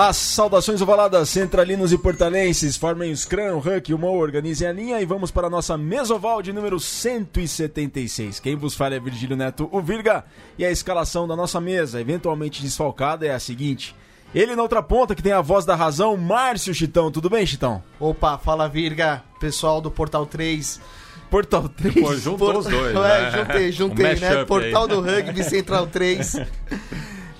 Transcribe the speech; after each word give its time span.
As 0.00 0.16
saudações 0.16 0.80
ovaladas 0.80 1.28
centralinos 1.28 1.92
e 1.92 1.98
portalenses, 1.98 2.76
formem 2.76 3.10
o 3.10 3.16
Scrum, 3.16 3.56
o 3.56 3.58
Huck, 3.58 3.92
o 3.92 3.98
Mo, 3.98 4.16
organizem 4.16 4.68
a 4.68 4.72
linha 4.72 5.00
e 5.00 5.04
vamos 5.04 5.32
para 5.32 5.48
a 5.48 5.50
nossa 5.50 5.76
mesoval 5.76 6.40
de 6.40 6.52
número 6.52 6.78
176. 6.78 8.38
Quem 8.38 8.54
vos 8.54 8.76
fala 8.76 8.94
é 8.94 9.00
Virgílio 9.00 9.36
Neto, 9.36 9.68
o 9.72 9.82
Virga, 9.82 10.24
e 10.56 10.64
a 10.64 10.70
escalação 10.70 11.26
da 11.26 11.34
nossa 11.34 11.60
mesa, 11.60 12.00
eventualmente 12.00 12.62
desfalcada, 12.62 13.26
é 13.26 13.34
a 13.34 13.40
seguinte. 13.40 13.92
Ele 14.32 14.54
na 14.54 14.62
outra 14.62 14.80
ponta, 14.84 15.16
que 15.16 15.22
tem 15.22 15.32
a 15.32 15.40
voz 15.40 15.64
da 15.64 15.74
razão, 15.74 16.16
Márcio 16.16 16.72
Chitão. 16.72 17.10
Tudo 17.10 17.28
bem, 17.28 17.44
Chitão? 17.44 17.82
Opa, 17.98 18.38
fala 18.38 18.68
Virga, 18.68 19.24
pessoal 19.40 19.80
do 19.80 19.90
Portal 19.90 20.24
3. 20.26 20.80
Portal 21.28 21.68
3? 21.68 21.94
Pô, 21.96 22.14
juntou 22.14 22.56
os 22.56 22.66
dois, 22.66 22.94
É, 22.94 23.00
né? 23.00 23.30
juntei, 23.36 23.72
juntei, 23.74 24.14
Um 24.14 24.20
né? 24.20 24.44
Portal 24.44 24.82
aí. 24.84 24.88
do 24.90 25.00
Rugby 25.00 25.42
Central 25.42 25.88
3. 25.88 26.36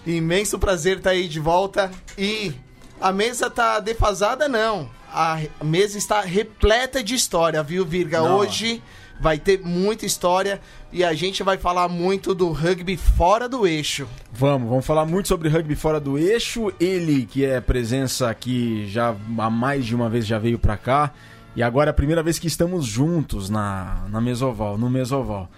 Imenso 0.07 0.59
prazer 0.59 0.99
estar 0.99 1.11
aí 1.11 1.29
de 1.29 1.41
volta. 1.41 1.91
E 2.17 2.53
a 3.01 3.13
mesa 3.13 3.51
tá 3.51 3.81
defasada, 3.81 4.49
não. 4.49 4.89
A 5.13 5.39
mesa 5.63 5.97
está 5.97 6.21
repleta 6.21 7.03
de 7.03 7.15
história, 7.15 7.63
viu, 7.63 7.85
Virga? 7.85 8.21
Não. 8.21 8.37
Hoje 8.37 8.83
vai 9.21 9.39
ter 9.39 9.61
muita 9.61 10.07
história 10.07 10.61
e 10.93 11.03
a 11.05 11.13
gente 11.13 11.43
vai 11.43 11.59
falar 11.59 11.89
muito 11.89 12.35
do 12.35 12.51
rugby 12.53 12.97
fora 12.97 13.49
do 13.49 13.67
eixo. 13.67 14.07
Vamos, 14.33 14.69
vamos 14.69 14.87
falar 14.87 15.05
muito 15.05 15.29
sobre 15.29 15.49
rugby 15.49 15.75
fora 15.75 15.99
do 15.99 16.19
eixo. 16.19 16.73
Ele, 16.79 17.27
que 17.27 17.45
é 17.45 17.61
presença 17.61 18.31
aqui 18.31 18.87
já 18.89 19.15
há 19.39 19.51
mais 19.51 19.85
de 19.85 19.95
uma 19.95 20.09
vez, 20.09 20.27
já 20.27 20.39
veio 20.39 20.59
pra 20.59 20.77
cá. 20.77 21.13
E 21.57 21.63
agora 21.63 21.91
é 21.91 21.93
a 21.93 21.95
primeira 21.95 22.23
vez 22.23 22.39
que 22.39 22.47
estamos 22.47 22.87
juntos 22.87 23.51
na, 23.51 24.07
na 24.11 24.21
Mesoval, 24.21 24.79
no 24.79 24.89
Mesoval. 24.89 25.49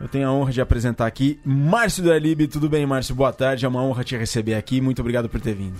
Eu 0.00 0.06
tenho 0.06 0.28
a 0.28 0.32
honra 0.32 0.52
de 0.52 0.60
apresentar 0.60 1.06
aqui 1.06 1.40
Márcio 1.44 2.02
do 2.02 2.12
Elib. 2.12 2.46
Tudo 2.46 2.68
bem, 2.68 2.86
Márcio? 2.86 3.14
Boa 3.14 3.32
tarde. 3.32 3.64
É 3.64 3.68
uma 3.68 3.82
honra 3.82 4.04
te 4.04 4.16
receber 4.16 4.54
aqui. 4.54 4.80
Muito 4.80 5.00
obrigado 5.00 5.28
por 5.28 5.40
ter 5.40 5.54
vindo. 5.54 5.76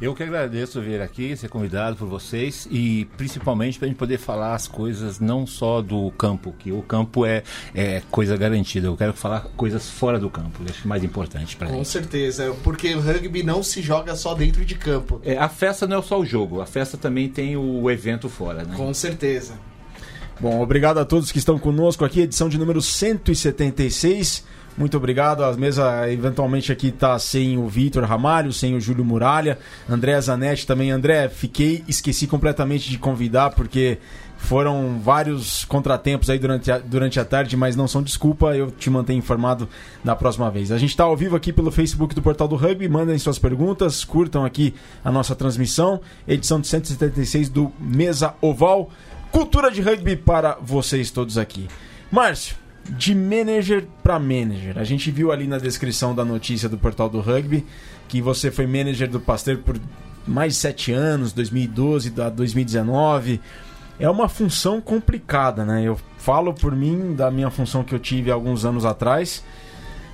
Eu 0.00 0.14
que 0.14 0.22
agradeço 0.22 0.80
vir 0.80 1.02
aqui, 1.02 1.36
ser 1.36 1.48
convidado 1.48 1.96
por 1.96 2.06
vocês 2.06 2.68
e 2.70 3.04
principalmente 3.16 3.78
para 3.78 3.86
a 3.86 3.88
gente 3.88 3.98
poder 3.98 4.16
falar 4.16 4.54
as 4.54 4.68
coisas 4.68 5.18
não 5.18 5.44
só 5.44 5.82
do 5.82 6.12
campo, 6.12 6.54
que 6.56 6.70
o 6.70 6.82
campo 6.82 7.26
é, 7.26 7.42
é 7.74 8.00
coisa 8.08 8.36
garantida. 8.36 8.86
Eu 8.86 8.96
quero 8.96 9.12
falar 9.12 9.40
coisas 9.56 9.90
fora 9.90 10.16
do 10.20 10.30
campo, 10.30 10.62
acho 10.70 10.86
mais 10.86 11.02
importante 11.02 11.56
para 11.56 11.66
Com 11.66 11.78
gente. 11.78 11.88
certeza, 11.88 12.54
porque 12.62 12.94
o 12.94 13.00
rugby 13.00 13.42
não 13.42 13.60
se 13.60 13.82
joga 13.82 14.14
só 14.14 14.34
dentro 14.34 14.64
de 14.64 14.76
campo. 14.76 15.20
É, 15.24 15.36
a 15.36 15.48
festa 15.48 15.84
não 15.84 15.98
é 15.98 16.02
só 16.02 16.20
o 16.20 16.24
jogo, 16.24 16.60
a 16.60 16.66
festa 16.66 16.96
também 16.96 17.28
tem 17.28 17.56
o 17.56 17.90
evento 17.90 18.28
fora, 18.28 18.62
né? 18.62 18.76
Com 18.76 18.94
certeza. 18.94 19.54
Bom, 20.40 20.60
obrigado 20.60 20.98
a 20.98 21.04
todos 21.04 21.32
que 21.32 21.38
estão 21.38 21.58
conosco 21.58 22.04
aqui, 22.04 22.20
edição 22.20 22.48
de 22.48 22.56
número 22.58 22.80
176. 22.80 24.44
Muito 24.76 24.96
obrigado. 24.96 25.42
A 25.42 25.52
mesa 25.54 26.08
eventualmente 26.08 26.70
aqui 26.70 26.92
tá 26.92 27.18
sem 27.18 27.58
o 27.58 27.66
Vitor 27.66 28.04
Ramalho, 28.04 28.52
sem 28.52 28.76
o 28.76 28.80
Júlio 28.80 29.04
Muralha, 29.04 29.58
André 29.90 30.20
Zanetti 30.20 30.64
também. 30.64 30.92
André, 30.92 31.28
fiquei, 31.28 31.82
esqueci 31.88 32.28
completamente 32.28 32.88
de 32.88 32.96
convidar 32.98 33.50
porque 33.50 33.98
foram 34.36 35.00
vários 35.02 35.64
contratempos 35.64 36.30
aí 36.30 36.38
durante 36.38 36.70
a, 36.70 36.78
durante 36.78 37.18
a 37.18 37.24
tarde, 37.24 37.56
mas 37.56 37.74
não 37.74 37.88
são 37.88 38.00
desculpa, 38.00 38.56
eu 38.56 38.70
te 38.70 38.88
mantenho 38.88 39.18
informado 39.18 39.68
da 40.04 40.14
próxima 40.14 40.48
vez. 40.48 40.70
A 40.70 40.78
gente 40.78 40.90
está 40.90 41.02
ao 41.02 41.16
vivo 41.16 41.34
aqui 41.34 41.52
pelo 41.52 41.72
Facebook 41.72 42.14
do 42.14 42.22
Portal 42.22 42.46
do 42.46 42.54
Rugby, 42.54 42.88
mandem 42.88 43.18
suas 43.18 43.40
perguntas, 43.40 44.04
curtam 44.04 44.44
aqui 44.44 44.72
a 45.04 45.10
nossa 45.10 45.34
transmissão, 45.34 46.00
edição 46.28 46.60
de 46.60 46.68
176 46.68 47.48
do 47.48 47.72
Mesa 47.80 48.34
Oval. 48.40 48.90
Cultura 49.30 49.70
de 49.70 49.82
rugby 49.82 50.16
para 50.16 50.56
vocês 50.60 51.10
todos 51.10 51.36
aqui. 51.36 51.68
Márcio, 52.10 52.56
de 52.88 53.14
manager 53.14 53.86
para 54.02 54.18
manager. 54.18 54.78
A 54.78 54.84
gente 54.84 55.10
viu 55.10 55.30
ali 55.30 55.46
na 55.46 55.58
descrição 55.58 56.14
da 56.14 56.24
notícia 56.24 56.68
do 56.68 56.78
portal 56.78 57.08
do 57.08 57.20
rugby 57.20 57.66
que 58.08 58.22
você 58.22 58.50
foi 58.50 58.66
manager 58.66 59.08
do 59.08 59.20
Pasteur 59.20 59.58
por 59.58 59.78
mais 60.26 60.54
de 60.54 60.58
sete 60.60 60.92
anos, 60.92 61.32
2012 61.32 62.14
a 62.20 62.30
2019. 62.30 63.40
É 64.00 64.08
uma 64.08 64.28
função 64.28 64.80
complicada, 64.80 65.64
né? 65.64 65.82
Eu 65.82 65.98
falo 66.16 66.54
por 66.54 66.74
mim 66.74 67.14
da 67.14 67.30
minha 67.30 67.50
função 67.50 67.84
que 67.84 67.94
eu 67.94 67.98
tive 67.98 68.30
alguns 68.30 68.64
anos 68.64 68.84
atrás. 68.84 69.44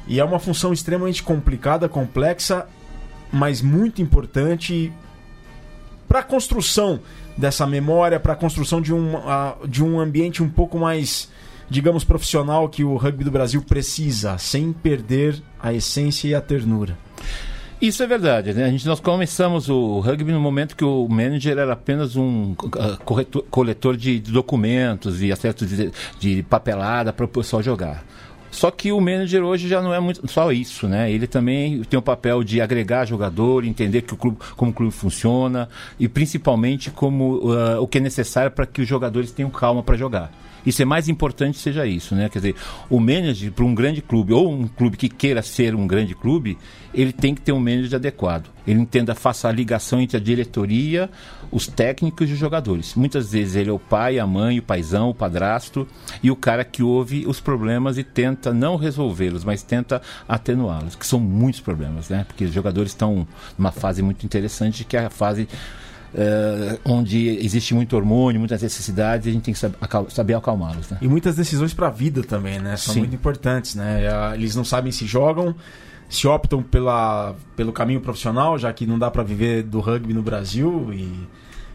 E 0.08 0.18
é 0.18 0.24
uma 0.24 0.38
função 0.38 0.72
extremamente 0.72 1.22
complicada, 1.22 1.88
complexa, 1.88 2.66
mas 3.32 3.62
muito 3.62 4.02
importante 4.02 4.92
para 6.08 6.20
a 6.20 6.22
construção 6.22 7.00
dessa 7.36 7.66
memória, 7.66 8.20
para 8.20 8.32
a 8.32 8.36
construção 8.36 8.80
de 8.80 8.92
um, 8.92 9.16
ah, 9.18 9.56
de 9.68 9.82
um 9.82 9.98
ambiente 9.98 10.42
um 10.42 10.48
pouco 10.48 10.78
mais, 10.78 11.28
digamos, 11.68 12.04
profissional 12.04 12.68
que 12.68 12.84
o 12.84 12.96
rugby 12.96 13.24
do 13.24 13.30
Brasil 13.30 13.62
precisa, 13.62 14.38
sem 14.38 14.72
perder 14.72 15.42
a 15.60 15.72
essência 15.72 16.28
e 16.28 16.34
a 16.34 16.40
ternura. 16.40 16.96
Isso 17.80 18.02
é 18.02 18.06
verdade, 18.06 18.54
né? 18.54 18.64
A 18.64 18.70
gente, 18.70 18.86
nós 18.86 19.00
começamos 19.00 19.68
o 19.68 19.98
rugby 20.00 20.32
no 20.32 20.40
momento 20.40 20.76
que 20.76 20.84
o 20.84 21.06
manager 21.08 21.58
era 21.58 21.72
apenas 21.72 22.16
um 22.16 22.54
ah, 22.78 22.96
corretor- 23.04 23.44
coletor 23.50 23.96
de 23.96 24.20
documentos 24.20 25.20
e 25.20 25.30
acerto 25.30 25.66
de, 25.66 25.92
de 26.18 26.42
papelada 26.44 27.12
para 27.12 27.24
o 27.24 27.28
pessoal 27.28 27.62
jogar. 27.62 28.04
Só 28.54 28.70
que 28.70 28.92
o 28.92 29.00
manager 29.00 29.42
hoje 29.42 29.66
já 29.66 29.82
não 29.82 29.92
é 29.92 29.98
muito 29.98 30.30
só 30.30 30.52
isso, 30.52 30.86
né? 30.86 31.10
Ele 31.10 31.26
também 31.26 31.82
tem 31.82 31.98
o 31.98 32.02
papel 32.02 32.44
de 32.44 32.60
agregar 32.60 33.04
jogador, 33.04 33.64
entender 33.64 34.02
que 34.02 34.14
o 34.14 34.16
clube, 34.16 34.38
como 34.56 34.70
o 34.70 34.74
clube 34.74 34.92
funciona 34.92 35.68
e 35.98 36.06
principalmente 36.06 36.88
como 36.92 37.52
ah, 37.52 37.80
o 37.80 37.88
que 37.88 37.98
é 37.98 38.00
necessário 38.00 38.52
para 38.52 38.64
que 38.64 38.80
os 38.80 38.86
jogadores 38.86 39.32
tenham 39.32 39.50
calma 39.50 39.82
para 39.82 39.96
jogar. 39.96 40.30
Isso 40.64 40.82
é 40.82 40.84
mais 40.84 41.08
importante 41.08 41.58
seja 41.58 41.86
isso, 41.86 42.14
né? 42.14 42.28
Quer 42.28 42.38
dizer, 42.38 42.56
o 42.88 42.98
manager 43.00 43.52
para 43.52 43.64
um 43.64 43.74
grande 43.74 44.00
clube 44.00 44.32
ou 44.32 44.50
um 44.50 44.66
clube 44.66 44.96
que 44.96 45.08
queira 45.08 45.42
ser 45.42 45.74
um 45.74 45.86
grande 45.86 46.14
clube, 46.14 46.56
ele 46.92 47.12
tem 47.12 47.34
que 47.34 47.40
ter 47.40 47.52
um 47.52 47.58
manager 47.58 47.96
adequado. 47.96 48.48
Ele 48.66 48.80
entenda, 48.80 49.14
faça 49.14 49.48
a 49.48 49.52
ligação 49.52 50.00
entre 50.00 50.16
a 50.16 50.20
diretoria, 50.20 51.10
os 51.50 51.66
técnicos 51.66 52.30
e 52.30 52.32
os 52.32 52.38
jogadores. 52.38 52.94
Muitas 52.94 53.30
vezes 53.32 53.56
ele 53.56 53.70
é 53.70 53.72
o 53.72 53.78
pai, 53.78 54.18
a 54.18 54.26
mãe, 54.26 54.58
o 54.58 54.62
paizão, 54.62 55.10
o 55.10 55.14
padrasto 55.14 55.86
e 56.22 56.30
o 56.30 56.36
cara 56.36 56.64
que 56.64 56.82
ouve 56.82 57.26
os 57.26 57.40
problemas 57.40 57.98
e 57.98 58.04
tenta 58.04 58.52
não 58.52 58.76
resolvê-los, 58.76 59.44
mas 59.44 59.62
tenta 59.62 60.00
atenuá-los, 60.26 60.96
que 60.96 61.06
são 61.06 61.20
muitos 61.20 61.60
problemas, 61.60 62.08
né? 62.08 62.24
Porque 62.26 62.44
os 62.44 62.52
jogadores 62.52 62.92
estão 62.92 63.26
numa 63.58 63.70
fase 63.70 64.02
muito 64.02 64.24
interessante, 64.24 64.84
que 64.84 64.96
é 64.96 65.04
a 65.04 65.10
fase 65.10 65.48
eh, 66.14 66.78
onde 66.84 67.28
existe 67.44 67.74
muito 67.74 67.96
hormônio, 67.96 68.38
muitas 68.38 68.62
necessidades, 68.62 69.26
e 69.26 69.30
a 69.30 69.32
gente 69.32 69.42
tem 69.42 69.54
que 69.54 69.60
sab- 69.60 69.74
acal- 69.80 70.08
saber 70.10 70.34
acalmá-los, 70.34 70.88
né? 70.90 70.98
E 71.00 71.08
muitas 71.08 71.36
decisões 71.36 71.74
para 71.74 71.88
a 71.88 71.90
vida 71.90 72.22
também, 72.22 72.58
né? 72.60 72.76
São 72.76 72.94
Sim. 72.94 73.00
muito 73.00 73.14
importantes, 73.14 73.74
né? 73.74 74.08
Ah, 74.08 74.34
Eles 74.34 74.54
não 74.54 74.64
sabem 74.64 74.92
se 74.92 75.06
jogam, 75.06 75.54
se 76.08 76.26
optam 76.28 76.62
pela, 76.62 77.34
pelo 77.56 77.72
caminho 77.72 78.00
profissional, 78.00 78.58
já 78.58 78.72
que 78.72 78.86
não 78.86 78.98
dá 78.98 79.10
para 79.10 79.22
viver 79.22 79.62
do 79.64 79.80
rugby 79.80 80.14
no 80.14 80.22
Brasil 80.22 80.90
e 80.92 81.12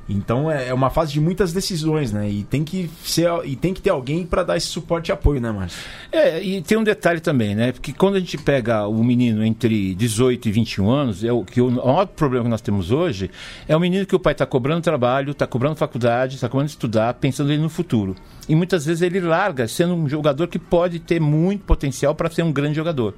então 0.09 0.49
é 0.49 0.69
é 0.69 0.73
uma 0.73 0.89
fase 0.89 1.11
de 1.11 1.19
muitas 1.19 1.51
decisões, 1.51 2.11
né? 2.11 2.29
E 2.29 2.43
tem 2.43 2.63
que 2.63 2.89
ser 3.03 3.27
e 3.43 3.55
tem 3.55 3.73
que 3.73 3.81
ter 3.81 3.89
alguém 3.89 4.25
para 4.25 4.43
dar 4.43 4.57
esse 4.57 4.67
suporte 4.67 5.09
e 5.09 5.11
apoio, 5.11 5.41
né, 5.41 5.51
Márcio? 5.51 5.81
É, 6.11 6.41
e 6.41 6.61
tem 6.61 6.77
um 6.77 6.83
detalhe 6.83 7.19
também, 7.19 7.55
né? 7.55 7.71
Porque 7.71 7.91
quando 7.91 8.15
a 8.15 8.19
gente 8.19 8.37
pega 8.37 8.87
o 8.87 9.03
menino 9.03 9.43
entre 9.43 9.95
18 9.95 10.47
e 10.47 10.51
21 10.51 10.89
anos, 10.89 11.23
é 11.23 11.31
o 11.31 11.43
que 11.43 11.61
o 11.61 11.71
maior 11.71 12.05
problema 12.05 12.45
que 12.45 12.51
nós 12.51 12.61
temos 12.61 12.91
hoje 12.91 13.31
é 13.67 13.75
o 13.75 13.79
menino 13.79 14.05
que 14.05 14.15
o 14.15 14.19
pai 14.19 14.33
está 14.33 14.45
cobrando 14.45 14.81
trabalho, 14.81 15.31
está 15.31 15.47
cobrando 15.47 15.75
faculdade, 15.75 16.35
está 16.35 16.47
cobrando 16.47 16.69
estudar, 16.69 17.13
pensando 17.15 17.51
ele 17.51 17.61
no 17.61 17.69
futuro. 17.69 18.15
E 18.47 18.55
muitas 18.55 18.85
vezes 18.85 19.01
ele 19.01 19.19
larga 19.19 19.67
sendo 19.67 19.93
um 19.93 20.07
jogador 20.07 20.47
que 20.47 20.59
pode 20.59 20.99
ter 20.99 21.19
muito 21.19 21.63
potencial 21.65 22.15
para 22.15 22.29
ser 22.29 22.43
um 22.43 22.51
grande 22.51 22.75
jogador. 22.75 23.13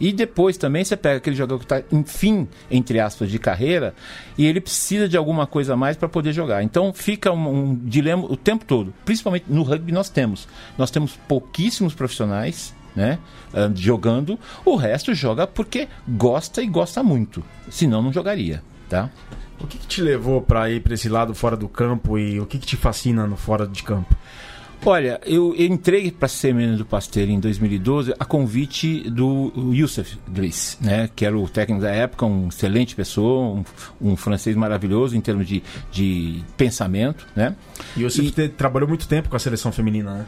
E 0.00 0.12
depois 0.12 0.56
também 0.56 0.82
você 0.82 0.96
pega 0.96 1.18
aquele 1.18 1.36
jogador 1.36 1.58
que 1.58 1.64
está 1.66 1.82
em 1.92 2.02
fim, 2.02 2.48
entre 2.70 2.98
aspas, 2.98 3.30
de 3.30 3.38
carreira, 3.38 3.94
e 4.38 4.46
ele 4.46 4.60
precisa 4.60 5.06
de 5.06 5.16
alguma 5.16 5.46
coisa 5.46 5.74
a 5.74 5.76
mais 5.76 5.96
para 5.96 6.08
poder 6.08 6.32
jogar. 6.32 6.62
Então 6.62 6.92
fica 6.92 7.30
um, 7.30 7.48
um 7.48 7.74
dilema 7.74 8.24
o 8.24 8.36
tempo 8.36 8.64
todo. 8.64 8.94
Principalmente 9.04 9.44
no 9.48 9.62
rugby 9.62 9.92
nós 9.92 10.08
temos. 10.08 10.48
Nós 10.78 10.90
temos 10.90 11.16
pouquíssimos 11.28 11.94
profissionais 11.94 12.74
né, 12.94 13.18
ah, 13.54 13.70
jogando, 13.74 14.38
o 14.64 14.74
resto 14.76 15.14
joga 15.14 15.46
porque 15.46 15.88
gosta 16.08 16.62
e 16.62 16.66
gosta 16.66 17.02
muito. 17.02 17.44
Senão 17.68 18.02
não 18.02 18.12
jogaria. 18.12 18.62
Tá? 18.88 19.08
O 19.60 19.66
que, 19.66 19.78
que 19.78 19.86
te 19.86 20.00
levou 20.00 20.40
para 20.40 20.70
ir 20.70 20.80
para 20.80 20.94
esse 20.94 21.08
lado 21.08 21.34
fora 21.34 21.56
do 21.56 21.68
campo 21.68 22.18
e 22.18 22.40
o 22.40 22.46
que, 22.46 22.58
que 22.58 22.66
te 22.66 22.76
fascina 22.76 23.26
no 23.26 23.36
fora 23.36 23.66
de 23.66 23.82
campo? 23.82 24.16
Olha, 24.84 25.20
eu 25.26 25.54
entrei 25.58 26.10
para 26.10 26.26
ser 26.26 26.54
menino 26.54 26.78
do 26.78 26.86
Pasteur 26.86 27.28
em 27.28 27.38
2012 27.38 28.14
a 28.18 28.24
convite 28.24 29.10
do 29.10 29.52
Youssef 29.74 30.16
Driss, 30.26 30.78
né, 30.80 31.10
que 31.14 31.26
era 31.26 31.36
o 31.36 31.46
técnico 31.46 31.82
da 31.82 31.90
época, 31.90 32.24
um 32.24 32.48
excelente 32.48 32.96
pessoa, 32.96 33.56
um, 34.00 34.10
um 34.12 34.16
francês 34.16 34.56
maravilhoso 34.56 35.14
em 35.14 35.20
termos 35.20 35.46
de, 35.46 35.62
de 35.92 36.42
pensamento, 36.56 37.26
né? 37.36 37.54
E 37.94 38.02
você 38.02 38.22
E- 38.22 38.30
te- 38.30 38.48
trabalhou 38.48 38.88
muito 38.88 39.06
tempo 39.06 39.28
com 39.28 39.36
a 39.36 39.38
seleção 39.38 39.70
feminina, 39.70 40.14
né? 40.14 40.26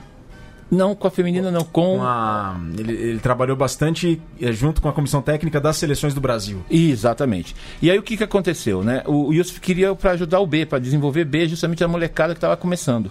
Não 0.71 0.95
com 0.95 1.07
a 1.07 1.11
feminina, 1.11 1.51
não, 1.51 1.65
com... 1.65 1.97
Com 1.97 2.03
a- 2.03 2.59
ele, 2.79 2.93
ele 2.93 3.19
trabalhou 3.21 3.57
bastante 3.57 4.21
eh, 4.41 4.53
junto 4.53 4.83
com 4.83 4.89
a 4.89 4.93
comissão 4.93 5.23
técnica 5.23 5.61
das 5.61 5.79
seleções 5.79 6.13
do 6.13 6.21
Brasil. 6.21 6.63
Exatamente. 6.71 7.57
E 7.81 7.91
aí 7.91 7.99
o 7.99 8.03
que, 8.03 8.19
que 8.19 8.25
aconteceu, 8.25 8.85
né? 8.85 9.03
O 9.07 9.33
Yusuf 9.33 9.61
queria 9.61 9.95
para 9.95 10.11
ajudar 10.13 10.41
o 10.41 10.47
B, 10.47 10.67
para 10.67 10.79
desenvolver 10.79 11.25
B, 11.25 11.49
justamente 11.49 11.83
a 11.83 11.89
molecada 11.89 12.35
que 12.35 12.39
estava 12.39 12.57
começando. 12.57 13.11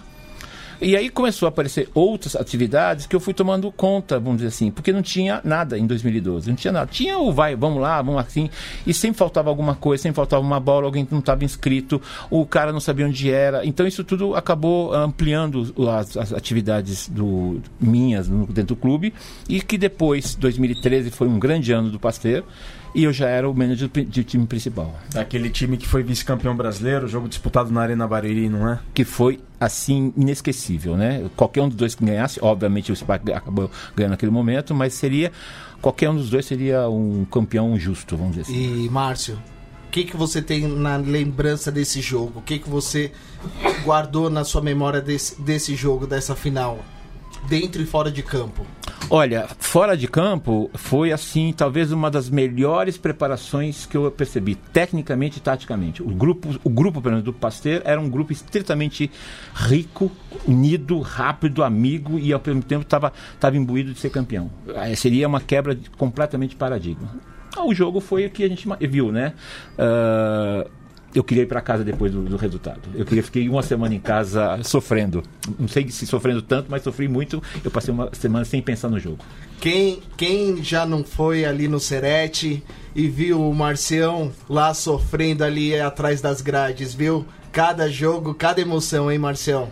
E 0.82 0.96
aí 0.96 1.08
começou 1.08 1.46
a 1.46 1.50
aparecer 1.50 1.88
outras 1.94 2.34
atividades 2.34 3.06
que 3.06 3.14
eu 3.14 3.20
fui 3.20 3.32
tomando 3.32 3.70
conta, 3.70 4.18
vamos 4.18 4.38
dizer 4.38 4.48
assim, 4.48 4.68
porque 4.68 4.92
não 4.92 5.00
tinha 5.00 5.40
nada 5.44 5.78
em 5.78 5.86
2012, 5.86 6.48
não 6.48 6.56
tinha 6.56 6.72
nada. 6.72 6.90
Tinha 6.90 7.16
o 7.18 7.32
vai, 7.32 7.54
vamos 7.54 7.80
lá, 7.80 8.02
vamos 8.02 8.20
assim, 8.20 8.50
e 8.84 8.92
sempre 8.92 9.16
faltava 9.16 9.48
alguma 9.48 9.76
coisa, 9.76 10.02
sempre 10.02 10.16
faltava 10.16 10.42
uma 10.42 10.58
bola, 10.58 10.86
alguém 10.86 11.06
não 11.08 11.20
estava 11.20 11.44
inscrito, 11.44 12.02
o 12.28 12.44
cara 12.44 12.72
não 12.72 12.80
sabia 12.80 13.06
onde 13.06 13.30
era. 13.30 13.64
Então 13.64 13.86
isso 13.86 14.02
tudo 14.02 14.34
acabou 14.34 14.92
ampliando 14.92 15.72
as, 15.88 16.16
as 16.16 16.32
atividades 16.32 17.08
do, 17.08 17.60
minhas 17.78 18.26
dentro 18.26 18.74
do 18.74 18.76
clube 18.76 19.14
e 19.48 19.60
que 19.60 19.78
depois, 19.78 20.34
2013, 20.34 21.12
foi 21.12 21.28
um 21.28 21.38
grande 21.38 21.70
ano 21.70 21.90
do 21.90 22.00
Pasteur 22.00 22.42
e 22.94 23.04
eu 23.04 23.12
já 23.12 23.28
era 23.28 23.48
o 23.48 23.54
manager 23.54 23.88
de 23.88 24.24
time 24.24 24.46
principal. 24.46 24.94
Daquele 25.10 25.48
time 25.48 25.76
que 25.76 25.88
foi 25.88 26.02
vice-campeão 26.02 26.54
brasileiro, 26.54 27.08
jogo 27.08 27.28
disputado 27.28 27.70
na 27.70 27.80
Arena 27.80 28.06
Barueri, 28.06 28.48
não 28.48 28.68
é? 28.68 28.78
Que 28.92 29.04
foi, 29.04 29.40
assim, 29.58 30.12
inesquecível, 30.16 30.96
né? 30.96 31.28
Qualquer 31.36 31.62
um 31.62 31.68
dos 31.68 31.76
dois 31.76 31.94
que 31.94 32.04
ganhasse, 32.04 32.38
obviamente 32.42 32.92
o 32.92 32.96
Spark 32.96 33.28
acabou 33.30 33.70
ganhando 33.96 34.12
naquele 34.12 34.32
momento, 34.32 34.74
mas 34.74 34.94
seria, 34.94 35.32
qualquer 35.80 36.10
um 36.10 36.16
dos 36.16 36.28
dois 36.28 36.44
seria 36.44 36.88
um 36.88 37.24
campeão 37.24 37.78
justo, 37.78 38.16
vamos 38.16 38.36
dizer 38.36 38.42
assim. 38.42 38.84
E, 38.84 38.90
Márcio, 38.90 39.36
o 39.86 39.90
que, 39.90 40.04
que 40.04 40.16
você 40.16 40.42
tem 40.42 40.66
na 40.66 40.96
lembrança 40.96 41.72
desse 41.72 42.00
jogo? 42.00 42.40
O 42.40 42.42
que, 42.42 42.58
que 42.58 42.68
você 42.68 43.12
guardou 43.84 44.28
na 44.28 44.44
sua 44.44 44.60
memória 44.60 45.00
desse, 45.00 45.40
desse 45.40 45.74
jogo, 45.74 46.06
dessa 46.06 46.34
final? 46.34 46.78
Dentro 47.48 47.82
e 47.82 47.86
fora 47.86 48.10
de 48.10 48.22
campo? 48.22 48.66
Olha, 49.14 49.46
fora 49.58 49.94
de 49.94 50.08
campo 50.08 50.70
foi 50.72 51.12
assim, 51.12 51.52
talvez 51.54 51.92
uma 51.92 52.10
das 52.10 52.30
melhores 52.30 52.96
preparações 52.96 53.84
que 53.84 53.94
eu 53.94 54.10
percebi, 54.10 54.54
tecnicamente 54.54 55.36
e 55.36 55.42
taticamente. 55.42 56.02
O 56.02 56.06
grupo, 56.06 56.48
o 56.64 56.70
grupo 56.70 56.98
pelo 57.02 57.16
menos, 57.16 57.22
do 57.22 57.30
Pasteur 57.30 57.82
era 57.84 58.00
um 58.00 58.08
grupo 58.08 58.32
estritamente 58.32 59.10
rico, 59.54 60.10
unido, 60.48 60.98
rápido, 61.00 61.62
amigo 61.62 62.18
e 62.18 62.32
ao 62.32 62.40
mesmo 62.42 62.62
tempo 62.62 62.84
estava 62.84 63.12
imbuído 63.54 63.92
de 63.92 64.00
ser 64.00 64.08
campeão. 64.08 64.50
Aí 64.76 64.96
seria 64.96 65.28
uma 65.28 65.42
quebra 65.42 65.74
de, 65.74 65.90
completamente 65.90 66.52
de 66.52 66.56
paradigma. 66.56 67.10
O 67.66 67.74
jogo 67.74 68.00
foi 68.00 68.24
o 68.24 68.30
que 68.30 68.42
a 68.42 68.48
gente 68.48 68.66
viu, 68.80 69.12
né? 69.12 69.34
Uh, 69.74 70.70
eu 71.14 71.22
queria 71.22 71.42
ir 71.42 71.46
para 71.46 71.60
casa 71.60 71.84
depois 71.84 72.12
do, 72.12 72.22
do, 72.22 72.36
resultado. 72.36 72.80
Eu 72.94 73.04
queria 73.04 73.22
fiquei 73.22 73.48
uma 73.48 73.62
semana 73.62 73.94
em 73.94 74.00
casa 74.00 74.58
sofrendo. 74.62 75.22
Não 75.58 75.68
sei 75.68 75.88
se 75.88 76.06
sofrendo 76.06 76.42
tanto, 76.42 76.70
mas 76.70 76.82
sofri 76.82 77.08
muito. 77.08 77.42
Eu 77.64 77.70
passei 77.70 77.92
uma 77.92 78.10
semana 78.14 78.44
sem 78.44 78.62
pensar 78.62 78.88
no 78.88 78.98
jogo. 78.98 79.18
Quem, 79.60 80.02
quem 80.16 80.62
já 80.62 80.84
não 80.84 81.04
foi 81.04 81.44
ali 81.44 81.68
no 81.68 81.78
Serete 81.78 82.62
e 82.94 83.08
viu 83.08 83.40
o 83.40 83.54
Marcião 83.54 84.32
lá 84.48 84.74
sofrendo 84.74 85.44
ali 85.44 85.78
atrás 85.78 86.20
das 86.20 86.40
grades, 86.40 86.94
viu? 86.94 87.24
Cada 87.52 87.88
jogo, 87.88 88.34
cada 88.34 88.60
emoção, 88.60 89.10
hein, 89.10 89.18
Marcião? 89.18 89.68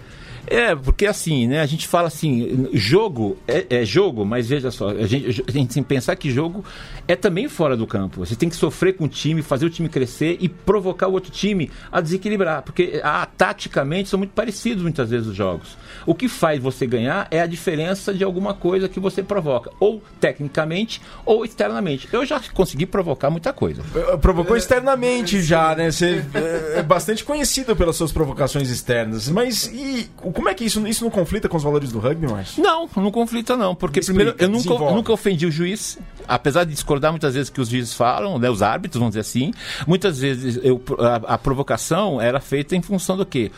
É, 0.46 0.74
porque 0.74 1.06
assim, 1.06 1.46
né? 1.46 1.60
A 1.60 1.66
gente 1.66 1.86
fala 1.86 2.08
assim, 2.08 2.68
jogo 2.72 3.36
é, 3.46 3.66
é 3.70 3.84
jogo, 3.84 4.24
mas 4.24 4.48
veja 4.48 4.70
só, 4.70 4.90
a 4.90 5.06
gente, 5.06 5.44
a 5.46 5.50
gente 5.50 5.74
tem 5.74 5.82
que 5.82 5.88
pensar 5.88 6.16
que 6.16 6.30
jogo 6.30 6.64
é 7.06 7.16
também 7.16 7.48
fora 7.48 7.76
do 7.76 7.86
campo. 7.86 8.24
Você 8.24 8.34
tem 8.34 8.48
que 8.48 8.56
sofrer 8.56 8.96
com 8.96 9.04
o 9.04 9.08
time, 9.08 9.42
fazer 9.42 9.66
o 9.66 9.70
time 9.70 9.88
crescer 9.88 10.36
e 10.40 10.48
provocar 10.48 11.08
o 11.08 11.12
outro 11.12 11.30
time 11.30 11.70
a 11.90 12.00
desequilibrar. 12.00 12.62
Porque 12.62 13.00
ah, 13.02 13.26
taticamente 13.36 14.08
são 14.08 14.18
muito 14.18 14.32
parecidos 14.32 14.82
muitas 14.82 15.10
vezes 15.10 15.28
os 15.28 15.36
jogos. 15.36 15.76
O 16.06 16.14
que 16.14 16.28
faz 16.28 16.60
você 16.60 16.86
ganhar 16.86 17.26
é 17.30 17.40
a 17.40 17.46
diferença 17.46 18.12
de 18.14 18.24
alguma 18.24 18.54
coisa 18.54 18.88
que 18.88 19.00
você 19.00 19.22
provoca, 19.22 19.70
ou 19.80 20.02
tecnicamente 20.20 21.00
ou 21.24 21.44
externamente. 21.44 22.08
Eu 22.12 22.24
já 22.24 22.40
consegui 22.52 22.86
provocar 22.86 23.30
muita 23.30 23.52
coisa. 23.52 23.82
Provocou 24.20 24.56
externamente 24.56 25.42
já, 25.42 25.74
né? 25.74 25.90
Você 25.90 26.24
é, 26.34 26.78
é 26.78 26.82
bastante 26.82 27.24
conhecido 27.24 27.74
pelas 27.76 27.96
suas 27.96 28.12
provocações 28.12 28.70
externas. 28.70 29.28
Mas 29.28 29.66
e 29.66 30.08
como 30.32 30.48
é 30.48 30.54
que 30.54 30.64
isso, 30.64 30.86
isso 30.86 31.04
não 31.04 31.10
conflita 31.10 31.48
com 31.48 31.56
os 31.56 31.62
valores 31.62 31.92
do 31.92 31.98
rugby, 31.98 32.26
Márcio? 32.26 32.62
Não, 32.62 32.88
não 32.96 33.10
conflita 33.10 33.56
não. 33.56 33.74
Porque 33.74 34.00
Explica, 34.00 34.32
primeiro, 34.32 34.42
eu 34.42 34.48
nunca, 34.48 34.94
nunca 34.94 35.12
ofendi 35.12 35.46
o 35.46 35.50
juiz, 35.50 35.98
apesar 36.26 36.64
de 36.64 36.72
discordar 36.72 37.12
muitas 37.12 37.34
vezes 37.34 37.50
que 37.50 37.60
os 37.60 37.68
juízes 37.68 37.94
falam, 37.94 38.38
né, 38.38 38.50
os 38.50 38.62
árbitros, 38.62 38.98
vamos 38.98 39.12
dizer 39.12 39.20
assim. 39.20 39.52
Muitas 39.86 40.18
vezes 40.18 40.58
eu, 40.62 40.82
a, 40.98 41.34
a 41.34 41.38
provocação 41.38 42.20
era 42.20 42.40
feita 42.40 42.76
em 42.76 42.82
função 42.82 43.16
do 43.16 43.26
quê? 43.26 43.50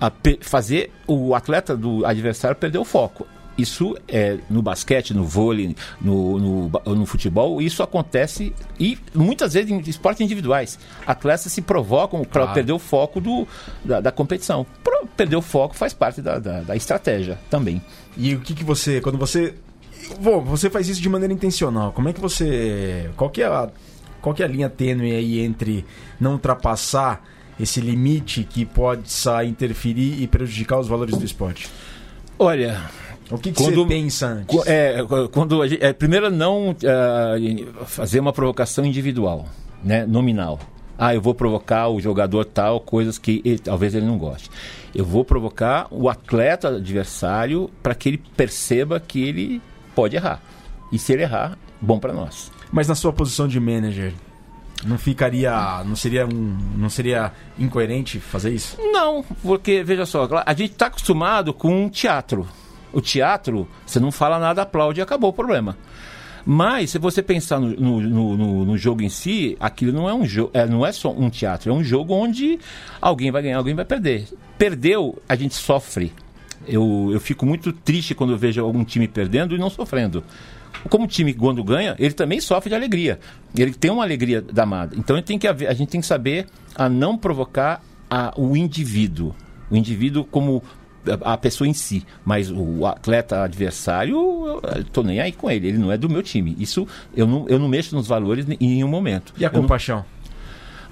A, 0.00 0.10
fazer 0.40 0.92
o 1.06 1.34
atleta 1.34 1.76
do 1.76 2.04
adversário 2.06 2.56
perder 2.56 2.78
o 2.78 2.84
foco. 2.84 3.26
Isso 3.58 3.96
é 4.08 4.38
no 4.48 4.62
basquete, 4.62 5.12
no 5.12 5.24
vôlei, 5.24 5.76
no, 6.00 6.38
no, 6.38 6.94
no, 6.96 7.06
futebol, 7.06 7.60
isso 7.60 7.82
acontece 7.82 8.54
e 8.78 8.98
muitas 9.14 9.52
vezes 9.52 9.70
em 9.70 9.80
esportes 9.80 10.20
individuais. 10.22 10.78
Atletas 11.06 11.52
se 11.52 11.60
provocam 11.60 12.22
para 12.22 12.42
claro. 12.42 12.54
perder 12.54 12.72
o 12.72 12.78
foco 12.78 13.20
do, 13.20 13.46
da, 13.84 14.00
da 14.00 14.10
competição. 14.10 14.64
Pra 14.82 15.02
perder 15.16 15.36
o 15.36 15.42
foco 15.42 15.74
faz 15.74 15.92
parte 15.92 16.22
da, 16.22 16.38
da, 16.38 16.60
da 16.62 16.76
estratégia 16.76 17.38
também. 17.50 17.82
E 18.16 18.34
o 18.34 18.40
que, 18.40 18.54
que 18.54 18.64
você, 18.64 19.00
quando 19.00 19.18
você 19.18 19.54
Bom, 20.18 20.40
você 20.40 20.68
faz 20.70 20.88
isso 20.88 21.00
de 21.00 21.08
maneira 21.08 21.32
intencional. 21.32 21.92
Como 21.92 22.08
é 22.08 22.12
que 22.12 22.20
você. 22.20 23.10
Qual 23.16 23.30
que 23.30 23.42
é 23.42 23.46
a, 23.46 23.68
qual 24.20 24.34
que 24.34 24.42
é 24.42 24.46
a 24.46 24.48
linha 24.48 24.68
tênue 24.68 25.12
aí 25.12 25.40
entre 25.40 25.84
não 26.18 26.32
ultrapassar 26.32 27.22
esse 27.58 27.80
limite 27.80 28.44
que 28.44 28.64
pode 28.64 29.08
interferir 29.46 30.22
e 30.22 30.26
prejudicar 30.26 30.78
os 30.78 30.88
valores 30.88 31.16
do 31.16 31.24
esporte? 31.24 31.68
Olha, 32.38 32.80
o 33.30 33.38
que, 33.38 33.52
que 33.52 33.62
quando, 33.62 33.84
você 33.84 33.88
pensa 33.88 34.26
antes? 34.26 34.66
É, 34.66 34.98
quando 35.30 35.66
gente, 35.66 35.82
é, 35.84 35.92
primeiro 35.92 36.30
não 36.30 36.70
uh, 36.70 37.84
fazer 37.86 38.20
uma 38.20 38.32
provocação 38.32 38.84
individual, 38.84 39.46
né, 39.82 40.04
nominal. 40.04 40.58
Ah, 40.98 41.14
eu 41.14 41.20
vou 41.20 41.34
provocar 41.34 41.88
o 41.88 41.98
jogador 41.98 42.44
tal, 42.44 42.80
coisas 42.80 43.16
que 43.16 43.40
ele, 43.42 43.58
talvez 43.58 43.94
ele 43.94 44.04
não 44.04 44.18
goste. 44.18 44.50
Eu 44.94 45.04
vou 45.04 45.24
provocar 45.24 45.86
o 45.90 46.10
atleta 46.10 46.68
adversário 46.68 47.70
para 47.82 47.94
que 47.94 48.10
ele 48.10 48.22
perceba 48.36 49.00
que 49.00 49.22
ele 49.22 49.62
pode 49.94 50.16
errar. 50.16 50.42
E 50.92 50.98
se 50.98 51.12
ele 51.12 51.22
errar, 51.22 51.56
bom 51.80 51.98
para 51.98 52.12
nós. 52.12 52.52
Mas 52.70 52.86
na 52.86 52.94
sua 52.94 53.12
posição 53.12 53.48
de 53.48 53.58
manager, 53.58 54.12
não 54.84 54.98
ficaria, 54.98 55.82
não 55.84 55.96
seria 55.96 56.26
um, 56.26 56.58
não 56.76 56.90
seria 56.90 57.32
incoerente 57.58 58.18
fazer 58.18 58.52
isso? 58.52 58.76
Não, 58.92 59.24
porque 59.42 59.82
veja 59.82 60.04
só, 60.06 60.28
a 60.44 60.52
gente 60.52 60.72
está 60.72 60.86
acostumado 60.86 61.54
com 61.54 61.84
um 61.84 61.88
teatro. 61.88 62.46
O 62.92 63.00
teatro, 63.00 63.68
você 63.86 64.00
não 64.00 64.10
fala 64.10 64.38
nada, 64.38 64.62
aplaude 64.62 65.00
e 65.00 65.02
acabou 65.02 65.30
o 65.30 65.32
problema. 65.32 65.76
Mas 66.44 66.90
se 66.90 66.98
você 66.98 67.22
pensar 67.22 67.60
no, 67.60 67.68
no, 67.68 68.36
no, 68.36 68.64
no, 68.64 68.78
jogo 68.78 69.02
em 69.02 69.08
si, 69.08 69.56
aquilo 69.60 69.92
não 69.92 70.08
é 70.08 70.14
um 70.14 70.24
jogo, 70.24 70.50
é, 70.54 70.66
não 70.66 70.84
é 70.84 70.92
só 70.92 71.12
um 71.12 71.28
teatro, 71.28 71.70
é 71.70 71.74
um 71.74 71.84
jogo 71.84 72.14
onde 72.14 72.58
alguém 73.00 73.30
vai 73.30 73.42
ganhar, 73.42 73.58
alguém 73.58 73.74
vai 73.74 73.84
perder. 73.84 74.26
Perdeu, 74.56 75.20
a 75.28 75.34
gente 75.34 75.54
sofre. 75.54 76.12
Eu, 76.66 77.10
eu 77.12 77.20
fico 77.20 77.46
muito 77.46 77.72
triste 77.72 78.14
quando 78.14 78.32
eu 78.32 78.38
vejo 78.38 78.62
algum 78.62 78.84
time 78.84 79.08
perdendo 79.08 79.54
e 79.54 79.58
não 79.58 79.70
sofrendo. 79.70 80.24
Como 80.88 81.04
o 81.04 81.08
time, 81.08 81.34
quando 81.34 81.62
ganha, 81.62 81.94
ele 81.98 82.14
também 82.14 82.40
sofre 82.40 82.70
de 82.70 82.74
alegria. 82.74 83.18
Ele 83.56 83.72
tem 83.72 83.90
uma 83.90 84.02
alegria 84.02 84.40
damada. 84.40 84.96
Então 84.96 85.20
tem 85.22 85.38
que 85.38 85.46
haver, 85.46 85.68
a 85.68 85.74
gente 85.74 85.90
tem 85.90 86.00
que 86.00 86.06
saber 86.06 86.46
a 86.74 86.88
não 86.88 87.18
provocar 87.18 87.82
a, 88.08 88.32
o 88.36 88.56
indivíduo. 88.56 89.34
O 89.70 89.76
indivíduo 89.76 90.24
como 90.24 90.62
a 91.22 91.36
pessoa 91.36 91.66
em 91.66 91.72
si, 91.72 92.04
mas 92.24 92.50
o 92.50 92.86
atleta 92.86 93.42
adversário, 93.42 94.16
eu 94.16 94.84
tô 94.92 95.02
nem 95.02 95.20
aí 95.20 95.32
com 95.32 95.50
ele, 95.50 95.68
ele 95.68 95.78
não 95.78 95.90
é 95.90 95.96
do 95.96 96.08
meu 96.08 96.22
time. 96.22 96.56
Isso 96.58 96.86
eu 97.14 97.26
não, 97.26 97.48
eu 97.48 97.58
não 97.58 97.68
mexo 97.68 97.94
nos 97.94 98.06
valores 98.06 98.46
em 98.48 98.56
nenhum 98.68 98.88
momento. 98.88 99.32
E 99.36 99.44
a 99.44 99.50
compaixão? 99.50 99.98
Não... 99.98 100.20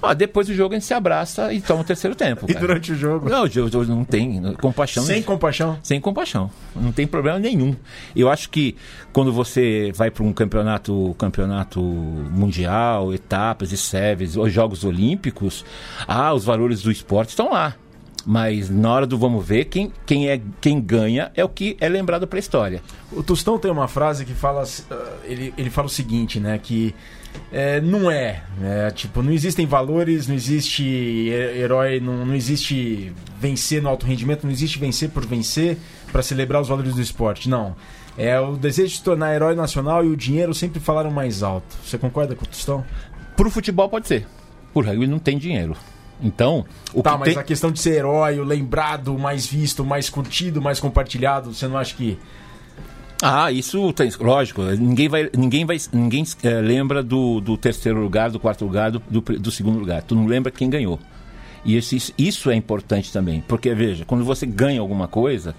Ah, 0.01 0.13
depois 0.13 0.47
do 0.47 0.53
jogo 0.53 0.73
a 0.73 0.77
gente 0.77 0.85
se 0.85 0.93
abraça 0.93 1.51
e 1.53 1.59
toma 1.59 1.81
o 1.81 1.83
terceiro 1.83 2.15
tempo. 2.15 2.45
e 2.49 2.53
durante 2.53 2.91
o 2.93 2.95
jogo? 2.95 3.29
Não, 3.29 3.43
o 3.43 3.47
jogo 3.47 3.85
não 3.85 4.05
tem 4.05 4.53
compaixão. 4.53 5.03
Sem 5.03 5.21
compaixão? 5.21 5.77
Sem 5.83 5.99
compaixão. 5.99 6.49
Não 6.75 6.91
tem 6.91 7.05
problema 7.05 7.37
nenhum. 7.37 7.75
Eu 8.15 8.29
acho 8.29 8.49
que 8.49 8.75
quando 9.11 9.31
você 9.33 9.91
vai 9.93 10.09
para 10.09 10.23
um 10.23 10.31
campeonato, 10.31 11.15
campeonato 11.17 11.81
mundial, 11.81 13.13
etapas 13.13 13.71
e 13.71 13.77
séries, 13.77 14.37
ou 14.37 14.49
Jogos 14.49 14.85
Olímpicos, 14.85 15.65
ah, 16.07 16.33
os 16.33 16.45
valores 16.45 16.81
do 16.81 16.91
esporte 16.91 17.29
estão 17.29 17.51
lá. 17.51 17.75
Mas 18.25 18.69
na 18.69 18.91
hora 18.91 19.07
do 19.07 19.17
vamos 19.17 19.45
ver, 19.45 19.65
quem, 19.65 19.91
quem, 20.05 20.29
é, 20.29 20.41
quem 20.59 20.79
ganha 20.79 21.31
é 21.35 21.43
o 21.43 21.49
que 21.49 21.77
é 21.79 21.87
lembrado 21.87 22.27
para 22.27 22.37
a 22.37 22.41
história. 22.41 22.81
O 23.11 23.23
Tostão 23.23 23.57
tem 23.57 23.71
uma 23.71 23.87
frase 23.87 24.25
que 24.25 24.33
fala. 24.33 24.63
Uh, 24.63 24.95
ele, 25.23 25.53
ele 25.57 25.69
fala 25.69 25.87
o 25.87 25.89
seguinte, 25.89 26.39
né? 26.39 26.57
Que 26.61 26.93
é, 27.51 27.81
não 27.81 28.11
é, 28.11 28.43
é. 28.61 28.91
Tipo, 28.91 29.23
não 29.23 29.31
existem 29.31 29.65
valores, 29.65 30.27
não 30.27 30.35
existe 30.35 30.83
herói, 31.29 31.99
não, 31.99 32.25
não 32.25 32.35
existe 32.35 33.11
vencer 33.39 33.81
no 33.81 33.89
alto 33.89 34.05
rendimento, 34.05 34.43
não 34.43 34.51
existe 34.51 34.77
vencer 34.77 35.09
por 35.09 35.25
vencer 35.25 35.77
para 36.11 36.21
celebrar 36.21 36.61
os 36.61 36.67
valores 36.67 36.93
do 36.93 37.01
esporte. 37.01 37.49
Não. 37.49 37.75
É 38.17 38.39
o 38.39 38.57
desejo 38.57 38.89
de 38.89 38.97
se 38.97 39.03
tornar 39.03 39.33
herói 39.33 39.55
nacional 39.55 40.03
e 40.03 40.09
o 40.09 40.17
dinheiro 40.17 40.53
sempre 40.53 40.79
falaram 40.79 41.09
mais 41.09 41.41
alto. 41.41 41.77
Você 41.85 41.97
concorda 41.97 42.35
com 42.35 42.43
o 42.43 42.47
Tostão? 42.47 42.83
Pro 43.35 43.49
futebol 43.49 43.87
pode 43.87 44.07
ser. 44.07 44.27
Por 44.73 44.85
rugby 44.85 45.07
não 45.07 45.19
tem 45.19 45.37
dinheiro. 45.37 45.75
Então, 46.21 46.65
o 46.93 47.01
tá, 47.01 47.17
mas 47.17 47.29
tem... 47.29 47.37
a 47.37 47.43
questão 47.43 47.71
de 47.71 47.79
ser 47.79 47.91
herói, 47.91 48.39
o 48.39 48.43
lembrado, 48.43 49.17
mais 49.17 49.45
visto, 49.45 49.85
mais 49.85 50.09
curtido, 50.09 50.61
mais 50.61 50.79
compartilhado, 50.79 51.53
você 51.53 51.67
não 51.67 51.77
acha 51.77 51.95
que 51.95 52.17
ah, 53.21 53.51
isso 53.51 53.91
tem, 53.91 54.09
lógico. 54.17 54.61
Ninguém 54.63 55.09
vai, 55.09 55.29
ninguém 55.35 55.65
vai, 55.65 55.77
ninguém 55.91 56.23
é, 56.41 56.61
lembra 56.61 57.03
do, 57.03 57.41
do 57.41 57.57
terceiro 57.57 57.99
lugar, 57.99 58.31
do 58.31 58.39
quarto 58.39 58.63
lugar, 58.63 58.91
do, 58.91 59.03
do, 59.09 59.21
do, 59.21 59.51
segundo 59.51 59.77
lugar. 59.77 60.01
Tu 60.03 60.15
não 60.15 60.25
lembra 60.25 60.51
quem 60.51 60.69
ganhou. 60.69 60.97
E 61.65 61.75
esse, 61.75 62.13
isso 62.17 62.49
é 62.49 62.55
importante 62.55 63.11
também, 63.11 63.43
porque 63.45 63.73
veja, 63.73 64.05
quando 64.05 64.23
você 64.23 64.45
ganha 64.45 64.79
alguma 64.79 65.07
coisa, 65.07 65.55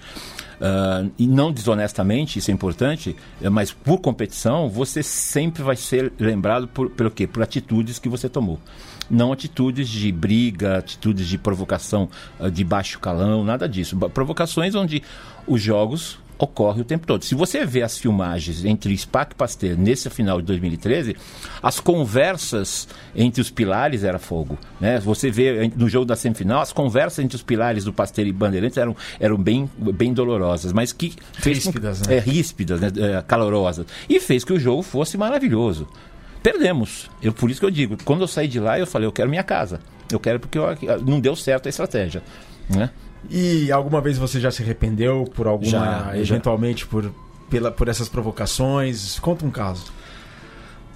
Uh, 0.61 1.09
e 1.17 1.25
não 1.25 1.51
desonestamente, 1.51 2.37
isso 2.37 2.51
é 2.51 2.53
importante, 2.53 3.15
eh, 3.41 3.49
mas 3.49 3.71
por 3.71 3.97
competição, 3.97 4.69
você 4.69 5.01
sempre 5.01 5.63
vai 5.63 5.75
ser 5.75 6.13
lembrado 6.19 6.67
por, 6.67 6.91
pelo 6.91 7.09
quê? 7.09 7.25
Por 7.25 7.41
atitudes 7.41 7.97
que 7.97 8.07
você 8.07 8.29
tomou. 8.29 8.59
Não 9.09 9.31
atitudes 9.33 9.89
de 9.89 10.11
briga, 10.11 10.77
atitudes 10.77 11.27
de 11.27 11.37
provocação 11.37 12.09
uh, 12.39 12.49
de 12.49 12.63
baixo 12.63 12.99
calão, 12.99 13.43
nada 13.43 13.67
disso. 13.67 13.97
Provocações 14.09 14.75
onde 14.75 15.03
os 15.45 15.61
jogos 15.61 16.19
ocorre 16.43 16.81
o 16.81 16.83
tempo 16.83 17.05
todo. 17.05 17.23
Se 17.23 17.35
você 17.35 17.65
vê 17.65 17.83
as 17.83 17.97
filmagens 17.97 18.65
entre 18.65 18.97
SPAC 18.97 19.33
e 19.33 19.35
Pasteur 19.35 19.77
nesse 19.77 20.09
final 20.09 20.39
de 20.41 20.47
2013, 20.47 21.15
as 21.61 21.79
conversas 21.79 22.87
entre 23.15 23.41
os 23.41 23.49
pilares 23.49 24.03
era 24.03 24.17
fogo. 24.17 24.57
Né? 24.79 24.99
Você 24.99 25.29
vê 25.29 25.71
no 25.75 25.87
jogo 25.87 26.05
da 26.05 26.15
semifinal, 26.15 26.61
as 26.61 26.73
conversas 26.73 27.23
entre 27.23 27.35
os 27.35 27.43
pilares 27.43 27.83
do 27.83 27.93
Pasteur 27.93 28.25
e 28.25 28.31
Bandeirantes 28.31 28.77
eram, 28.77 28.95
eram 29.19 29.37
bem, 29.37 29.69
bem 29.77 30.13
dolorosas, 30.13 30.73
mas 30.73 30.91
que 30.91 31.13
fez 31.33 31.65
ríspidas, 31.65 32.01
com, 32.01 32.09
né? 32.09 32.17
É, 32.17 32.19
ríspidas, 32.19 32.81
né? 32.81 32.91
É, 32.97 33.21
calorosas. 33.21 33.85
E 34.09 34.19
fez 34.19 34.43
que 34.43 34.53
o 34.53 34.59
jogo 34.59 34.81
fosse 34.81 35.17
maravilhoso. 35.17 35.87
Perdemos. 36.41 37.09
Eu, 37.21 37.31
por 37.33 37.49
isso 37.49 37.59
que 37.59 37.65
eu 37.65 37.71
digo, 37.71 37.97
quando 38.03 38.21
eu 38.21 38.27
saí 38.27 38.47
de 38.47 38.59
lá, 38.59 38.79
eu 38.79 38.87
falei, 38.87 39.07
eu 39.07 39.11
quero 39.11 39.29
minha 39.29 39.43
casa. 39.43 39.79
Eu 40.11 40.19
quero 40.19 40.39
porque 40.39 40.57
eu, 40.57 40.75
não 41.05 41.19
deu 41.19 41.35
certo 41.35 41.67
a 41.67 41.69
estratégia. 41.69 42.23
Né? 42.69 42.89
E 43.29 43.71
alguma 43.71 44.01
vez 44.01 44.17
você 44.17 44.39
já 44.39 44.49
se 44.49 44.63
arrependeu 44.63 45.25
por 45.35 45.47
alguma, 45.47 45.69
já, 45.69 46.11
eventualmente 46.17 46.83
já. 46.83 46.89
por 46.89 47.11
pela, 47.51 47.69
por 47.69 47.87
essas 47.87 48.09
provocações? 48.09 49.19
Conta 49.19 49.45
um 49.45 49.51
caso. 49.51 49.91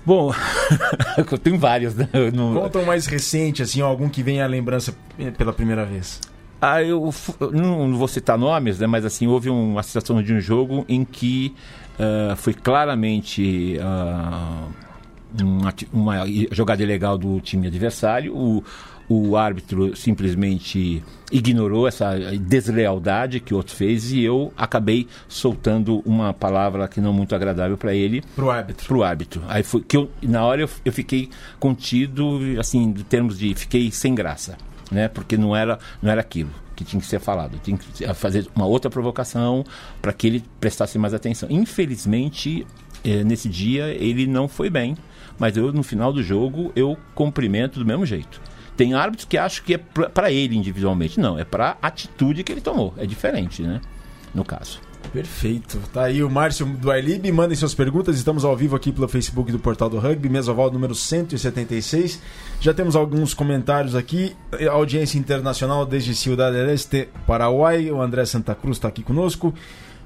Bom, 0.06 0.34
eu 1.18 1.38
tenho 1.38 1.60
vários. 1.60 1.94
Né? 1.96 2.08
Não... 2.34 2.54
Conta 2.54 2.80
um 2.80 2.86
mais 2.86 3.06
recente, 3.06 3.62
assim, 3.62 3.82
algum 3.82 4.08
que 4.08 4.24
vem 4.24 4.42
à 4.42 4.48
lembrança 4.48 4.96
pela 5.38 5.52
primeira 5.52 5.86
vez. 5.86 6.22
Ah, 6.62 6.82
eu, 6.82 7.14
eu 7.40 7.52
não 7.52 7.96
vou 7.96 8.08
citar 8.08 8.38
nomes, 8.38 8.80
né, 8.80 8.88
mas 8.88 9.06
assim, 9.06 9.28
houve 9.28 9.50
uma 9.50 9.84
situação 9.84 10.24
de 10.24 10.34
um 10.34 10.40
jogo 10.40 10.86
em 10.88 11.04
que 11.04 11.54
uh, 12.00 12.36
foi 12.38 12.54
claramente 12.54 13.78
uh, 13.78 14.72
uma, 15.44 15.74
uma, 15.92 16.24
jogada 16.52 16.84
ilegal 16.84 17.18
do 17.18 17.40
time 17.42 17.68
adversário. 17.68 18.36
O, 18.36 18.64
o 19.08 19.38
árbitro 19.38 19.96
simplesmente 19.96 21.04
ignorou 21.32 21.88
essa 21.88 22.16
deslealdade 22.40 23.40
que 23.40 23.54
o 23.54 23.58
outro 23.58 23.76
fez 23.76 24.12
e 24.12 24.24
eu 24.24 24.52
acabei 24.58 25.08
soltando 25.28 26.02
uma 26.06 26.34
palavra 26.34 26.88
que 26.88 27.00
não 27.00 27.14
muito 27.14 27.36
agradável 27.36 27.78
para 27.78 27.94
ele. 27.94 28.24
Pro 28.36 28.50
árbitro. 28.50 28.88
Pro 28.88 29.04
árbitro. 29.04 29.44
Aí 29.48 29.64
foi 29.64 29.82
que 29.82 29.98
eu, 29.98 30.10
na 30.22 30.44
hora 30.44 30.62
eu, 30.62 30.70
eu 30.84 30.92
fiquei 30.92 31.30
contido, 31.60 32.40
assim, 32.60 32.84
em 32.84 32.94
termos 32.94 33.38
de 33.38 33.54
fiquei 33.54 33.92
sem 33.92 34.16
graça, 34.16 34.58
né? 34.92 35.08
Porque 35.08 35.38
não 35.38 35.56
era, 35.56 35.78
não 36.02 36.12
era 36.12 36.22
aquilo 36.22 36.50
que 36.76 36.84
tinha 36.84 37.00
que 37.00 37.08
ser 37.08 37.20
falado. 37.20 37.60
Tinha 37.64 37.78
que 37.78 38.14
fazer 38.14 38.48
uma 38.56 38.66
outra 38.66 38.92
provocação 38.92 39.64
para 40.02 40.12
que 40.12 40.28
ele 40.28 40.44
prestasse 40.60 40.98
mais 41.00 41.14
atenção. 41.14 41.48
Infelizmente, 41.50 42.68
nesse 43.24 43.48
dia 43.48 43.88
ele 43.88 44.28
não 44.28 44.48
foi 44.48 44.70
bem, 44.70 44.96
mas 45.38 45.56
eu 45.58 45.72
no 45.72 45.84
final 45.84 46.12
do 46.12 46.24
jogo 46.24 46.72
eu 46.76 46.98
cumprimento 47.14 47.80
do 47.80 47.86
mesmo 47.86 48.06
jeito. 48.06 48.42
Tem 48.76 48.94
árbitros 48.94 49.26
que 49.26 49.38
acham 49.38 49.64
que 49.64 49.76
é 49.76 49.78
para 49.78 50.32
ele 50.32 50.56
individualmente. 50.56 51.20
Não, 51.20 51.40
é 51.40 51.46
para 51.46 51.78
atitude 51.82 52.44
que 52.44 52.52
ele 52.52 52.62
tomou. 52.62 52.94
É 52.98 53.06
diferente, 53.06 53.62
né? 53.62 53.80
No 54.34 54.44
caso. 54.44 54.82
Perfeito. 55.14 55.80
Tá 55.94 56.04
aí 56.04 56.22
o 56.22 56.30
Márcio 56.30 56.66
do 56.66 56.92
Ailib. 56.92 57.32
Mandem 57.32 57.56
suas 57.56 57.74
perguntas. 57.74 58.18
Estamos 58.18 58.44
ao 58.44 58.56
vivo 58.56 58.76
aqui 58.76 58.92
pelo 58.92 59.08
Facebook 59.08 59.50
do 59.52 59.60
Portal 59.60 59.90
do 59.90 59.98
Rugby, 59.98 60.28
mesoval 60.28 60.70
número 60.72 60.94
176. 60.94 62.22
Já 62.60 62.74
temos 62.74 62.98
alguns 62.98 63.34
comentários 63.34 63.96
aqui. 63.96 64.36
Audiência 64.70 65.18
internacional 65.18 65.86
desde 65.86 66.14
Ciudad 66.14 66.52
del 66.52 66.70
Este, 66.70 67.08
Paraguai. 67.26 67.90
O 67.92 68.02
André 68.02 68.26
Santa 68.26 68.54
Cruz 68.56 68.78
está 68.78 68.90
aqui 68.90 69.04
conosco. 69.04 69.54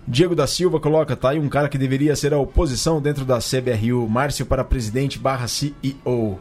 Diego 0.08 0.36
da 0.36 0.48
Silva 0.48 0.80
coloca, 0.80 1.16
tá 1.16 1.30
aí 1.30 1.40
um 1.40 1.50
cara 1.50 1.70
que 1.70 1.78
deveria 1.78 2.16
ser 2.16 2.34
a 2.34 2.38
oposição 2.38 3.02
dentro 3.02 3.26
da 3.26 3.40
CBRU, 3.40 4.08
Márcio 4.10 4.46
para 4.46 4.64
presidente 4.64 5.20
barra 5.20 5.48
CEO. 5.48 6.40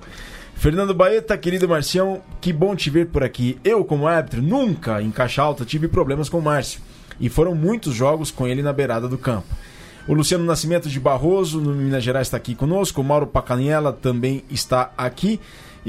Fernando 0.54 0.92
Baeta, 0.92 1.38
querido 1.38 1.68
Marcião, 1.68 2.20
que 2.40 2.52
bom 2.52 2.74
te 2.74 2.90
ver 2.90 3.06
por 3.06 3.22
aqui. 3.22 3.58
Eu, 3.62 3.84
como 3.84 4.08
árbitro, 4.08 4.42
nunca 4.42 5.00
em 5.00 5.10
caixa 5.10 5.40
alta 5.40 5.64
tive 5.64 5.86
problemas 5.86 6.28
com 6.28 6.38
o 6.38 6.42
Márcio. 6.42 6.80
E 7.20 7.28
foram 7.28 7.54
muitos 7.54 7.94
jogos 7.94 8.30
com 8.30 8.46
ele 8.46 8.62
na 8.62 8.72
beirada 8.72 9.06
do 9.06 9.16
campo. 9.16 9.46
O 10.08 10.14
Luciano 10.14 10.44
Nascimento 10.44 10.88
de 10.88 10.98
Barroso, 10.98 11.60
no 11.60 11.74
Minas 11.74 12.02
Gerais, 12.02 12.26
está 12.26 12.36
aqui 12.38 12.54
conosco. 12.54 13.00
O 13.00 13.04
Mauro 13.04 13.26
Pacanella 13.26 13.92
também 13.92 14.42
está 14.50 14.90
aqui. 14.96 15.38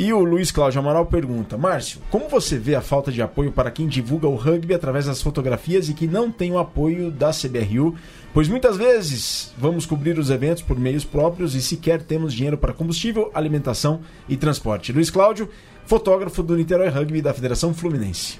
E 0.01 0.13
o 0.13 0.23
Luiz 0.23 0.49
Cláudio 0.49 0.79
Amaral 0.79 1.07
pergunta: 1.07 1.57
Márcio, 1.57 1.99
como 2.09 2.29
você 2.29 2.57
vê 2.57 2.73
a 2.73 2.79
falta 2.79 3.11
de 3.11 3.21
apoio 3.21 3.51
para 3.51 3.69
quem 3.69 3.85
divulga 3.85 4.29
o 4.29 4.35
rugby 4.35 4.73
através 4.73 5.07
das 5.07 5.21
fotografias 5.21 5.89
e 5.89 5.93
que 5.93 6.07
não 6.07 6.31
tem 6.31 6.53
o 6.53 6.57
apoio 6.57 7.11
da 7.11 7.31
CBRU 7.31 7.97
Pois 8.33 8.47
muitas 8.47 8.77
vezes 8.77 9.51
vamos 9.57 9.85
cobrir 9.87 10.19
os 10.19 10.29
eventos 10.29 10.61
por 10.61 10.79
meios 10.79 11.03
próprios 11.03 11.55
e 11.55 11.61
sequer 11.61 12.01
temos 12.01 12.33
dinheiro 12.33 12.57
para 12.57 12.73
combustível, 12.73 13.31
alimentação 13.33 14.01
e 14.27 14.37
transporte. 14.37 14.93
Luiz 14.93 15.09
Cláudio, 15.09 15.49
fotógrafo 15.85 16.43
do 16.43 16.55
Niterói 16.55 16.89
Rugby 16.89 17.23
da 17.23 17.33
Federação 17.33 17.73
Fluminense. 17.73 18.39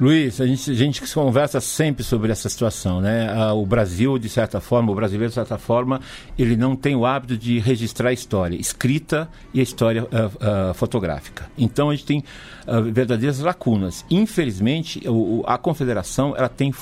Luiz, 0.00 0.40
a 0.40 0.46
gente, 0.46 0.70
a 0.72 0.74
gente 0.74 1.14
conversa 1.14 1.60
sempre 1.60 2.02
sobre 2.02 2.32
essa 2.32 2.48
situação, 2.48 3.00
né? 3.00 3.32
Ah, 3.32 3.54
o 3.54 3.64
Brasil, 3.64 4.18
de 4.18 4.28
certa 4.28 4.60
forma, 4.60 4.90
o 4.90 4.94
brasileiro, 4.94 5.28
de 5.28 5.34
certa 5.34 5.56
forma, 5.56 6.00
ele 6.36 6.56
não 6.56 6.74
tem 6.74 6.96
o 6.96 7.06
hábito 7.06 7.38
de 7.38 7.60
registrar 7.60 8.08
a 8.08 8.12
história 8.12 8.56
escrita 8.56 9.28
e 9.52 9.60
a 9.60 9.62
história 9.62 10.02
uh, 10.02 10.70
uh, 10.70 10.74
fotográfica. 10.74 11.48
Então, 11.56 11.90
a 11.90 11.94
gente 11.94 12.06
tem 12.06 12.24
uh, 12.66 12.82
verdadeiras 12.92 13.38
lacunas. 13.38 14.04
Infelizmente, 14.10 15.00
o, 15.08 15.44
a 15.46 15.56
confederação 15.56 16.34
ela 16.36 16.48
tem, 16.48 16.74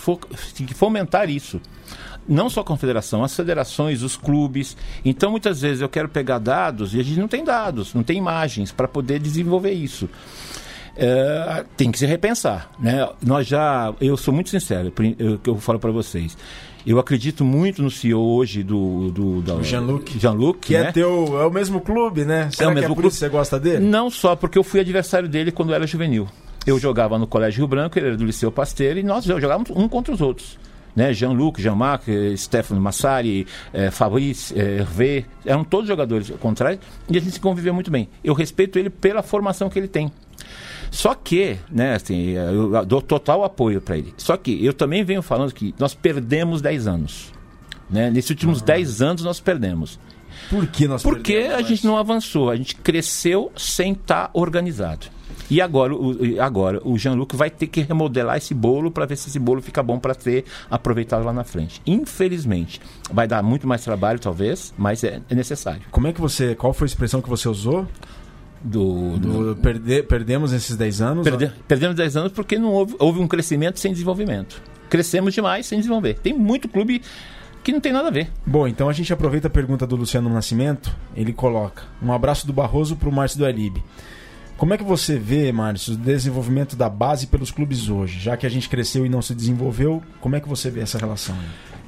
tem 0.56 0.66
que 0.66 0.74
fomentar 0.74 1.28
isso 1.28 1.60
não 2.26 2.48
só 2.48 2.60
a 2.60 2.64
confederação, 2.64 3.24
as 3.24 3.34
federações, 3.34 4.00
os 4.00 4.16
clubes. 4.16 4.76
Então, 5.04 5.32
muitas 5.32 5.60
vezes 5.60 5.80
eu 5.80 5.88
quero 5.88 6.08
pegar 6.08 6.38
dados 6.38 6.94
e 6.94 7.00
a 7.00 7.02
gente 7.02 7.18
não 7.18 7.26
tem 7.26 7.44
dados, 7.44 7.92
não 7.94 8.04
tem 8.04 8.16
imagens 8.16 8.70
para 8.70 8.86
poder 8.86 9.18
desenvolver 9.18 9.72
isso 9.72 10.08
é, 10.96 11.64
tem 11.76 11.90
que 11.90 11.98
se 11.98 12.06
repensar. 12.06 12.70
Né? 12.78 13.08
Nós 13.24 13.46
já, 13.46 13.92
eu 14.00 14.16
sou 14.16 14.32
muito 14.32 14.50
sincero, 14.50 14.92
eu, 15.18 15.40
eu 15.46 15.56
falo 15.56 15.78
para 15.78 15.90
vocês. 15.90 16.36
Eu 16.84 16.98
acredito 16.98 17.44
muito 17.44 17.80
no 17.80 17.90
CEO 17.90 18.20
hoje 18.20 18.62
do, 18.64 19.10
do, 19.12 19.62
Jean-Luc. 19.62 20.18
Jean-Luc, 20.18 20.58
que 20.58 20.74
é 20.74 20.82
né? 20.82 20.88
é 20.88 20.92
teu, 20.92 21.40
é 21.40 21.46
o 21.46 21.50
mesmo 21.50 21.80
clube, 21.80 22.24
né? 22.24 22.50
Será 22.50 22.70
é 22.70 22.72
o 22.72 22.74
mesmo 22.74 22.80
que 22.80 22.84
é 22.84 22.88
por 22.88 22.94
clube? 22.94 23.08
isso 23.08 23.18
que 23.18 23.24
você 23.24 23.28
gosta 23.28 23.60
dele? 23.60 23.84
Não 23.84 24.10
só 24.10 24.34
porque 24.34 24.58
eu 24.58 24.64
fui 24.64 24.80
adversário 24.80 25.28
dele 25.28 25.52
quando 25.52 25.72
era 25.72 25.86
juvenil. 25.86 26.26
Eu 26.66 26.78
jogava 26.78 27.18
no 27.18 27.26
Colégio 27.26 27.58
Rio 27.58 27.68
Branco, 27.68 27.98
ele 27.98 28.08
era 28.08 28.16
do 28.16 28.24
Liceu 28.24 28.50
Pasteiro 28.50 28.98
e 28.98 29.02
nós 29.02 29.24
jogávamos 29.24 29.70
um 29.70 29.88
contra 29.88 30.12
os 30.12 30.20
outros. 30.20 30.58
Né? 30.94 31.12
Jean-Luc, 31.12 31.60
Jean-Marc, 31.60 32.04
Stefano 32.36 32.80
Massari, 32.80 33.46
eh, 33.72 33.90
Fabrice, 33.90 34.52
eh, 34.58 34.80
Hervé, 34.80 35.24
eram 35.46 35.64
todos 35.64 35.88
jogadores 35.88 36.30
contrários 36.38 36.80
e 37.08 37.16
a 37.16 37.20
gente 37.20 37.32
se 37.32 37.40
conviveu 37.40 37.72
muito 37.72 37.90
bem. 37.90 38.08
Eu 38.22 38.34
respeito 38.34 38.78
ele 38.78 38.90
pela 38.90 39.22
formação 39.22 39.70
que 39.70 39.78
ele 39.78 39.88
tem. 39.88 40.12
Só 40.90 41.14
que, 41.14 41.56
né, 41.70 41.94
assim, 41.94 42.30
eu 42.30 42.84
dou 42.84 43.00
total 43.00 43.44
apoio 43.44 43.80
para 43.80 43.96
ele. 43.96 44.12
Só 44.16 44.36
que 44.36 44.64
eu 44.64 44.74
também 44.74 45.02
venho 45.02 45.22
falando 45.22 45.52
que 45.52 45.74
nós 45.78 45.94
perdemos 45.94 46.60
10 46.60 46.86
anos. 46.86 47.32
Né? 47.88 48.10
Nesses 48.10 48.30
últimos 48.30 48.60
ah. 48.62 48.66
10 48.66 49.02
anos 49.02 49.24
nós 49.24 49.40
perdemos. 49.40 49.98
Por 50.50 50.66
que 50.66 50.86
nós 50.86 51.02
Porque 51.02 51.32
perdemos? 51.32 51.54
Porque 51.54 51.64
a 51.64 51.68
gente 51.68 51.86
não 51.86 51.96
avançou, 51.96 52.50
a 52.50 52.56
gente 52.56 52.76
cresceu 52.76 53.50
sem 53.56 53.92
estar 53.92 54.28
tá 54.28 54.30
organizado. 54.34 55.06
E 55.50 55.60
agora, 55.60 55.94
o, 55.94 56.40
agora 56.40 56.80
o 56.82 56.96
Jean-Luc 56.96 57.36
vai 57.36 57.50
ter 57.50 57.66
que 57.66 57.82
remodelar 57.82 58.36
esse 58.36 58.54
bolo 58.54 58.90
para 58.90 59.06
ver 59.06 59.16
se 59.16 59.28
esse 59.28 59.38
bolo 59.38 59.60
fica 59.60 59.82
bom 59.82 59.98
para 59.98 60.14
ser 60.14 60.44
aproveitado 60.70 61.24
lá 61.24 61.32
na 61.32 61.44
frente. 61.44 61.80
Infelizmente, 61.86 62.80
vai 63.10 63.26
dar 63.26 63.42
muito 63.42 63.66
mais 63.66 63.82
trabalho, 63.82 64.18
talvez, 64.18 64.72
mas 64.78 65.04
é, 65.04 65.20
é 65.28 65.34
necessário. 65.34 65.82
Como 65.90 66.06
é 66.06 66.12
que 66.12 66.20
você. 66.20 66.54
Qual 66.54 66.72
foi 66.72 66.86
a 66.86 66.88
expressão 66.88 67.20
que 67.20 67.28
você 67.28 67.48
usou? 67.48 67.86
Do, 68.62 69.18
do... 69.18 69.56
Perde, 69.56 70.02
perdemos 70.02 70.52
esses 70.52 70.76
10 70.76 71.00
anos? 71.00 71.24
Perde, 71.24 71.52
perdemos 71.66 71.96
10 71.96 72.16
anos 72.16 72.32
porque 72.32 72.58
não 72.58 72.70
houve, 72.70 72.94
houve 72.98 73.20
um 73.20 73.28
crescimento 73.28 73.78
sem 73.80 73.92
desenvolvimento. 73.92 74.62
Crescemos 74.88 75.34
demais 75.34 75.66
sem 75.66 75.78
desenvolver. 75.78 76.14
Tem 76.14 76.32
muito 76.32 76.68
clube 76.68 77.02
que 77.62 77.72
não 77.72 77.80
tem 77.80 77.92
nada 77.92 78.08
a 78.08 78.10
ver. 78.10 78.30
Bom, 78.46 78.66
então 78.68 78.88
a 78.88 78.92
gente 78.92 79.12
aproveita 79.12 79.46
a 79.46 79.50
pergunta 79.50 79.86
do 79.86 79.96
Luciano 79.96 80.28
Nascimento. 80.28 80.94
Ele 81.16 81.32
coloca: 81.32 81.84
um 82.02 82.12
abraço 82.12 82.46
do 82.46 82.52
Barroso 82.52 82.96
para 82.96 83.08
o 83.08 83.12
Márcio 83.12 83.38
do 83.38 83.46
Alibe. 83.46 83.82
Como 84.56 84.74
é 84.74 84.78
que 84.78 84.84
você 84.84 85.18
vê, 85.18 85.50
Márcio, 85.50 85.94
o 85.94 85.96
desenvolvimento 85.96 86.76
da 86.76 86.88
base 86.88 87.26
pelos 87.26 87.50
clubes 87.50 87.88
hoje? 87.88 88.20
Já 88.20 88.36
que 88.36 88.46
a 88.46 88.48
gente 88.48 88.68
cresceu 88.68 89.04
e 89.04 89.08
não 89.08 89.20
se 89.20 89.34
desenvolveu, 89.34 90.02
como 90.20 90.36
é 90.36 90.40
que 90.40 90.48
você 90.48 90.70
vê 90.70 90.80
essa 90.82 90.98
relação? 90.98 91.34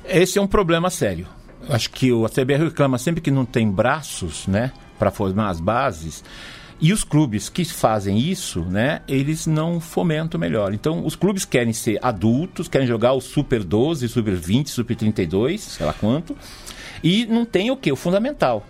Esse 0.05 0.39
é 0.39 0.43
um 0.43 0.47
problema 0.47 0.91
sério. 0.91 1.27
Acho 1.69 1.89
que 1.91 2.13
o 2.13 2.29
CBR 2.29 2.65
reclama 2.65 2.99
sempre 2.99 3.21
que 3.21 3.31
não 3.31 3.45
tem 3.45 3.71
braços, 3.71 4.47
né, 4.49 4.73
para 4.99 5.11
formar 5.11 5.51
as 5.51 5.61
bases. 5.61 6.25
E 6.81 6.93
os 6.93 7.05
clubes 7.05 7.49
que 7.49 7.65
fazem 7.65 8.19
isso, 8.19 8.63
né, 8.63 9.01
eles 9.07 9.47
não 9.47 9.81
fomentam 9.81 10.39
melhor. 10.39 10.75
Então, 10.75 11.07
os 11.07 11.15
clubes 11.15 11.45
querem 11.45 11.73
ser 11.73 11.99
adultos, 12.03 12.69
querem 12.69 12.87
jogar 12.87 13.13
o 13.13 13.21
Super 13.21 13.63
12, 13.63 14.09
Super 14.09 14.35
20, 14.35 14.71
Super 14.71 14.97
32, 14.97 15.61
sei 15.61 15.87
lá 15.87 15.93
quanto, 15.93 16.37
e 17.03 17.27
não 17.27 17.45
tem 17.45 17.71
o 17.71 17.77
que? 17.77 17.93
O 17.93 17.97
fundamental. 17.97 18.67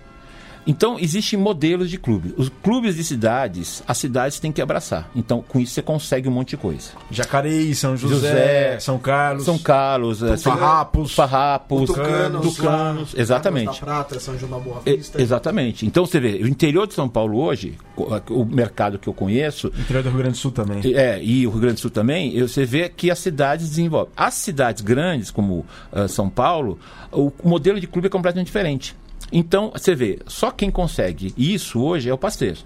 Então, 0.66 0.98
existem 0.98 1.38
modelos 1.38 1.90
de 1.90 1.98
clubes. 1.98 2.32
Os 2.36 2.48
clubes 2.62 2.96
de 2.96 3.04
cidades, 3.04 3.82
as 3.86 3.98
cidades 3.98 4.38
têm 4.40 4.50
que 4.50 4.62
abraçar. 4.62 5.10
Então, 5.14 5.44
com 5.46 5.60
isso, 5.60 5.74
você 5.74 5.82
consegue 5.82 6.28
um 6.28 6.32
monte 6.32 6.50
de 6.50 6.56
coisa. 6.56 6.90
Jacareí, 7.10 7.74
São 7.74 7.96
José, 7.96 8.14
José, 8.14 8.80
São 8.80 8.98
Carlos. 8.98 9.44
São 9.44 9.58
Carlos, 9.58 10.22
eh, 10.22 10.36
Farrapos. 10.36 11.14
Farrapos, 11.14 11.86
Tucanos, 11.86 12.56
Tucanos, 12.56 13.14
exatamente. 13.16 13.80
Da 13.80 13.86
Prata, 13.86 14.20
São 14.20 14.38
João 14.38 14.52
da 14.52 14.58
Boa 14.58 14.80
Vista. 14.80 15.20
exatamente. 15.20 15.86
Então, 15.86 16.06
você 16.06 16.18
vê, 16.18 16.40
o 16.42 16.48
interior 16.48 16.86
de 16.86 16.94
São 16.94 17.08
Paulo 17.08 17.38
hoje, 17.38 17.76
o 17.96 18.44
mercado 18.44 18.98
que 18.98 19.08
eu 19.08 19.14
conheço, 19.14 19.68
Interior 19.78 20.02
do 20.02 20.08
Rio 20.10 20.18
Grande 20.18 20.34
do 20.34 20.38
Sul 20.38 20.50
também. 20.50 20.80
é, 20.94 21.22
e 21.22 21.46
o 21.46 21.50
Rio 21.50 21.60
Grande 21.60 21.74
do 21.74 21.80
Sul 21.80 21.90
também, 21.90 22.40
você 22.40 22.64
vê 22.64 22.88
que 22.88 23.10
as 23.10 23.18
cidades 23.18 23.68
desenvolvem. 23.68 24.12
As 24.16 24.34
cidades 24.34 24.82
grandes, 24.82 25.30
como 25.30 25.66
ah, 25.92 26.08
São 26.08 26.28
Paulo, 26.28 26.78
o 27.12 27.30
modelo 27.44 27.78
de 27.78 27.86
clube 27.86 28.06
é 28.06 28.10
completamente 28.10 28.46
diferente. 28.46 28.96
Então, 29.36 29.72
você 29.74 29.96
vê, 29.96 30.20
só 30.28 30.52
quem 30.52 30.70
consegue 30.70 31.34
isso 31.36 31.80
hoje 31.82 32.08
é 32.08 32.14
o 32.14 32.16
Pasteiro. 32.16 32.60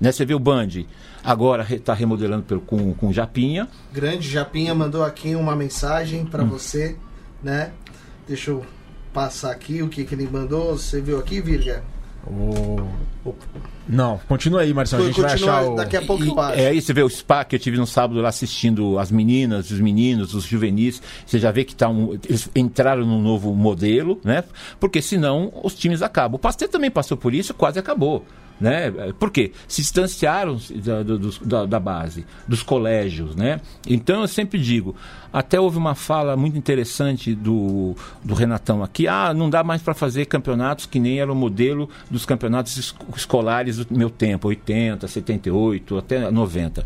Né? 0.00 0.10
Você 0.10 0.24
vê 0.24 0.34
o 0.34 0.40
Band, 0.40 0.66
agora 1.22 1.64
está 1.72 1.94
remodelando 1.94 2.42
pelo, 2.42 2.60
com, 2.60 2.92
com 2.94 3.12
Japinha. 3.12 3.68
Grande 3.92 4.28
Japinha 4.28 4.74
mandou 4.74 5.04
aqui 5.04 5.36
uma 5.36 5.54
mensagem 5.54 6.22
Hum. 6.22 6.26
pra 6.26 6.42
você, 6.42 6.96
né? 7.40 7.70
Deixa 8.26 8.50
eu 8.50 8.66
passar 9.12 9.52
aqui 9.52 9.82
o 9.82 9.88
que, 9.88 10.04
que 10.04 10.12
ele 10.14 10.28
mandou. 10.28 10.76
Você 10.76 11.00
viu 11.00 11.16
aqui, 11.18 11.40
Virga? 11.40 11.84
O- 12.26 13.34
Não, 13.88 14.18
continua 14.28 14.60
aí, 14.62 14.72
Marcelo. 14.72 15.04
A 15.04 15.06
gente 15.06 15.20
vai 15.20 15.32
achar 15.32 15.62
o... 15.64 15.74
daqui 15.74 15.96
a 15.96 16.02
pouco 16.02 16.22
E-. 16.24 16.60
É 16.60 16.68
aí 16.68 16.80
você 16.80 16.92
vê 16.92 17.02
o 17.02 17.08
SPA 17.08 17.44
que 17.44 17.56
eu 17.56 17.60
tive 17.60 17.76
no 17.76 17.86
sábado 17.86 18.20
lá 18.20 18.28
assistindo 18.28 18.98
as 18.98 19.10
meninas, 19.10 19.70
os 19.70 19.80
meninos, 19.80 20.34
os 20.34 20.44
juvenis. 20.44 21.02
Você 21.26 21.38
já 21.38 21.50
vê 21.50 21.64
que 21.64 21.74
tá 21.74 21.88
um, 21.88 22.18
eles 22.28 22.48
entraram 22.54 23.04
num 23.04 23.20
novo 23.20 23.54
modelo, 23.54 24.20
né? 24.24 24.44
Porque 24.78 25.02
senão 25.02 25.52
os 25.62 25.74
times 25.74 26.02
acabam. 26.02 26.36
O 26.36 26.38
Pasteur 26.38 26.68
também 26.68 26.90
passou 26.90 27.16
por 27.16 27.34
isso, 27.34 27.52
quase 27.54 27.78
acabou. 27.78 28.24
Né? 28.60 28.90
Por 29.18 29.30
quê? 29.30 29.52
Se 29.66 29.80
distanciaram 29.80 30.60
da, 30.84 31.02
do- 31.02 31.18
da, 31.46 31.64
da 31.66 31.80
base, 31.80 32.26
dos 32.46 32.62
colégios. 32.62 33.34
Né? 33.34 33.60
Então 33.88 34.20
eu 34.20 34.28
sempre 34.28 34.58
digo, 34.60 34.94
até 35.32 35.58
houve 35.58 35.78
uma 35.78 35.94
fala 35.94 36.36
muito 36.36 36.58
interessante 36.58 37.34
do, 37.34 37.94
do 38.22 38.34
Renatão 38.34 38.82
aqui, 38.82 39.08
ah, 39.08 39.32
não 39.32 39.48
dá 39.48 39.64
mais 39.64 39.80
para 39.80 39.94
fazer 39.94 40.26
campeonatos 40.26 40.84
que 40.86 40.98
nem 41.00 41.20
era 41.20 41.32
o 41.32 41.34
modelo 41.34 41.88
dos 42.10 42.26
campeonatos 42.26 42.76
es- 42.76 42.94
escolares 43.16 43.78
do 43.78 43.96
meu 43.96 44.10
tempo, 44.10 44.48
80, 44.48 45.08
78, 45.08 45.96
até 45.96 46.30
90. 46.30 46.84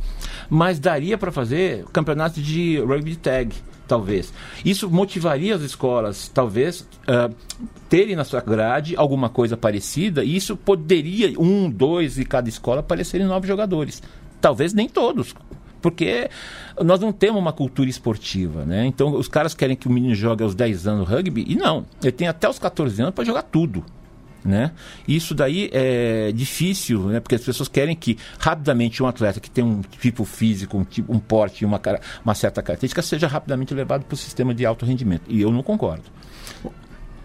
Mas 0.49 0.79
daria 0.79 1.19
para 1.19 1.33
fazer 1.33 1.85
campeonatos 1.93 2.43
de 2.43 2.79
rugby 2.79 3.17
tag 3.17 3.53
talvez. 3.87 4.33
Isso 4.65 4.91
motivaria 4.91 5.55
as 5.55 5.63
escolas, 5.63 6.29
talvez, 6.29 6.87
ah, 7.07 7.31
terem 7.89 8.17
na 8.17 8.25
sua 8.25 8.41
grade 8.41 8.95
alguma 8.97 9.29
coisa 9.29 9.57
parecida, 9.57 10.25
e 10.25 10.37
isso 10.37 10.57
poderia, 10.57 11.39
um, 11.39 11.71
dois 11.71 12.15
de 12.15 12.25
cada 12.25 12.49
escola, 12.49 12.81
aparecerem 12.81 13.27
novos 13.27 13.49
jogadores. 13.49 14.03
Talvez 14.41 14.73
nem 14.73 14.89
todos. 14.89 15.35
Porque 15.81 16.31
nós 16.83 16.99
não 16.99 17.13
temos 17.13 17.39
uma 17.39 17.53
cultura 17.53 17.91
esportiva, 17.91 18.65
né? 18.65 18.87
Então 18.87 19.13
os 19.15 19.29
caras 19.29 19.53
querem 19.53 19.77
que 19.77 19.87
o 19.87 19.93
menino 19.93 20.15
jogue 20.15 20.43
aos 20.43 20.55
10 20.55 20.87
anos 20.87 21.09
rugby, 21.09 21.45
e 21.47 21.55
não, 21.55 21.85
ele 22.03 22.13
tem 22.13 22.27
até 22.27 22.49
os 22.49 22.59
14 22.59 23.03
anos 23.03 23.15
para 23.15 23.25
jogar 23.25 23.43
tudo. 23.43 23.85
Né? 24.45 24.73
Isso 25.09 25.35
daí 25.35 25.71
é 25.73 26.31
difícil, 26.31 27.05
né? 27.05 27.19
porque 27.19 27.35
as 27.35 27.41
pessoas 27.41 27.67
querem 27.67 27.97
que 27.97 28.19
rapidamente 28.39 29.03
um 29.03 29.07
atleta 29.07 29.41
que 29.41 29.49
tem 29.51 29.65
um 29.65 29.81
tipo 29.81 30.23
físico, 30.25 30.77
um, 30.77 30.85
tipo, 30.85 31.11
um 31.11 31.19
porte, 31.19 31.65
uma, 31.65 31.79
cara- 31.79 31.99
uma 32.23 32.35
certa 32.35 32.63
característica, 32.63 33.01
seja 33.01 33.27
rapidamente 33.27 33.73
levado 33.73 34.05
para 34.05 34.13
o 34.13 34.19
sistema 34.19 34.53
de 34.55 34.67
alto 34.67 34.85
rendimento. 34.85 35.23
E 35.29 35.41
eu 35.41 35.51
não 35.51 35.63
concordo. 35.63 36.05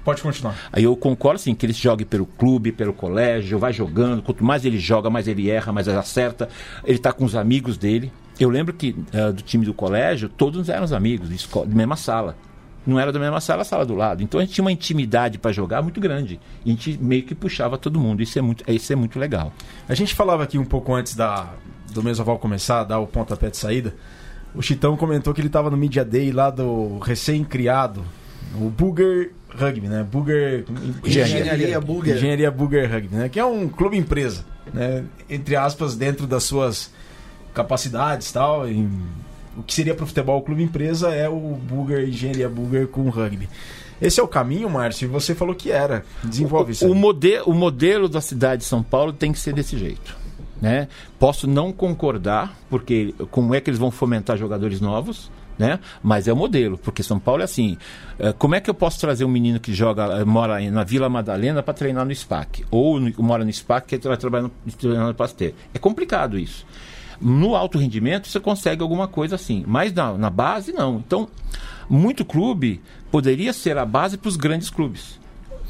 Pode 0.03 0.21
continuar. 0.21 0.55
Aí 0.71 0.85
eu 0.85 0.95
concordo 0.95 1.39
sim 1.41 1.53
que 1.53 1.65
ele 1.65 1.73
jogue 1.73 2.05
pelo 2.05 2.25
clube, 2.25 2.71
pelo 2.71 2.93
colégio, 2.93 3.59
vai 3.59 3.73
jogando. 3.73 4.21
Quanto 4.21 4.43
mais 4.43 4.63
ele 4.63 4.79
joga, 4.79 5.09
mais 5.09 5.27
ele 5.27 5.49
erra, 5.49 5.73
mais 5.73 5.87
ele 5.87 5.97
acerta. 5.97 6.47
Ele 6.85 6.95
está 6.97 7.11
com 7.11 7.25
os 7.25 7.35
amigos 7.35 7.77
dele. 7.77 8.11
Eu 8.39 8.49
lembro 8.49 8.73
que 8.73 8.95
eh, 9.11 9.31
do 9.33 9.41
time 9.41 9.65
do 9.65 9.73
colégio, 9.73 10.29
todos 10.29 10.69
eram 10.69 10.85
os 10.85 10.93
amigos, 10.93 11.27
de, 11.27 11.35
escola, 11.35 11.67
de 11.67 11.75
mesma 11.75 11.97
sala. 11.97 12.37
Não 12.85 12.99
era 12.99 13.11
da 13.11 13.19
mesma 13.19 13.41
sala, 13.41 13.61
a 13.61 13.65
sala 13.65 13.85
do 13.85 13.93
lado. 13.93 14.23
Então 14.23 14.39
a 14.39 14.43
gente 14.43 14.53
tinha 14.53 14.63
uma 14.63 14.71
intimidade 14.71 15.37
para 15.37 15.51
jogar 15.51 15.81
muito 15.81 15.99
grande. 15.99 16.39
E 16.65 16.71
a 16.71 16.73
gente 16.73 16.97
meio 17.01 17.23
que 17.23 17.35
puxava 17.35 17.77
todo 17.77 17.99
mundo. 17.99 18.23
Isso 18.23 18.39
é 18.39 18.41
muito, 18.41 18.63
isso 18.67 18.91
é 18.91 18.95
muito 18.95 19.19
legal. 19.19 19.53
A 19.87 19.93
gente 19.93 20.15
falava 20.15 20.43
aqui 20.43 20.57
um 20.57 20.65
pouco 20.65 20.93
antes 20.93 21.15
da, 21.15 21.53
do 21.91 22.01
Mesoval 22.01 22.39
começar, 22.39 22.83
dar 22.83 22.99
o 22.99 23.07
pontapé 23.07 23.49
de 23.49 23.57
saída. 23.57 23.93
O 24.55 24.61
Chitão 24.61 24.97
comentou 24.97 25.33
que 25.33 25.41
ele 25.41 25.47
estava 25.47 25.69
no 25.69 25.77
Media 25.77 26.03
Day 26.03 26.31
lá 26.31 26.49
do 26.49 26.97
recém-criado, 26.99 28.03
o 28.55 28.69
Booger 28.69 29.31
Rugby, 29.55 29.87
né? 29.87 30.03
Booger... 30.03 30.65
Engenharia 31.05 31.79
Booger. 31.79 32.15
Engenharia 32.15 32.49
Booger 32.49 32.91
Rugby, 32.91 33.15
né? 33.15 33.29
Que 33.29 33.39
é 33.39 33.45
um 33.45 33.67
clube 33.67 33.97
empresa, 33.97 34.43
né? 34.73 35.03
Entre 35.29 35.55
aspas, 35.55 35.95
dentro 35.95 36.25
das 36.25 36.43
suas 36.43 36.91
capacidades 37.53 38.29
e 38.29 38.33
tal. 38.33 38.67
e 38.67 38.87
o 39.59 39.63
que 39.63 39.73
seria 39.73 39.93
para 39.95 40.03
o 40.03 40.07
futebol 40.07 40.41
clube 40.41 40.63
empresa 40.63 41.09
é 41.13 41.27
o 41.29 41.37
Booger, 41.39 42.07
Engenharia 42.07 42.49
Booger 42.49 42.87
com 42.87 43.09
rugby. 43.09 43.47
Esse 44.01 44.19
é 44.19 44.23
o 44.23 44.27
caminho, 44.27 44.69
Márcio, 44.69 45.05
e 45.05 45.07
você 45.09 45.35
falou 45.35 45.53
que 45.53 45.71
era. 45.71 46.05
Desenvolve 46.23 46.71
isso. 46.71 46.89
O, 46.89 46.95
mode, 46.95 47.39
o 47.45 47.53
modelo 47.53 48.07
da 48.07 48.21
cidade 48.21 48.61
de 48.61 48.67
São 48.67 48.81
Paulo 48.81 49.11
tem 49.11 49.31
que 49.31 49.39
ser 49.39 49.53
desse 49.53 49.77
jeito. 49.77 50.15
Né? 50.61 50.87
Posso 51.17 51.47
não 51.47 51.71
concordar, 51.71 52.53
porque 52.69 53.13
como 53.31 53.53
é 53.55 53.61
que 53.61 53.69
eles 53.69 53.79
vão 53.79 53.91
fomentar 53.91 54.37
jogadores 54.37 54.79
novos? 54.81 55.31
Né? 55.57 55.79
Mas 56.01 56.27
é 56.29 56.31
o 56.33 56.35
modelo, 56.37 56.77
porque 56.77 57.03
São 57.03 57.19
Paulo 57.19 57.41
é 57.41 57.45
assim. 57.45 57.77
eh, 58.17 58.33
Como 58.37 58.55
é 58.55 58.61
que 58.61 58.69
eu 58.69 58.73
posso 58.73 58.97
trazer 58.99 59.25
um 59.25 59.29
menino 59.29 59.59
que 59.59 59.73
joga, 59.73 60.05
eh, 60.21 60.23
mora 60.23 60.57
na 60.71 60.85
Vila 60.85 61.09
Madalena 61.09 61.61
para 61.61 61.73
treinar 61.73 62.05
no 62.05 62.15
SPAC? 62.15 62.63
Ou 62.71 62.97
no- 62.97 63.11
mora 63.21 63.43
no 63.43 63.51
SPAC 63.51 63.97
que 63.99 64.07
vai 64.07 64.15
trabalhar 64.15 64.43
no, 64.43 65.07
no 65.07 65.13
Pasteur? 65.13 65.51
É 65.73 65.77
complicado 65.79 66.39
isso. 66.39 66.65
No 67.21 67.55
alto 67.55 67.77
rendimento 67.77 68.27
você 68.27 68.39
consegue 68.39 68.81
alguma 68.81 69.07
coisa 69.07 69.35
assim, 69.35 69.63
mas 69.67 69.93
na, 69.93 70.17
na 70.17 70.29
base 70.29 70.71
não. 70.71 70.97
Então, 70.97 71.27
muito 71.89 72.23
clube 72.23 72.81
poderia 73.11 73.51
ser 73.53 73.77
a 73.77 73.85
base 73.85 74.17
para 74.17 74.29
os 74.29 74.37
grandes 74.37 74.69
clubes 74.69 75.19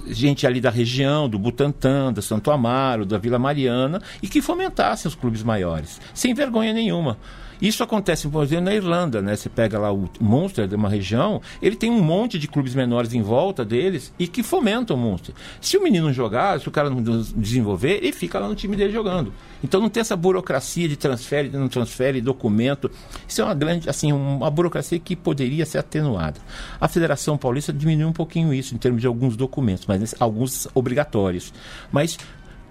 gente 0.08 0.48
ali 0.48 0.62
da 0.62 0.70
região, 0.70 1.28
do 1.30 1.38
Butantã, 1.38 2.12
da 2.12 2.22
Santo 2.22 2.52
Amaro, 2.52 3.06
da 3.06 3.18
Vila 3.18 3.40
Mariana, 3.40 4.02
e 4.22 4.28
que 4.28 4.42
fomentassem 4.42 5.08
os 5.08 5.16
clubes 5.16 5.44
maiores, 5.44 6.00
sem 6.14 6.34
vergonha 6.34 6.74
nenhuma. 6.74 7.18
Isso 7.62 7.84
acontece, 7.84 8.28
por 8.28 8.44
exemplo, 8.44 8.66
na 8.66 8.76
Irlanda, 8.76 9.22
né? 9.22 9.36
Você 9.36 9.50
pega 9.50 9.78
lá 9.78 9.92
o 9.92 10.10
Munster, 10.20 10.68
de 10.68 10.76
uma 10.76 10.90
região, 10.90 11.42
ele 11.62 11.76
tem 11.76 11.92
um 11.92 12.02
monte 12.02 12.40
de 12.40 12.48
clubes 12.48 12.74
menores 12.74 13.14
em 13.14 13.22
volta 13.22 13.66
deles 13.66 14.14
e 14.18 14.28
que 14.28 14.42
fomentam 14.42 14.96
o 14.96 15.00
Munster. 15.00 15.36
Se 15.60 15.78
o 15.78 15.84
menino 15.84 16.12
jogar, 16.14 16.60
se 16.60 16.68
o 16.68 16.72
cara 16.72 16.90
não 16.90 17.02
desenvolver, 17.36 17.98
ele 17.98 18.12
fica 18.12 18.40
lá 18.40 18.48
no 18.48 18.56
time 18.56 18.76
dele 18.76 18.94
jogando. 18.94 19.34
Então 19.64 19.82
não 19.82 19.90
tem 19.90 20.02
essa 20.02 20.16
burocracia 20.16 20.88
de 20.88 20.96
transfere, 20.96 21.50
não 21.50 21.68
transfere, 21.68 22.22
documento. 22.22 22.90
Isso 23.28 23.42
é 23.42 23.44
uma 23.44 23.54
grande, 23.54 23.90
assim, 23.90 24.14
uma 24.14 24.50
burocracia 24.50 24.98
que 25.00 25.16
poderia 25.16 25.66
ser 25.66 25.80
atenuada. 25.80 26.40
A 26.80 26.88
Federação 26.88 27.38
Paulista 27.38 27.74
diminuiu 27.74 28.08
um 28.08 28.14
pouquinho 28.14 28.54
isso 28.54 28.74
em 28.74 28.78
termos 28.78 29.02
de 29.02 29.08
alguns 29.08 29.36
documentos, 29.36 29.86
mas 29.86 30.16
alguns 30.20 30.68
obrigatórios. 30.74 31.54
Mas 31.92 32.18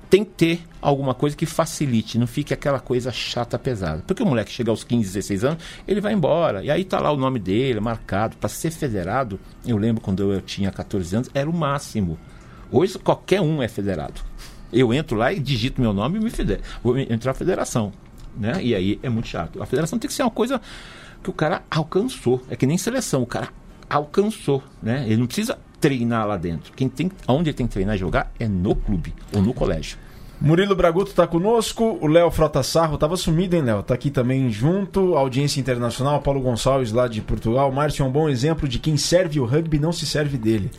tem 0.08 0.24
que 0.24 0.30
ter 0.30 0.60
alguma 0.80 1.14
coisa 1.14 1.36
que 1.36 1.44
facilite, 1.44 2.18
não 2.18 2.26
fique 2.26 2.54
aquela 2.54 2.80
coisa 2.80 3.12
chata, 3.12 3.58
pesada. 3.58 4.02
Porque 4.06 4.22
o 4.22 4.26
moleque 4.26 4.50
chega 4.50 4.70
aos 4.70 4.84
15, 4.84 5.12
16 5.12 5.44
anos, 5.44 5.62
ele 5.86 6.00
vai 6.00 6.12
embora. 6.12 6.64
E 6.64 6.70
aí 6.70 6.84
tá 6.84 6.98
lá 6.98 7.12
o 7.12 7.16
nome 7.16 7.38
dele 7.38 7.80
marcado. 7.80 8.36
Para 8.36 8.48
ser 8.48 8.70
federado, 8.70 9.38
eu 9.66 9.76
lembro 9.76 10.00
quando 10.00 10.32
eu 10.32 10.40
tinha 10.40 10.70
14 10.70 11.16
anos, 11.16 11.30
era 11.34 11.48
o 11.48 11.52
máximo. 11.52 12.18
Hoje 12.70 12.98
qualquer 12.98 13.40
um 13.40 13.62
é 13.62 13.68
federado. 13.68 14.20
Eu 14.72 14.92
entro 14.92 15.16
lá 15.16 15.32
e 15.32 15.38
digito 15.38 15.80
meu 15.80 15.92
nome 15.92 16.18
e 16.18 16.22
me 16.22 16.30
feder... 16.30 16.60
vou 16.82 16.98
entrar 16.98 17.32
na 17.32 17.34
federação. 17.34 17.92
Né? 18.36 18.62
E 18.62 18.74
aí 18.74 18.98
é 19.02 19.08
muito 19.08 19.28
chato. 19.28 19.62
A 19.62 19.66
federação 19.66 19.98
tem 19.98 20.08
que 20.08 20.14
ser 20.14 20.22
uma 20.22 20.30
coisa 20.30 20.60
que 21.22 21.30
o 21.30 21.32
cara 21.32 21.62
alcançou. 21.70 22.42
É 22.50 22.56
que 22.56 22.66
nem 22.66 22.78
seleção, 22.78 23.22
o 23.22 23.26
cara 23.26 23.48
alcançou. 23.88 24.62
Né? 24.82 25.04
Ele 25.06 25.16
não 25.16 25.26
precisa 25.26 25.58
treinar 25.80 26.26
lá 26.26 26.36
dentro. 26.36 26.72
Quem 26.74 26.88
tem, 26.88 27.10
onde 27.26 27.50
ele 27.50 27.56
tem 27.56 27.66
que 27.66 27.72
treinar 27.72 27.96
e 27.96 27.98
jogar 27.98 28.32
é 28.38 28.46
no 28.46 28.74
clube 28.74 29.14
ou 29.34 29.42
no 29.42 29.52
colégio. 29.52 29.98
Murilo 30.40 30.76
Braguto 30.76 31.12
tá 31.12 31.26
conosco, 31.26 31.98
o 32.00 32.06
Léo 32.06 32.30
Frota 32.30 32.62
Sarro 32.62 32.96
tava 32.96 33.16
sumido, 33.16 33.56
hein, 33.56 33.62
Léo? 33.62 33.82
Tá 33.82 33.94
aqui 33.94 34.08
também 34.08 34.48
junto, 34.50 35.16
audiência 35.16 35.58
internacional, 35.58 36.22
Paulo 36.22 36.40
Gonçalves 36.40 36.92
lá 36.92 37.08
de 37.08 37.20
Portugal. 37.20 37.72
Márcio 37.72 38.04
é 38.04 38.06
um 38.06 38.12
bom 38.12 38.28
exemplo 38.28 38.68
de 38.68 38.78
quem 38.78 38.96
serve 38.96 39.40
o 39.40 39.44
rugby 39.44 39.80
não 39.80 39.90
se 39.90 40.06
serve 40.06 40.38
dele. 40.38 40.70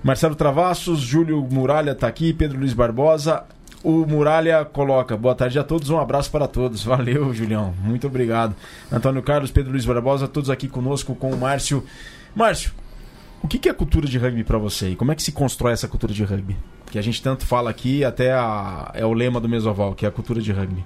Marcelo 0.00 0.36
Travassos, 0.36 1.00
Júlio 1.00 1.42
Muralha 1.50 1.92
tá 1.92 2.06
aqui, 2.06 2.32
Pedro 2.32 2.60
Luiz 2.60 2.72
Barbosa. 2.72 3.42
O 3.82 4.06
Muralha 4.06 4.64
coloca, 4.64 5.16
boa 5.16 5.34
tarde 5.34 5.58
a 5.58 5.64
todos, 5.64 5.90
um 5.90 5.98
abraço 5.98 6.30
para 6.30 6.46
todos. 6.46 6.84
Valeu, 6.86 7.34
Julião, 7.34 7.74
muito 7.82 8.06
obrigado. 8.06 8.54
Antônio 8.92 9.24
Carlos, 9.24 9.50
Pedro 9.50 9.72
Luiz 9.72 9.84
Barbosa, 9.84 10.28
todos 10.28 10.50
aqui 10.50 10.68
conosco 10.68 11.16
com 11.16 11.32
o 11.32 11.36
Márcio. 11.36 11.84
Márcio, 12.32 12.72
o 13.44 13.48
que 13.48 13.58
que 13.58 13.68
é 13.68 13.72
cultura 13.74 14.08
de 14.08 14.16
rugby 14.18 14.42
para 14.42 14.56
você 14.56 14.90
e 14.90 14.96
como 14.96 15.12
é 15.12 15.14
que 15.14 15.22
se 15.22 15.30
constrói 15.30 15.72
essa 15.74 15.86
cultura 15.86 16.14
de 16.14 16.24
rugby? 16.24 16.56
Que 16.90 16.98
a 16.98 17.02
gente 17.02 17.22
tanto 17.22 17.44
fala 17.46 17.68
aqui, 17.68 18.02
até 18.02 18.32
a- 18.32 18.90
é 18.94 19.04
o 19.04 19.12
lema 19.12 19.38
do 19.40 19.48
Mesoval, 19.48 19.94
que 19.94 20.06
é 20.06 20.08
a 20.08 20.10
cultura 20.12 20.40
de 20.40 20.50
rugby. 20.50 20.82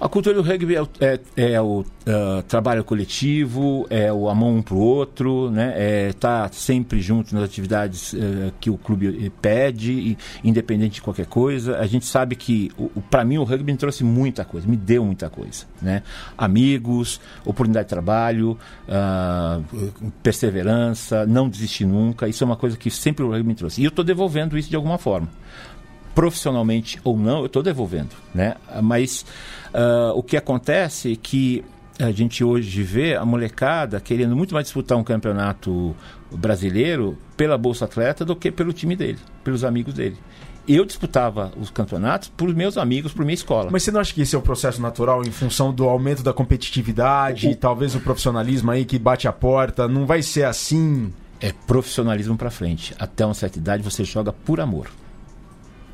A 0.00 0.08
cultura 0.08 0.32
do 0.36 0.42
rugby 0.42 0.76
é, 0.76 0.82
o- 0.82 0.88
é- 1.00 1.20
é 1.36 1.60
o 1.60 1.84
ah, 2.06 2.44
trabalho 2.46 2.84
coletivo, 2.84 3.84
é 3.90 4.12
o 4.12 4.28
amor 4.28 4.50
um 4.50 4.62
para 4.62 4.74
o 4.76 4.78
outro, 4.78 5.50
né? 5.50 5.72
É 5.76 6.08
estar 6.10 6.52
sempre 6.54 7.00
junto 7.00 7.34
nas 7.34 7.42
atividades 7.42 8.14
eh, 8.14 8.52
que 8.60 8.70
o 8.70 8.78
clube 8.78 9.26
eh, 9.26 9.30
pede, 9.42 9.90
e, 9.92 10.18
independente 10.44 10.94
de 10.94 11.02
qualquer 11.02 11.26
coisa. 11.26 11.78
A 11.78 11.86
gente 11.88 12.06
sabe 12.06 12.36
que, 12.36 12.70
para 13.10 13.24
mim, 13.24 13.38
o 13.38 13.42
rugby 13.44 13.72
me 13.72 13.76
trouxe 13.76 14.04
muita 14.04 14.44
coisa, 14.44 14.68
me 14.68 14.76
deu 14.76 15.04
muita 15.04 15.28
coisa, 15.28 15.64
né? 15.82 16.04
Amigos, 16.36 17.20
oportunidade 17.44 17.86
de 17.86 17.90
trabalho, 17.90 18.56
ah, 18.88 19.60
perseverança, 20.22 21.26
não 21.26 21.48
desistir 21.48 21.84
nunca. 21.86 22.28
Isso 22.28 22.44
é 22.44 22.46
uma 22.46 22.56
coisa 22.56 22.76
que 22.76 22.88
sempre 22.88 23.24
o 23.24 23.30
rugby 23.30 23.48
me 23.48 23.54
trouxe. 23.56 23.80
E 23.80 23.84
eu 23.84 23.88
estou 23.88 24.04
devolvendo 24.04 24.56
isso 24.56 24.70
de 24.70 24.76
alguma 24.76 24.96
forma 24.96 25.28
profissionalmente 26.14 26.98
ou 27.04 27.16
não, 27.16 27.40
eu 27.40 27.46
estou 27.46 27.62
devolvendo, 27.62 28.08
né? 28.34 28.56
Mas 28.82 29.24
ah, 29.72 30.12
o 30.14 30.22
que 30.22 30.36
acontece 30.36 31.12
é 31.12 31.16
que 31.16 31.64
a 32.00 32.10
gente 32.12 32.44
hoje 32.44 32.82
vê 32.82 33.16
a 33.16 33.24
molecada 33.24 34.00
querendo 34.00 34.36
muito 34.36 34.54
mais 34.54 34.66
disputar 34.66 34.96
um 34.96 35.02
campeonato 35.02 35.96
brasileiro 36.30 37.18
pela 37.36 37.58
Bolsa 37.58 37.86
Atleta 37.86 38.24
do 38.24 38.36
que 38.36 38.50
pelo 38.52 38.72
time 38.72 38.94
dele, 38.94 39.18
pelos 39.42 39.64
amigos 39.64 39.94
dele. 39.94 40.16
Eu 40.68 40.84
disputava 40.84 41.50
os 41.58 41.70
campeonatos 41.70 42.28
por 42.28 42.54
meus 42.54 42.76
amigos, 42.76 43.10
por 43.12 43.24
minha 43.24 43.34
escola. 43.34 43.70
Mas 43.72 43.82
você 43.82 43.90
não 43.90 44.00
acha 44.00 44.12
que 44.12 44.20
esse 44.20 44.36
é 44.36 44.38
o 44.38 44.42
processo 44.42 44.82
natural 44.82 45.24
em 45.24 45.30
função 45.30 45.72
do 45.72 45.88
aumento 45.88 46.22
da 46.22 46.32
competitividade, 46.32 47.48
O- 47.48 47.56
talvez 47.56 47.94
o 47.94 48.00
profissionalismo 48.00 48.70
aí 48.70 48.84
que 48.84 48.98
bate 48.98 49.26
a 49.26 49.32
porta? 49.32 49.88
Não 49.88 50.04
vai 50.06 50.22
ser 50.22 50.44
assim? 50.44 51.12
É 51.40 51.52
profissionalismo 51.66 52.36
pra 52.36 52.50
frente. 52.50 52.94
Até 52.98 53.24
uma 53.24 53.34
certa 53.34 53.58
idade 53.58 53.82
você 53.82 54.04
joga 54.04 54.32
por 54.32 54.60
amor. 54.60 54.88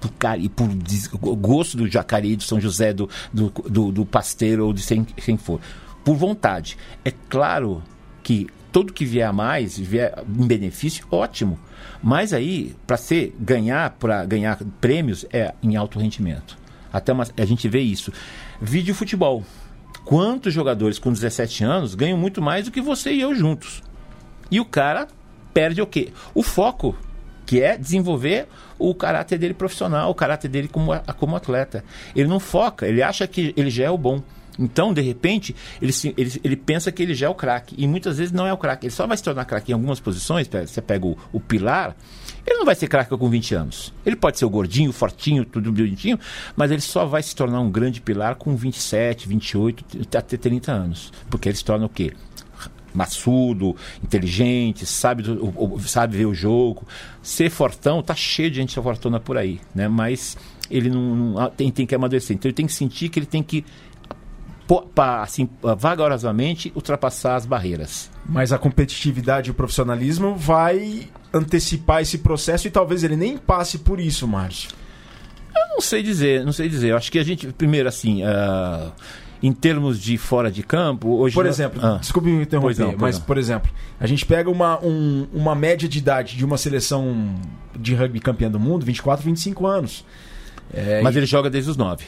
Por 0.04 0.12
cari 0.18 0.48
por 0.50 0.68
des- 0.68 1.06
gosto 1.08 1.76
do 1.78 1.88
Jacareí, 1.90 2.36
do 2.36 2.42
São 2.42 2.60
José, 2.60 2.92
do, 2.92 3.08
do, 3.32 3.48
do, 3.50 3.90
do 3.92 4.04
Pasteiro 4.06 4.66
ou 4.66 4.72
de 4.72 4.82
quem, 4.86 5.02
quem 5.04 5.36
for. 5.38 5.58
Por 6.04 6.14
vontade. 6.16 6.76
É 7.04 7.10
claro 7.30 7.82
que 8.22 8.46
tudo 8.70 8.92
que 8.92 9.04
vier 9.06 9.26
a 9.26 9.32
mais, 9.32 9.78
vier 9.78 10.12
em 10.28 10.46
benefício, 10.46 11.06
ótimo. 11.10 11.58
Mas 12.02 12.34
aí, 12.34 12.76
para 12.86 12.98
ser 12.98 13.34
ganhar, 13.40 13.90
para 13.92 14.24
ganhar 14.26 14.58
prêmios, 14.80 15.24
é 15.32 15.54
em 15.62 15.74
alto 15.74 15.98
rendimento. 15.98 16.58
Até 16.92 17.12
uma- 17.12 17.26
a 17.36 17.44
gente 17.46 17.66
vê 17.68 17.80
isso. 17.80 18.12
Vídeo 18.60 18.94
futebol. 18.94 19.42
Quantos 20.04 20.52
jogadores 20.52 20.98
com 20.98 21.10
17 21.10 21.64
anos 21.64 21.94
ganham 21.94 22.18
muito 22.18 22.42
mais 22.42 22.66
do 22.66 22.70
que 22.70 22.80
você 22.82 23.10
e 23.12 23.22
eu 23.22 23.34
juntos? 23.34 23.82
E 24.50 24.60
o 24.60 24.64
cara 24.66 25.08
perde 25.54 25.80
o 25.80 25.86
quê? 25.86 26.12
O 26.34 26.42
foco, 26.42 26.94
que 27.46 27.60
é 27.62 27.76
desenvolver 27.76 28.46
o 28.78 28.94
caráter 28.94 29.38
dele 29.38 29.54
profissional, 29.54 30.10
o 30.10 30.14
caráter 30.14 30.48
dele 30.48 30.68
como, 30.68 30.92
como 31.18 31.36
atleta. 31.36 31.84
Ele 32.14 32.28
não 32.28 32.40
foca, 32.40 32.86
ele 32.86 33.02
acha 33.02 33.26
que 33.26 33.52
ele 33.56 33.70
já 33.70 33.84
é 33.84 33.90
o 33.90 33.98
bom. 33.98 34.22
Então, 34.56 34.94
de 34.94 35.00
repente, 35.02 35.54
ele, 35.82 35.92
se- 35.92 36.14
ele, 36.16 36.40
ele 36.44 36.56
pensa 36.56 36.92
que 36.92 37.02
ele 37.02 37.12
já 37.12 37.26
é 37.26 37.28
o 37.28 37.34
craque. 37.34 37.74
E 37.76 37.88
muitas 37.88 38.18
vezes 38.18 38.32
não 38.32 38.46
é 38.46 38.52
o 38.52 38.56
craque. 38.56 38.86
Ele 38.86 38.92
só 38.94 39.04
vai 39.04 39.16
se 39.16 39.22
tornar 39.24 39.44
craque 39.46 39.72
em 39.72 39.74
algumas 39.74 39.98
posições. 39.98 40.48
Você 40.48 40.80
pega 40.80 41.04
o, 41.06 41.18
o 41.32 41.40
pilar, 41.40 41.96
ele 42.46 42.58
não 42.58 42.64
vai 42.64 42.76
ser 42.76 42.86
craque 42.86 43.16
com 43.16 43.28
20 43.28 43.52
anos. 43.56 43.92
Ele 44.06 44.14
pode 44.14 44.38
ser 44.38 44.44
o 44.44 44.50
gordinho, 44.50 44.92
fortinho, 44.92 45.44
tudo 45.44 45.72
bonitinho, 45.72 46.18
mas 46.54 46.70
ele 46.70 46.80
só 46.82 47.04
vai 47.04 47.20
se 47.20 47.34
tornar 47.34 47.58
um 47.58 47.68
grande 47.70 48.00
pilar 48.00 48.36
com 48.36 48.54
27, 48.54 49.26
28, 49.26 49.84
até 50.16 50.36
30 50.36 50.70
anos. 50.70 51.12
Porque 51.28 51.48
ele 51.48 51.56
se 51.56 51.64
torna 51.64 51.86
o 51.86 51.88
quê? 51.88 52.12
Maçudo, 52.94 53.76
inteligente, 54.02 54.86
sabe, 54.86 55.24
sabe 55.86 56.16
ver 56.16 56.26
o 56.26 56.34
jogo. 56.34 56.86
Ser 57.22 57.50
fortão, 57.50 58.02
tá 58.02 58.14
cheio 58.14 58.50
de 58.50 58.56
gente 58.56 58.74
fortuna 58.80 59.18
por 59.18 59.36
aí, 59.36 59.60
né? 59.74 59.88
Mas 59.88 60.36
ele 60.70 60.88
não, 60.88 61.14
não- 61.16 61.38
ah, 61.38 61.50
tem, 61.50 61.70
tem 61.70 61.84
que 61.86 61.94
amadurecer. 61.94 62.34
Então 62.36 62.48
ele 62.48 62.54
tem 62.54 62.66
que 62.66 62.72
sentir 62.72 63.08
que 63.08 63.18
ele 63.18 63.26
tem 63.26 63.42
que, 63.42 63.64
assim, 64.96 65.48
vagarosamente, 65.76 66.72
ultrapassar 66.74 67.36
as 67.36 67.44
barreiras. 67.44 68.10
Mas 68.26 68.52
a 68.52 68.58
competitividade 68.58 69.48
e 69.48 69.50
o 69.50 69.54
profissionalismo 69.54 70.34
vai 70.36 71.08
antecipar 71.32 72.00
esse 72.00 72.18
processo 72.18 72.66
e 72.66 72.70
talvez 72.70 73.02
ele 73.04 73.16
nem 73.16 73.36
passe 73.36 73.78
por 73.78 74.00
isso, 74.00 74.26
Márcio. 74.26 74.70
Eu 75.54 75.68
não 75.74 75.80
sei 75.80 76.02
dizer, 76.02 76.44
não 76.44 76.52
sei 76.52 76.68
dizer. 76.68 76.90
Eu 76.92 76.96
acho 76.96 77.10
que 77.12 77.18
a 77.18 77.22
gente, 77.24 77.48
primeiro, 77.52 77.88
assim, 77.88 78.22
ah, 78.22 78.92
em 79.46 79.52
termos 79.52 80.00
de 80.00 80.16
fora 80.16 80.50
de 80.50 80.62
campo, 80.62 81.08
hoje. 81.16 81.34
Por 81.34 81.44
exemplo, 81.44 81.78
Ah. 81.84 81.98
desculpe 82.00 82.30
me 82.30 82.42
interromper, 82.42 82.78
não, 82.78 82.94
mas, 82.98 83.18
não. 83.18 83.26
por 83.26 83.36
exemplo, 83.36 83.70
a 84.00 84.06
gente 84.06 84.24
pega 84.24 84.48
uma, 84.50 84.78
um- 84.82 85.26
uma 85.34 85.54
média 85.54 85.86
de 85.86 85.98
idade 85.98 86.34
de 86.36 86.44
uma 86.44 86.56
seleção 86.56 87.34
de 87.78 87.94
rugby 87.94 88.20
campeã 88.20 88.50
do 88.50 88.58
mundo, 88.58 88.86
24, 88.86 89.22
25 89.24 89.66
anos. 89.66 90.04
É, 90.72 91.02
Mas 91.02 91.14
e- 91.14 91.18
ele 91.18 91.26
joga 91.26 91.50
desde 91.50 91.70
os 91.70 91.76
nove. 91.76 92.04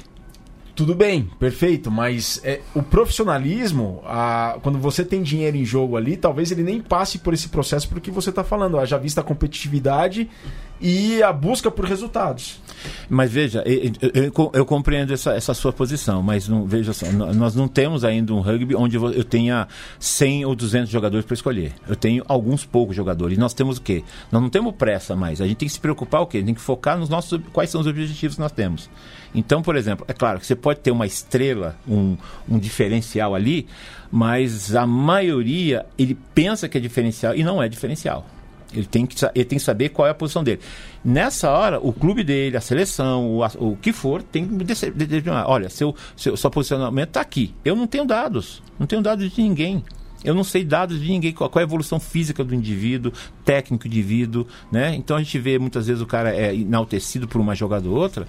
Tudo 0.75 0.95
bem, 0.95 1.31
perfeito, 1.39 1.91
mas 1.91 2.39
é, 2.45 2.61
o 2.75 2.83
profissionalismo, 2.83 4.03
a- 4.05 4.59
quando 4.63 4.79
você 4.79 5.05
tem 5.05 5.23
dinheiro 5.23 5.57
em 5.57 5.65
jogo 5.65 5.97
ali, 5.97 6.17
talvez 6.17 6.51
ele 6.51 6.63
nem 6.63 6.81
passe 6.81 7.19
por 7.19 7.33
esse 7.35 7.49
processo 7.49 7.89
porque 7.89 8.11
você 8.11 8.31
está 8.31 8.45
falando, 8.45 8.79
haja 8.79 8.99
vista 8.99 9.21
a 9.21 9.25
competitividade 9.25 10.29
e 10.81 11.23
a 11.23 11.33
busca 11.33 11.71
por 11.71 11.85
resultados. 11.85 12.61
Mas 13.09 13.31
veja, 13.33 13.65
eu, 14.53 14.65
compreendo 14.65 15.13
essa, 15.13 15.33
essa 15.33 15.55
sua 15.55 15.73
posição, 15.73 16.23
mas 16.23 16.47
não, 16.47 16.67
veja 16.67 16.93
só, 16.93 17.11
nó- 17.11 17.33
nós 17.33 17.55
não 17.55 17.67
temos 17.67 18.05
ainda 18.05 18.33
um 18.33 18.41
rugby 18.41 18.75
onde 18.77 18.97
eu 18.97 19.25
tenha 19.25 19.67
100 19.99 20.45
ou 20.45 20.55
200 20.55 20.91
jogadores 20.91 21.25
para 21.25 21.35
escolher. 21.35 21.73
Eu 21.89 21.97
tenho 21.97 22.23
alguns 22.29 22.65
poucos 22.65 22.95
jogadores. 22.95 23.37
E 23.37 23.41
nós 23.41 23.55
temos 23.55 23.79
o 23.79 23.83
quê? 23.83 24.05
Nós 24.31 24.43
não 24.43 24.51
temos 24.51 24.75
pressa 24.75 25.17
mais. 25.17 25.41
A 25.41 25.47
gente 25.47 25.57
tem 25.57 25.67
que 25.69 25.73
se 25.75 25.81
preocupar 25.81 26.21
o 26.21 26.27
quê? 26.27 26.43
Tem 26.43 26.55
que 26.55 26.61
focar 26.61 26.99
nos 26.99 27.09
nossos 27.09 27.41
quais 27.53 27.71
são 27.71 27.81
os 27.81 27.87
objetivos 27.87 28.37
que 28.37 28.43
nós 28.43 28.53
temos. 28.53 28.91
Então, 29.35 29.63
por 29.63 29.77
exemplo, 29.77 30.05
é 30.09 30.13
claro 30.13 30.39
que 30.39 30.47
você 30.47 30.55
pode 30.55 30.81
ter 30.81 30.91
uma 30.91 31.07
estrela, 31.07 31.77
um, 31.89 32.17
um 32.49 32.59
diferencial 32.59 33.35
ali, 33.35 33.67
mas 34.11 34.75
a 34.75 34.87
maioria 34.87 35.85
ele 35.99 36.17
pensa 36.35 36.69
que 36.69 36.79
é 36.79 36.81
diferencial 36.81 37.35
e 37.35 37.43
não 37.43 37.63
é 37.63 37.69
diferencial. 37.69 38.27
Ele 38.79 38.87
tem, 38.87 39.07
que, 39.07 39.17
ele 39.35 39.45
tem 39.45 39.59
que 39.59 39.65
saber 39.65 39.91
qual 39.91 40.07
é 40.07 40.11
a 40.11 40.15
posição 40.15 40.43
dele. 40.43 40.61
Nessa 41.05 41.51
hora, 41.51 41.81
o 41.81 41.93
clube 41.93 42.23
dele, 42.23 42.57
a 42.57 42.61
seleção, 42.61 43.27
o, 43.27 43.45
o 43.59 43.77
que 43.77 43.93
for, 43.93 44.23
tem 44.23 44.47
que 44.47 44.65
determinar. 44.65 45.49
Olha, 45.49 45.69
seu, 45.69 45.95
seu, 46.17 46.37
seu 46.37 46.51
posicionamento 46.51 47.09
está 47.09 47.21
aqui. 47.21 47.55
Eu 47.65 47.77
não 47.77 47.87
tenho 47.87 48.05
dados. 48.05 48.63
Não 48.79 48.87
tenho 48.87 49.03
dados 49.03 49.31
de 49.31 49.43
ninguém. 49.43 49.85
Eu 50.25 50.35
não 50.35 50.43
sei 50.43 50.65
dados 50.65 51.01
de 51.01 51.09
ninguém, 51.09 51.33
qual, 51.33 51.49
qual 51.49 51.61
é 51.61 51.65
a 51.65 51.69
evolução 51.69 52.01
física 52.01 52.43
do 52.43 52.55
indivíduo, 52.55 53.13
técnico 53.45 53.85
do 53.85 53.87
indivíduo, 53.87 54.47
né? 54.73 54.95
Então 54.95 55.17
a 55.17 55.23
gente 55.23 55.39
vê 55.39 55.59
muitas 55.59 55.87
vezes 55.87 56.03
o 56.03 56.07
cara 56.07 56.35
é 56.35 56.55
enaltecido 56.55 57.29
por 57.29 57.41
uma 57.41 57.55
jogada 57.55 57.89
ou 57.89 57.95
outra, 57.95 58.27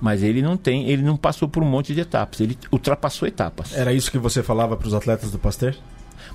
mas 0.00 0.22
ele 0.22 0.42
não 0.42 0.56
tem, 0.56 0.88
ele 0.88 1.02
não 1.02 1.16
passou 1.16 1.48
por 1.48 1.62
um 1.62 1.66
monte 1.66 1.94
de 1.94 2.00
etapas, 2.00 2.40
ele 2.40 2.56
ultrapassou 2.70 3.26
etapas. 3.26 3.76
Era 3.76 3.92
isso 3.92 4.10
que 4.10 4.18
você 4.18 4.42
falava 4.42 4.76
para 4.76 4.86
os 4.86 4.94
atletas 4.94 5.30
do 5.30 5.38
Pasteur? 5.38 5.74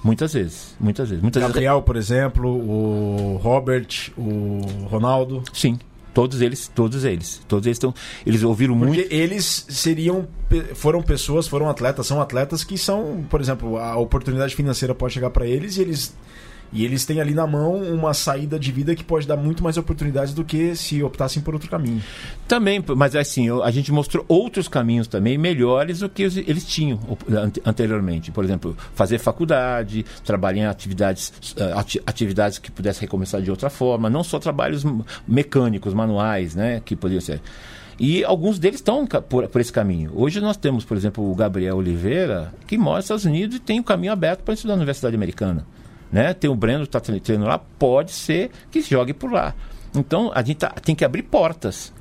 Muitas 0.04 0.34
vezes, 0.34 0.76
muitas 0.80 1.10
vezes. 1.10 1.22
Muitas 1.22 1.42
vezes 1.42 1.54
Gabriel, 1.54 1.82
por 1.82 1.96
exemplo, 1.96 2.50
o 2.50 3.38
Robert, 3.38 4.12
o 4.18 4.62
Ronaldo. 4.90 5.44
Sim, 5.54 5.80
todos 6.14 6.42
eles, 6.42 6.72
todos 6.74 7.04
eles, 7.04 7.42
todos 7.48 7.68
eles 7.68 7.76
estão, 7.76 7.94
eles 8.26 8.42
ouviram 8.42 8.74
muito. 8.74 8.96
Porque 8.96 9.14
eles 9.14 9.66
seriam, 9.70 10.28
foram 10.74 11.02
pessoas, 11.04 11.48
foram 11.48 11.70
atletas, 11.70 12.08
são 12.08 12.22
atletas 12.22 12.64
que 12.64 12.78
são, 12.78 13.26
por 13.30 13.42
exemplo, 13.42 13.78
a 13.78 13.98
oportunidade 13.98 14.56
financeira 14.56 14.96
pode 14.96 15.14
chegar 15.14 15.30
para 15.30 15.46
eles 15.46 15.78
e 15.78 15.82
eles 15.82 16.16
e 16.76 16.84
eles 16.84 17.06
têm 17.06 17.22
ali 17.22 17.34
na 17.34 17.48
mão 17.48 17.76
uma 17.78 18.14
saída 18.14 18.60
de 18.60 18.72
vida 18.72 18.94
que 18.94 19.04
pode 19.04 19.26
dar 19.26 19.38
muito 19.38 19.64
mais 19.64 19.78
oportunidades 19.78 20.34
do 20.34 20.44
que 20.44 20.76
se 20.76 21.02
optassem 21.02 21.42
por 21.42 21.54
outro 21.54 21.70
caminho. 21.70 22.02
Também, 22.48 22.84
mas 22.98 23.16
assim, 23.16 23.48
eu- 23.48 23.64
a 23.64 23.72
gente 23.72 23.92
mostrou 23.94 24.26
outros 24.28 24.68
caminhos 24.68 25.08
também 25.08 25.38
melhores 25.38 26.00
do 26.00 26.10
que 26.10 26.22
eles 26.24 26.66
tinham 26.66 27.00
anteriormente. 27.66 28.32
Por 28.32 28.44
exemplo, 28.44 28.76
fazer 28.94 29.18
faculdade, 29.18 30.06
trabalhar 30.24 30.64
em 30.64 30.66
atividades, 30.66 31.34
eh, 31.58 31.72
ati- 31.74 32.02
atividades 32.06 32.58
que 32.60 32.70
pudessem 32.70 33.02
recomeçar 33.02 33.42
de 33.42 33.50
outra 33.50 33.70
forma, 33.70 34.10
não 34.10 34.24
só 34.24 34.38
trabalhos 34.38 34.84
mecânicos, 35.28 35.94
manuais, 35.94 36.56
né, 36.56 36.82
que 36.84 36.96
podiam 36.96 37.22
ser. 37.22 37.42
E 37.98 38.26
alguns 38.26 38.60
deles 38.60 38.80
estão 38.82 39.08
por, 39.08 39.48
por 39.48 39.62
esse 39.62 39.72
caminho. 39.72 40.12
Hoje 40.14 40.42
nós 40.42 40.58
temos, 40.58 40.84
por 40.84 40.98
exemplo, 40.98 41.32
o 41.32 41.34
Gabriel 41.34 41.78
Oliveira, 41.78 42.54
que 42.68 42.78
mora 42.78 42.98
nos 42.98 43.06
Estados 43.06 43.24
Unidos 43.24 43.56
e 43.56 43.60
tem 43.60 43.80
o 43.80 43.84
caminho 43.84 44.12
aberto 44.12 44.42
para 44.42 44.54
estudar 44.54 44.74
na 44.74 44.80
Universidade 44.80 45.16
Americana. 45.16 45.66
Né? 46.16 46.34
Tem 46.34 46.50
o 46.50 46.56
Breno 46.56 46.88
que 46.88 46.96
está 46.96 47.02
treinando 47.02 47.46
lá, 47.50 47.60
pode 47.60 48.14
ser 48.14 48.50
que 48.72 48.80
jogue 48.82 49.14
por 49.14 49.30
lá. 49.30 49.54
Então 49.94 50.32
a 50.34 50.42
gente 50.42 50.56
tá- 50.60 50.70
tem 50.70 50.96
que 50.96 51.04
abrir 51.04 51.24
portas. 51.24 51.92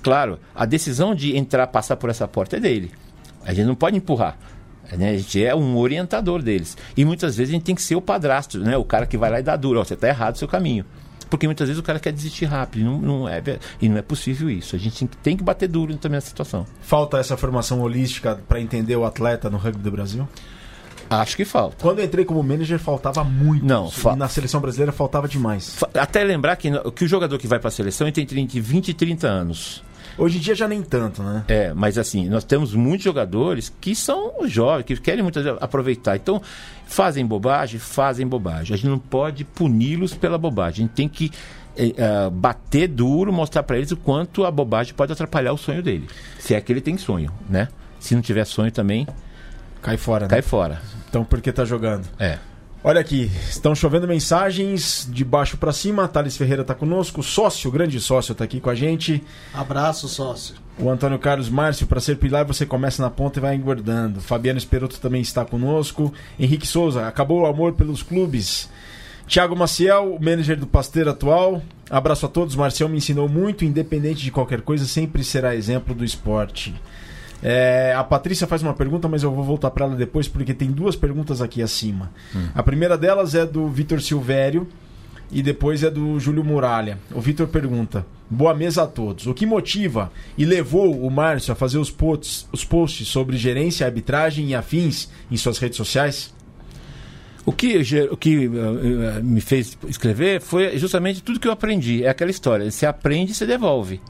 Claro, 0.00 0.38
a 0.54 0.64
decisão 0.64 1.12
de 1.12 1.36
entrar, 1.36 1.66
passar 1.66 1.96
por 1.96 2.08
essa 2.08 2.28
porta 2.28 2.56
é 2.56 2.60
dele. 2.60 2.92
A 3.44 3.52
gente 3.52 3.66
não 3.66 3.74
pode 3.74 3.96
empurrar. 3.96 4.38
né? 4.96 5.10
A 5.10 5.16
gente 5.16 5.44
é 5.44 5.52
um 5.56 5.76
orientador 5.76 6.40
deles. 6.40 6.76
E 6.96 7.04
muitas 7.04 7.36
vezes 7.36 7.50
a 7.52 7.56
gente 7.56 7.64
tem 7.64 7.74
que 7.74 7.82
ser 7.82 7.96
o 7.96 8.00
padrasto, 8.00 8.60
né? 8.60 8.76
o 8.76 8.84
cara 8.84 9.06
que 9.06 9.18
vai 9.18 9.28
lá 9.28 9.40
e 9.40 9.42
dá 9.42 9.56
duro. 9.56 9.84
Você 9.84 9.94
está 9.94 10.06
errado 10.06 10.36
o 10.36 10.38
seu 10.38 10.46
caminho. 10.46 10.84
Porque 11.28 11.48
muitas 11.48 11.66
vezes 11.66 11.80
o 11.80 11.82
cara 11.82 11.98
quer 11.98 12.12
desistir 12.12 12.44
rápido. 12.44 12.84
Não, 12.84 13.00
não 13.00 13.28
é, 13.28 13.42
e 13.82 13.88
não 13.88 13.96
é 13.96 14.02
possível 14.02 14.48
isso. 14.48 14.76
A 14.76 14.78
gente 14.78 15.04
tem 15.20 15.36
que, 15.36 15.42
bater 15.42 15.66
duro 15.68 15.96
também 15.96 16.16
nessa 16.18 16.28
situação. 16.28 16.64
Falta 16.80 17.18
essa 17.18 17.36
formação 17.36 17.80
holística 17.80 18.38
para 18.46 18.60
entender 18.60 18.94
o 18.94 19.04
atleta 19.04 19.50
no 19.50 19.56
rugby 19.58 19.82
do 19.82 19.90
Brasil? 19.90 20.28
Acho 21.20 21.36
que 21.36 21.44
falta. 21.44 21.76
Quando 21.80 21.98
eu 22.00 22.04
entrei 22.04 22.24
como 22.24 22.42
manager 22.42 22.78
faltava 22.78 23.22
muito. 23.24 23.64
Não, 23.64 23.90
fa- 23.90 24.16
na 24.16 24.28
seleção 24.28 24.60
brasileira 24.60 24.92
faltava 24.92 25.26
demais. 25.28 25.76
Até 25.94 26.22
lembrar 26.24 26.56
que, 26.56 26.70
que 26.92 27.04
o 27.04 27.08
jogador 27.08 27.38
que 27.38 27.46
vai 27.46 27.58
para 27.58 27.68
a 27.68 27.70
seleção 27.72 28.06
ele 28.06 28.12
tem 28.24 28.42
entre 28.44 28.60
20 28.60 28.88
e 28.88 28.94
30 28.94 29.26
anos. 29.26 29.82
Hoje 30.16 30.38
em 30.38 30.40
dia 30.40 30.54
já 30.54 30.68
nem 30.68 30.80
tanto, 30.80 31.22
né? 31.24 31.42
É, 31.48 31.74
mas 31.74 31.98
assim, 31.98 32.28
nós 32.28 32.44
temos 32.44 32.72
muitos 32.72 33.02
jogadores 33.04 33.72
que 33.80 33.96
são 33.96 34.32
jovens, 34.46 34.84
que 34.84 34.96
querem 34.96 35.22
muitas 35.24 35.42
vezes 35.42 35.58
aproveitar. 35.60 36.14
Então, 36.14 36.40
fazem 36.86 37.26
bobagem, 37.26 37.80
fazem 37.80 38.24
bobagem. 38.24 38.74
A 38.74 38.76
gente 38.76 38.86
não 38.88 38.98
pode 38.98 39.42
puni-los 39.44 40.14
pela 40.14 40.38
bobagem. 40.38 40.84
A 40.84 40.86
gente 40.86 40.94
tem 40.94 41.08
que 41.08 41.32
é, 41.76 42.30
bater 42.30 42.86
duro, 42.86 43.32
mostrar 43.32 43.64
para 43.64 43.76
eles 43.76 43.90
o 43.90 43.96
quanto 43.96 44.44
a 44.44 44.50
bobagem 44.52 44.94
pode 44.94 45.12
atrapalhar 45.12 45.52
o 45.52 45.58
sonho 45.58 45.82
dele. 45.82 46.06
Se 46.38 46.54
é 46.54 46.60
que 46.60 46.70
ele 46.72 46.80
tem 46.80 46.96
sonho, 46.96 47.32
né? 47.50 47.66
Se 47.98 48.14
não 48.14 48.22
tiver 48.22 48.44
sonho 48.44 48.70
também, 48.70 49.08
cai 49.82 49.96
fora, 49.96 50.26
né? 50.26 50.30
Cai 50.30 50.42
fora. 50.42 50.80
Então, 51.14 51.24
porque 51.24 51.52
tá 51.52 51.64
jogando? 51.64 52.08
É. 52.18 52.40
Olha 52.82 53.00
aqui, 53.00 53.30
estão 53.48 53.72
chovendo 53.72 54.08
mensagens 54.08 55.08
de 55.08 55.24
baixo 55.24 55.56
para 55.56 55.72
cima. 55.72 56.08
Thales 56.08 56.36
Ferreira 56.36 56.62
está 56.62 56.74
conosco, 56.74 57.22
sócio, 57.22 57.70
grande 57.70 58.00
sócio, 58.00 58.32
está 58.32 58.42
aqui 58.42 58.58
com 58.58 58.68
a 58.68 58.74
gente. 58.74 59.22
Abraço, 59.54 60.08
sócio. 60.08 60.56
O 60.76 60.90
Antônio 60.90 61.16
Carlos 61.20 61.48
Márcio, 61.48 61.86
para 61.86 62.00
ser 62.00 62.16
pilar, 62.16 62.44
você 62.44 62.66
começa 62.66 63.00
na 63.00 63.10
ponta 63.10 63.38
e 63.38 63.42
vai 63.42 63.54
engordando. 63.54 64.20
Fabiano 64.20 64.58
Esperoto 64.58 64.98
também 64.98 65.22
está 65.22 65.44
conosco. 65.44 66.12
Henrique 66.36 66.66
Souza, 66.66 67.06
acabou 67.06 67.42
o 67.42 67.46
amor 67.46 67.74
pelos 67.74 68.02
clubes. 68.02 68.68
Tiago 69.24 69.54
Maciel, 69.54 70.18
manager 70.20 70.58
do 70.58 70.66
Pasteiro 70.66 71.10
atual. 71.10 71.62
Abraço 71.88 72.26
a 72.26 72.28
todos. 72.28 72.56
Marcel 72.56 72.88
me 72.88 72.96
ensinou 72.96 73.28
muito, 73.28 73.64
independente 73.64 74.20
de 74.24 74.32
qualquer 74.32 74.62
coisa, 74.62 74.84
sempre 74.84 75.22
será 75.22 75.54
exemplo 75.54 75.94
do 75.94 76.04
esporte. 76.04 76.74
É, 77.42 77.94
a 77.96 78.02
Patrícia 78.02 78.46
faz 78.46 78.62
uma 78.62 78.74
pergunta, 78.74 79.08
mas 79.08 79.22
eu 79.22 79.30
vou 79.30 79.44
voltar 79.44 79.70
para 79.70 79.86
ela 79.86 79.96
depois, 79.96 80.28
porque 80.28 80.54
tem 80.54 80.70
duas 80.70 80.96
perguntas 80.96 81.42
aqui 81.42 81.62
acima. 81.62 82.10
Hum. 82.34 82.48
A 82.54 82.62
primeira 82.62 82.96
delas 82.96 83.34
é 83.34 83.44
do 83.44 83.68
Vitor 83.68 84.00
Silvério 84.00 84.66
e 85.30 85.42
depois 85.42 85.82
é 85.82 85.90
do 85.90 86.18
Júlio 86.18 86.44
Muralha. 86.44 86.98
O 87.12 87.20
Vitor 87.20 87.46
pergunta: 87.48 88.06
Boa 88.28 88.54
mesa 88.54 88.84
a 88.84 88.86
todos. 88.86 89.26
O 89.26 89.34
que 89.34 89.44
motiva 89.44 90.10
e 90.38 90.44
levou 90.44 90.98
o 91.04 91.10
Márcio 91.10 91.52
a 91.52 91.54
fazer 91.54 91.78
os 91.78 91.90
posts, 91.90 92.48
os 92.52 92.64
posts 92.64 93.08
sobre 93.08 93.36
gerência, 93.36 93.86
arbitragem 93.86 94.48
e 94.48 94.54
afins 94.54 95.10
em 95.30 95.36
suas 95.36 95.58
redes 95.58 95.76
sociais? 95.76 96.32
O 97.46 97.52
que, 97.52 97.76
o 98.10 98.16
que 98.16 98.48
uh, 98.48 99.22
me 99.22 99.40
fez 99.40 99.76
escrever 99.86 100.40
foi 100.40 100.78
justamente 100.78 101.22
tudo 101.22 101.38
que 101.38 101.46
eu 101.46 101.52
aprendi. 101.52 102.02
É 102.02 102.08
aquela 102.08 102.30
história: 102.30 102.70
você 102.70 102.86
aprende 102.86 103.32
e 103.32 103.34
você 103.34 103.44
devolve. 103.44 104.00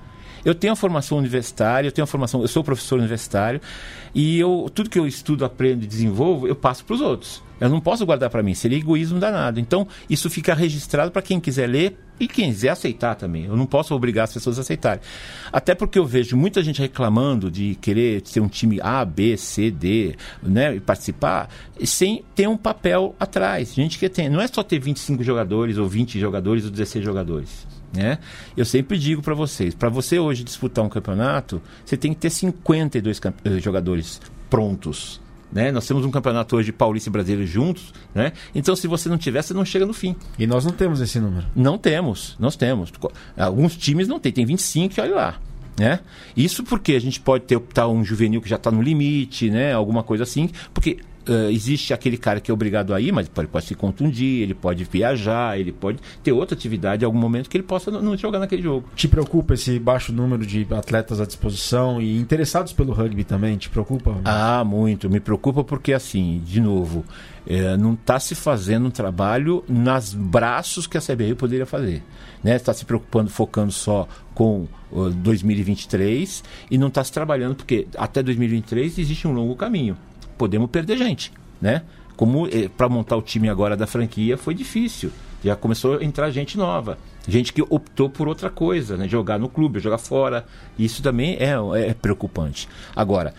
Eu 0.45 0.55
tenho 0.55 0.73
a 0.73 0.77
formação 0.77 1.19
universitária, 1.19 1.89
eu 1.89 1.93
tenho 1.93 2.05
a 2.05 2.07
formação, 2.07 2.43
eu 2.43 2.49
sou 2.49 2.63
professor 2.63 2.99
universitário 2.99 3.61
e 4.15 4.39
eu 4.39 4.71
tudo 4.73 4.91
que 4.91 4.99
eu 4.99 5.07
estudo, 5.07 5.45
aprendo 5.45 5.85
e 5.85 5.87
desenvolvo, 5.87 6.47
eu 6.47 6.55
passo 6.55 6.85
para 6.85 6.95
os 6.95 7.01
outros. 7.01 7.43
Eu 7.61 7.69
não 7.69 7.81
posso 7.81 8.05
guardar 8.05 8.29
para 8.31 8.43
mim, 8.43 8.53
seria 8.53 8.77
egoísmo 8.77 9.19
danado. 9.19 9.61
Então, 9.61 9.87
isso 10.11 10.29
fica 10.29 10.55
registrado 10.55 11.11
para 11.11 11.23
quem 11.23 11.39
quiser 11.39 11.69
ler 11.69 11.97
e 12.19 12.27
quem 12.27 12.51
quiser 12.51 12.71
aceitar 12.71 13.15
também. 13.15 13.45
Eu 13.45 13.57
não 13.57 13.65
posso 13.65 13.95
obrigar 13.95 14.25
as 14.25 14.33
pessoas 14.33 14.59
a 14.59 14.63
aceitarem. 14.63 15.01
Até 15.53 15.75
porque 15.75 15.99
eu 15.99 16.05
vejo 16.05 16.37
muita 16.37 16.63
gente 16.63 16.81
reclamando 16.81 17.51
de 17.51 17.77
querer 17.77 18.23
ter 18.23 18.41
um 18.41 18.49
time 18.49 18.81
A, 18.83 19.05
B, 19.05 19.37
C, 19.37 19.71
D, 19.71 20.17
né, 20.43 20.77
e 20.77 20.81
participar, 20.81 21.49
sem 21.85 22.25
ter 22.35 22.49
um 22.49 22.57
papel 22.57 23.15
atrás. 23.19 23.73
Gente 23.73 23.99
que 23.99 24.09
tem, 24.09 24.29
não 24.29 24.41
é 24.41 24.47
só 24.49 24.63
ter 24.63 24.79
25 24.81 25.23
jogadores 25.23 25.79
ou 25.79 25.89
20 25.89 26.19
jogadores 26.19 26.65
ou 26.65 26.71
16 26.71 27.05
jogadores. 27.05 27.74
Né? 27.95 28.19
Eu 28.57 28.65
sempre 28.65 28.99
digo 28.99 29.23
para 29.23 29.35
vocês, 29.35 29.75
para 29.75 29.89
você 29.89 30.19
hoje 30.19 30.43
disputar 30.43 30.85
um 30.85 30.89
campeonato, 30.89 31.63
você 31.85 31.97
tem 31.97 32.13
que 32.13 32.21
ter 32.21 32.31
52 32.31 33.21
eh, 33.45 33.61
jogadores 33.61 34.21
prontos. 34.51 35.21
Né? 35.53 35.71
Nós 35.71 35.87
temos 35.87 36.05
um 36.05 36.11
campeonato 36.11 36.57
hoje 36.57 36.73
paulista 36.73 37.09
e 37.09 37.13
brasileiro 37.13 37.47
juntos, 37.47 37.95
né? 38.13 38.33
Então, 38.53 38.75
se 38.75 38.89
você 38.89 39.09
não 39.09 39.17
tiver, 39.17 39.41
você 39.41 39.55
não 39.55 39.65
chega 39.65 39.87
no 39.87 39.93
fim. 39.93 40.17
E 40.37 40.49
nós 40.49 40.65
não 40.65 40.73
temos 40.73 41.01
esse 41.01 41.21
número. 41.21 41.47
Não 41.55 41.79
temos, 41.79 42.35
nós 42.41 42.57
temos. 42.57 42.93
Alguns 43.37 43.77
times 43.77 44.09
não 44.09 44.19
têm, 44.19 44.33
tem 44.33 44.45
25 44.45 44.99
e 44.99 45.01
olha 45.01 45.15
lá. 45.15 45.41
Né? 45.79 46.01
Isso 46.37 46.65
porque 46.65 46.95
a 46.95 47.01
gente 47.01 47.21
pode 47.21 47.45
ter 47.45 47.55
optar 47.55 47.87
um 47.87 48.05
juvenil 48.05 48.41
que 48.41 48.49
já 48.49 48.57
está 48.57 48.71
no 48.71 48.83
limite, 48.83 49.49
né? 49.51 49.73
alguma 49.73 50.03
coisa 50.03 50.25
assim, 50.25 50.51
porque 50.73 50.99
uh, 51.29 51.51
existe 51.51 51.93
aquele 51.93 52.17
cara 52.17 52.41
que 52.41 52.51
é 52.51 52.55
obrigado 52.55 52.95
a 52.95 53.01
ir, 53.01 53.13
mas 53.13 53.31
ele 53.37 53.47
pode 53.47 53.67
se 53.67 53.75
contundir, 53.75 54.43
ele 54.43 54.55
pode 54.55 54.85
viajar, 54.85 55.59
ele 55.59 55.73
pode 55.73 55.99
ter 56.23 56.33
outra 56.33 56.57
atividade 56.57 57.05
em 57.05 57.07
algum 57.07 57.19
momento 57.19 57.49
que 57.49 57.57
ele 57.57 57.65
possa 57.65 57.91
não 57.91 58.17
jogar 58.17 58.39
naquele 58.39 58.63
jogo. 58.63 58.89
Te 58.95 59.09
preocupa 59.09 59.55
esse 59.55 59.79
baixo 59.79 60.13
número 60.13 60.45
de 60.47 60.67
atletas 60.71 61.21
à 61.21 61.27
disposição 61.27 62.01
e 62.01 62.19
interessados 62.19 62.73
pelo 62.73 62.93
rugby 62.93 63.25
também? 63.25 63.57
Te 63.57 63.69
preocupa? 63.69 64.17
Ah, 64.25 64.65
muito. 64.65 65.11
Me 65.11 65.21
preocupa 65.21 65.65
porque, 65.65 65.93
assim, 65.93 66.43
de 66.45 66.61
novo, 66.61 67.05
é, 67.47 67.77
não 67.77 67.95
está 67.95 68.19
se 68.19 68.35
fazendo 68.35 68.87
um 68.87 68.91
trabalho 68.91 69.65
nas 69.69 70.15
braços 70.15 70.87
que 70.87 70.97
a 70.97 71.01
CBI 71.01 71.35
poderia 71.35 71.67
fazer. 71.67 72.03
Né? 72.43 72.57
Está 72.57 72.73
se 72.73 72.85
preocupando, 72.85 73.31
focando 73.31 73.73
só 73.73 74.09
com 74.35 74.67
uh, 74.91 75.11
2023 75.11 76.43
e 76.71 76.79
não 76.79 76.89
está 76.89 77.03
se 77.05 77.13
trabalhando 77.13 77.55
porque 77.55 77.87
até 77.97 78.23
2023 78.23 78.99
existe 78.99 79.29
um 79.29 79.33
longo 79.33 79.55
caminho 79.55 79.97
podemos 80.37 80.71
perder 80.71 80.97
gente, 80.97 81.33
né? 81.61 81.83
Como 82.17 82.47
eh, 82.47 82.69
para 82.69 82.89
montar 82.89 83.17
o 83.17 83.23
time 83.23 83.49
agora 83.49 83.77
da 83.77 83.87
franquia 83.87 84.37
foi 84.37 84.55
difícil. 84.55 85.11
Já 85.43 85.55
começou 85.55 85.99
a 85.99 86.05
entrar 86.05 86.31
gente 86.31 86.57
nova. 86.57 86.97
Gente 87.29 87.53
que 87.53 87.63
optou 87.63 88.09
por 88.09 88.29
outra 88.29 88.49
coisa, 88.49 88.97
né? 88.97 89.07
Jogar 89.07 89.39
no 89.39 89.49
clube, 89.49 89.79
jogar 89.79 89.99
fora. 89.99 90.47
Isso 90.79 91.03
também 91.03 91.37
é, 91.39 91.55
é 91.89 91.95
preocupante. 91.95 92.67
Agora, 92.97 93.35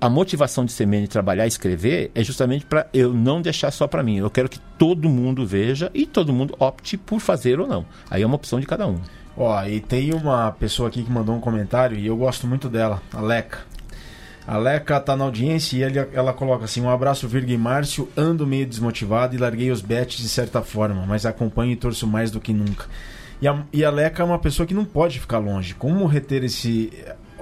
a 0.00 0.08
motivação 0.08 0.64
de 0.64 0.72
Semene 0.72 1.08
trabalhar 1.08 1.44
e 1.44 1.48
escrever 1.48 2.10
é 2.14 2.24
justamente 2.24 2.64
para 2.64 2.86
eu 2.92 3.12
não 3.12 3.42
deixar 3.42 3.70
só 3.70 3.86
para 3.86 4.02
mim. 4.02 4.16
Eu 4.18 4.30
quero 4.30 4.48
que 4.48 4.58
todo 4.78 5.10
mundo 5.10 5.46
veja 5.46 5.90
e 5.92 6.06
todo 6.06 6.32
mundo 6.32 6.54
opte 6.58 6.96
por 6.96 7.20
fazer 7.20 7.60
ou 7.60 7.66
não. 7.66 7.84
Aí 8.10 8.22
é 8.22 8.26
uma 8.26 8.36
opção 8.36 8.58
de 8.58 8.66
cada 8.66 8.86
um. 8.86 8.98
Ó, 9.36 9.64
e 9.64 9.80
tem 9.80 10.12
uma 10.14 10.52
pessoa 10.52 10.88
aqui 10.88 11.02
que 11.02 11.10
mandou 11.10 11.34
um 11.34 11.40
comentário 11.40 11.98
e 11.98 12.06
eu 12.06 12.16
gosto 12.16 12.46
muito 12.46 12.68
dela, 12.68 13.02
a 13.12 13.20
Leca. 13.20 13.71
A 14.46 14.56
Leca 14.56 14.98
tá 15.00 15.16
na 15.16 15.24
audiência 15.24 15.76
e 15.76 15.82
ele, 15.82 15.98
ela 16.12 16.32
coloca 16.32 16.64
assim: 16.64 16.80
um 16.80 16.90
abraço, 16.90 17.28
Virga 17.28 17.52
e 17.52 17.58
Márcio. 17.58 18.08
Ando 18.16 18.46
meio 18.46 18.66
desmotivado 18.66 19.34
e 19.34 19.38
larguei 19.38 19.70
os 19.70 19.80
bets 19.80 20.18
de 20.18 20.28
certa 20.28 20.62
forma, 20.62 21.04
mas 21.06 21.24
acompanho 21.24 21.72
e 21.72 21.76
torço 21.76 22.06
mais 22.06 22.30
do 22.30 22.40
que 22.40 22.52
nunca. 22.52 22.86
E 23.40 23.48
a, 23.48 23.64
e 23.72 23.84
a 23.84 23.90
Leca 23.90 24.22
é 24.22 24.26
uma 24.26 24.38
pessoa 24.38 24.66
que 24.66 24.74
não 24.74 24.84
pode 24.84 25.18
ficar 25.18 25.38
longe. 25.38 25.74
Como 25.74 26.06
reter 26.06 26.44
esse 26.44 26.92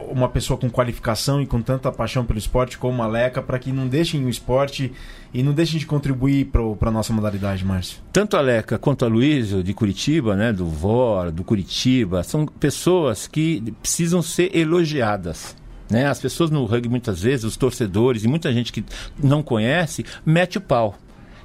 uma 0.08 0.28
pessoa 0.28 0.58
com 0.58 0.70
qualificação 0.70 1.42
e 1.42 1.46
com 1.46 1.60
tanta 1.60 1.90
paixão 1.92 2.24
pelo 2.24 2.38
esporte 2.38 2.78
como 2.78 3.02
a 3.02 3.06
Leca 3.06 3.42
para 3.42 3.58
que 3.58 3.72
não 3.72 3.86
deixem 3.86 4.24
o 4.24 4.28
esporte 4.28 4.92
e 5.32 5.42
não 5.42 5.52
deixem 5.52 5.78
de 5.78 5.86
contribuir 5.86 6.46
para 6.46 6.88
a 6.88 6.92
nossa 6.92 7.12
modalidade, 7.12 7.64
Márcio? 7.64 7.98
Tanto 8.12 8.36
a 8.36 8.40
Leca 8.40 8.78
quanto 8.78 9.04
a 9.04 9.08
Luísa, 9.08 9.62
de 9.62 9.74
Curitiba, 9.74 10.34
né, 10.34 10.52
do 10.52 10.66
VOR, 10.66 11.30
do 11.30 11.44
Curitiba, 11.44 12.22
são 12.22 12.46
pessoas 12.46 13.26
que 13.26 13.74
precisam 13.80 14.22
ser 14.22 14.56
elogiadas. 14.56 15.56
Né? 15.90 16.06
As 16.06 16.20
pessoas 16.20 16.50
no 16.50 16.64
rugby, 16.64 16.88
muitas 16.88 17.20
vezes, 17.20 17.44
os 17.44 17.56
torcedores 17.56 18.24
e 18.24 18.28
muita 18.28 18.52
gente 18.52 18.72
que 18.72 18.84
não 19.22 19.42
conhece, 19.42 20.04
mete 20.24 20.58
o 20.58 20.60
pau. 20.60 20.96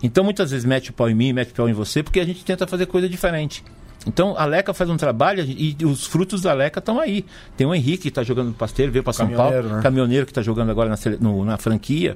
Então, 0.04 0.24
muitas 0.24 0.52
vezes, 0.52 0.66
mete 0.66 0.92
o 0.92 0.94
pau 0.94 1.10
em 1.10 1.16
mim, 1.16 1.34
mete 1.34 1.52
o 1.52 1.56
pau 1.56 1.68
em 1.68 1.74
você, 1.74 2.04
porque 2.04 2.20
a 2.20 2.26
gente 2.26 2.46
tenta 2.46 2.68
fazer 2.68 2.86
coisa 2.86 3.10
diferente. 3.10 3.64
Então, 4.08 4.36
a 4.38 4.46
Leca 4.46 4.74
faz 4.74 4.90
um 4.90 4.98
trabalho 4.98 5.44
e 5.44 5.76
os 5.84 6.06
frutos 6.06 6.42
da 6.42 6.54
Leca 6.54 6.80
estão 6.80 7.00
aí. 7.00 7.26
Tem 7.58 7.66
o 7.66 7.74
Henrique 7.74 8.04
que 8.04 8.10
está 8.10 8.24
jogando 8.24 8.48
no 8.50 8.54
Pasteiro, 8.54 8.92
veio 8.92 9.04
para 9.04 9.14
São 9.14 9.28
Paulo. 9.30 9.64
Né? 9.64 9.82
Caminhoneiro 9.82 10.26
que 10.26 10.32
está 10.32 10.44
jogando 10.44 10.70
agora 10.70 10.90
na, 10.90 10.98
no, 11.20 11.44
na, 11.44 11.58
franquia. 11.58 12.16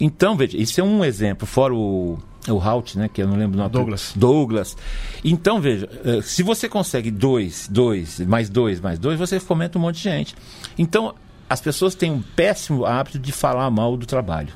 Então, 0.00 0.34
veja, 0.34 0.56
isso 0.56 0.80
é 0.80 0.84
um 0.84 1.04
exemplo, 1.04 1.46
fora 1.46 1.74
o, 1.74 2.18
o 2.48 2.58
Halt, 2.58 2.96
né? 2.96 3.10
Que 3.12 3.22
eu 3.22 3.28
não 3.28 3.36
lembro 3.36 3.58
o 3.58 3.58
nome. 3.58 3.70
Douglas. 3.70 4.12
Douglas. 4.16 4.76
Então, 5.22 5.60
veja, 5.60 5.88
eh, 6.04 6.22
se 6.22 6.42
você 6.42 6.70
consegue 6.70 7.10
dois, 7.10 7.68
dois, 7.70 8.20
mais 8.20 8.48
dois, 8.48 8.80
mais 8.80 8.98
dois, 8.98 9.18
você 9.18 9.38
fomenta 9.38 9.78
um 9.78 9.82
monte 9.82 9.96
de 9.96 10.04
gente. 10.04 10.34
Então, 10.78 11.14
as 11.48 11.60
pessoas 11.60 11.94
têm 11.94 12.10
um 12.10 12.22
péssimo 12.22 12.84
hábito 12.84 13.18
de 13.18 13.32
falar 13.32 13.70
mal 13.70 13.96
do 13.96 14.06
trabalho. 14.06 14.52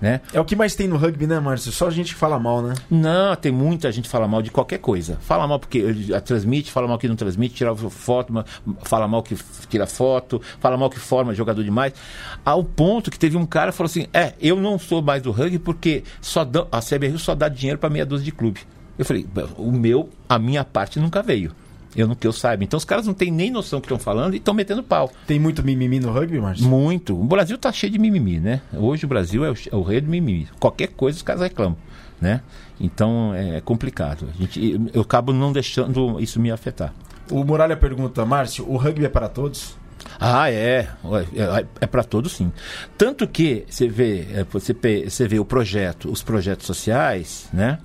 Né? 0.00 0.20
É 0.34 0.40
o 0.40 0.44
que 0.44 0.54
mais 0.54 0.74
tem 0.74 0.86
no 0.86 0.98
rugby, 0.98 1.26
né, 1.26 1.40
Márcio? 1.40 1.72
Só 1.72 1.86
a 1.86 1.90
gente 1.90 2.12
que 2.12 2.20
fala 2.20 2.38
mal, 2.38 2.60
né? 2.60 2.74
Não, 2.90 3.34
tem 3.36 3.50
muita 3.50 3.90
gente 3.90 4.04
que 4.04 4.10
fala 4.10 4.28
mal 4.28 4.42
de 4.42 4.50
qualquer 4.50 4.76
coisa. 4.78 5.16
Fala 5.22 5.46
mal 5.46 5.58
porque 5.58 5.82
transmite, 6.22 6.70
fala 6.70 6.86
mal 6.86 6.98
que 6.98 7.08
não 7.08 7.16
transmite, 7.16 7.54
tira 7.54 7.74
foto, 7.74 8.44
fala 8.82 9.08
mal 9.08 9.22
que 9.22 9.34
tira 9.68 9.86
foto, 9.86 10.42
fala 10.60 10.76
mal 10.76 10.90
que 10.90 10.98
forma 10.98 11.32
jogador 11.32 11.64
demais. 11.64 11.94
Ao 12.44 12.62
ponto 12.62 13.10
que 13.10 13.18
teve 13.18 13.38
um 13.38 13.46
cara 13.46 13.70
que 13.70 13.78
falou 13.78 13.88
assim: 13.88 14.06
É, 14.12 14.34
eu 14.40 14.56
não 14.56 14.78
sou 14.78 15.00
mais 15.00 15.22
do 15.22 15.30
rugby 15.30 15.58
porque 15.58 16.04
só 16.20 16.44
dá, 16.44 16.66
a 16.70 16.80
CBRU 16.80 17.18
só 17.18 17.34
dá 17.34 17.48
dinheiro 17.48 17.78
para 17.78 17.88
meia 17.88 18.04
dúzia 18.04 18.26
de 18.26 18.32
clube. 18.32 18.60
Eu 18.98 19.06
falei: 19.06 19.26
O 19.56 19.72
meu, 19.72 20.10
a 20.28 20.38
minha 20.38 20.64
parte 20.64 21.00
nunca 21.00 21.22
veio. 21.22 21.52
Eu 21.96 22.08
não 22.08 22.14
que 22.14 22.26
eu 22.26 22.32
saiba. 22.32 22.64
Então 22.64 22.76
os 22.76 22.84
caras 22.84 23.06
não 23.06 23.14
têm 23.14 23.30
nem 23.30 23.50
noção 23.50 23.78
do 23.78 23.82
que 23.82 23.86
estão 23.86 23.98
falando 23.98 24.34
e 24.34 24.38
estão 24.38 24.54
metendo 24.54 24.82
pau. 24.82 25.10
Tem 25.26 25.38
muito 25.38 25.62
mimimi 25.62 26.00
no 26.00 26.10
rugby, 26.12 26.40
Márcio? 26.40 26.66
Muito. 26.66 27.18
O 27.18 27.24
Brasil 27.24 27.56
tá 27.56 27.72
cheio 27.72 27.92
de 27.92 27.98
mimimi, 27.98 28.40
né? 28.40 28.60
Hoje 28.72 29.04
o 29.04 29.08
Brasil 29.08 29.44
é 29.44 29.50
o, 29.50 29.54
é 29.54 29.76
o 29.76 29.82
rei 29.82 30.00
do 30.00 30.08
mimimi. 30.08 30.48
Qualquer 30.58 30.88
coisa 30.88 31.16
os 31.16 31.22
caras 31.22 31.42
reclamam, 31.42 31.76
né? 32.20 32.40
Então 32.80 33.32
é 33.34 33.60
complicado. 33.60 34.28
A 34.34 34.42
gente, 34.42 34.80
eu 34.92 35.02
acabo 35.02 35.32
não 35.32 35.52
deixando 35.52 36.20
isso 36.20 36.40
me 36.40 36.50
afetar. 36.50 36.92
O 37.30 37.44
Muralha 37.44 37.76
pergunta, 37.76 38.24
Márcio, 38.26 38.68
o 38.68 38.76
rugby 38.76 39.06
é 39.06 39.08
para 39.08 39.28
todos? 39.28 39.76
Ah, 40.18 40.50
é. 40.50 40.88
É, 41.34 41.66
é 41.80 41.86
para 41.86 42.04
todos 42.04 42.32
sim. 42.32 42.52
Tanto 42.98 43.26
que 43.26 43.64
você 43.68 43.88
vê, 43.88 44.26
é, 44.32 44.44
você, 44.44 44.74
você 45.08 45.28
vê 45.28 45.38
o 45.38 45.44
projeto, 45.44 46.10
os 46.10 46.22
projetos 46.22 46.66
sociais, 46.66 47.48
né? 47.52 47.78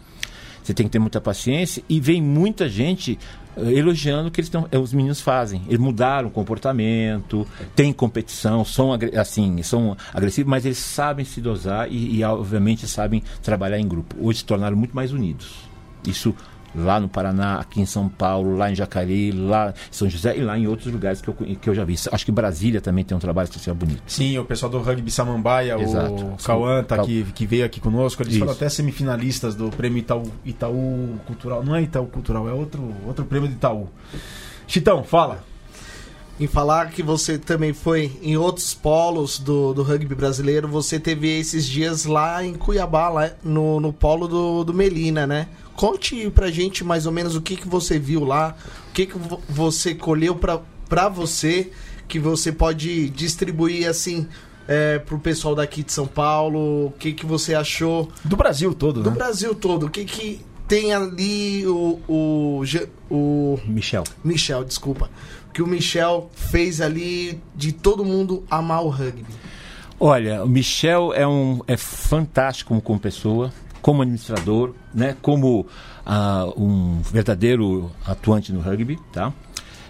Você 0.63 0.73
tem 0.73 0.85
que 0.85 0.91
ter 0.91 0.99
muita 0.99 1.19
paciência 1.19 1.83
e 1.89 1.99
vem 1.99 2.21
muita 2.21 2.69
gente 2.69 3.17
elogiando 3.65 4.29
o 4.29 4.31
que 4.31 4.41
eles 4.41 4.49
tão, 4.49 4.67
os 4.81 4.93
meninos 4.93 5.21
fazem. 5.21 5.61
Eles 5.67 5.79
mudaram 5.79 6.27
o 6.27 6.31
comportamento, 6.31 7.47
tem 7.75 7.91
competição, 7.91 8.63
são 8.63 8.91
assim, 9.17 9.61
são 9.63 9.95
agressivos, 10.13 10.49
mas 10.49 10.65
eles 10.65 10.77
sabem 10.77 11.25
se 11.25 11.41
dosar 11.41 11.91
e, 11.91 12.17
e 12.17 12.23
obviamente 12.23 12.87
sabem 12.87 13.23
trabalhar 13.41 13.79
em 13.79 13.87
grupo. 13.87 14.15
Hoje 14.19 14.39
se 14.39 14.45
tornaram 14.45 14.77
muito 14.77 14.95
mais 14.95 15.11
unidos. 15.11 15.69
Isso 16.07 16.33
lá 16.75 16.99
no 16.99 17.09
Paraná, 17.09 17.59
aqui 17.59 17.81
em 17.81 17.85
São 17.85 18.07
Paulo, 18.07 18.55
lá 18.55 18.71
em 18.71 18.75
Jacareí, 18.75 19.31
lá 19.31 19.69
em 19.69 19.93
São 19.93 20.09
José 20.09 20.37
e 20.37 20.41
lá 20.41 20.57
em 20.57 20.67
outros 20.67 20.91
lugares 20.91 21.21
que 21.21 21.27
eu, 21.27 21.33
que 21.33 21.69
eu 21.69 21.75
já 21.75 21.83
vi. 21.83 21.95
Acho 22.11 22.25
que 22.25 22.31
Brasília 22.31 22.81
também 22.81 23.03
tem 23.03 23.15
um 23.15 23.19
trabalho 23.19 23.51
social 23.51 23.75
bonito. 23.75 24.01
Sim, 24.07 24.37
o 24.37 24.45
pessoal 24.45 24.71
do 24.71 24.79
Rugby 24.79 25.11
Samambaia, 25.11 25.79
Exato. 25.79 26.13
o 26.13 26.37
Cauã 26.43 26.83
tá 26.83 26.95
aqui, 26.95 27.25
que 27.33 27.45
veio 27.45 27.65
aqui 27.65 27.79
conosco, 27.79 28.21
eles 28.21 28.33
Isso. 28.33 28.39
foram 28.39 28.53
até 28.53 28.69
semifinalistas 28.69 29.55
do 29.55 29.69
prêmio 29.69 29.99
Itaú, 29.99 30.31
Itaú 30.45 31.19
Cultural. 31.25 31.63
Não 31.63 31.75
é 31.75 31.81
Itaú 31.81 32.07
Cultural, 32.07 32.47
é 32.47 32.53
outro, 32.53 32.93
outro 33.05 33.25
prêmio 33.25 33.47
de 33.47 33.55
Itaú. 33.55 33.87
Chitão, 34.67 35.03
fala. 35.03 35.43
Em 36.39 36.47
falar 36.47 36.91
que 36.91 37.03
você 37.03 37.37
também 37.37 37.73
foi 37.73 38.17
em 38.21 38.37
outros 38.37 38.73
polos 38.73 39.37
do, 39.39 39.73
do 39.73 39.83
rugby 39.83 40.15
brasileiro, 40.15 40.69
você 40.69 40.97
teve 40.97 41.37
esses 41.37 41.67
dias 41.67 42.05
lá 42.05 42.41
em 42.41 42.53
Cuiabá, 42.53 43.09
lá 43.09 43.31
no, 43.43 43.81
no 43.81 43.91
polo 43.91 44.25
do, 44.25 44.63
do 44.63 44.73
Melina, 44.73 45.27
né? 45.27 45.49
Conte 45.79 46.29
pra 46.31 46.51
gente 46.51 46.83
mais 46.83 47.05
ou 47.05 47.11
menos 47.13 47.37
o 47.37 47.41
que, 47.41 47.55
que 47.55 47.65
você 47.65 47.97
viu 47.97 48.25
lá, 48.25 48.53
o 48.89 48.91
que, 48.91 49.05
que 49.05 49.15
você 49.47 49.95
colheu 49.95 50.35
pra, 50.35 50.59
pra 50.89 51.07
você, 51.07 51.71
que 52.05 52.19
você 52.19 52.51
pode 52.51 53.09
distribuir 53.11 53.87
assim 53.87 54.27
é, 54.67 54.99
pro 54.99 55.17
pessoal 55.17 55.55
daqui 55.55 55.81
de 55.81 55.93
São 55.93 56.05
Paulo, 56.05 56.87
o 56.87 56.93
que, 56.99 57.13
que 57.13 57.25
você 57.25 57.55
achou. 57.55 58.09
Do 58.25 58.35
Brasil 58.35 58.73
todo, 58.73 59.01
Do 59.01 59.09
né? 59.09 59.15
Brasil 59.15 59.55
todo, 59.55 59.85
o 59.85 59.89
que, 59.89 60.03
que 60.03 60.41
tem 60.67 60.91
ali 60.93 61.65
o, 61.65 62.01
o, 62.09 62.61
o. 63.09 63.59
Michel. 63.65 64.03
Michel, 64.21 64.65
desculpa. 64.65 65.09
O 65.47 65.53
que 65.53 65.61
o 65.61 65.67
Michel 65.67 66.29
fez 66.35 66.81
ali 66.81 67.41
de 67.55 67.71
todo 67.71 68.03
mundo 68.03 68.43
amar 68.51 68.83
o 68.83 68.89
rugby. 68.89 69.33
Olha, 69.97 70.43
o 70.43 70.49
Michel 70.49 71.13
é, 71.13 71.25
um, 71.25 71.61
é 71.67 71.77
fantástico 71.77 72.81
como 72.81 72.99
pessoa 72.99 73.49
como 73.81 74.01
administrador, 74.01 74.73
né, 74.93 75.15
como 75.21 75.61
uh, 75.61 76.61
um 76.61 77.01
verdadeiro 77.01 77.91
atuante 78.05 78.51
no 78.51 78.61
rugby, 78.61 78.97
tá? 79.11 79.33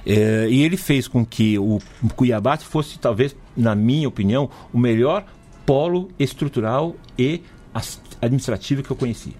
É, 0.05 0.47
e 0.49 0.63
ele 0.63 0.77
fez 0.77 1.07
com 1.07 1.25
que 1.25 1.59
o 1.59 1.79
Cuiabá 2.15 2.57
fosse, 2.57 2.97
talvez, 2.97 3.35
na 3.55 3.75
minha 3.75 4.07
opinião, 4.07 4.49
o 4.73 4.79
melhor 4.79 5.25
polo 5.65 6.09
estrutural 6.17 6.95
e 7.17 7.43
administrativo 8.21 8.81
que 8.81 8.91
eu 8.91 8.95
conheci. 8.95 9.35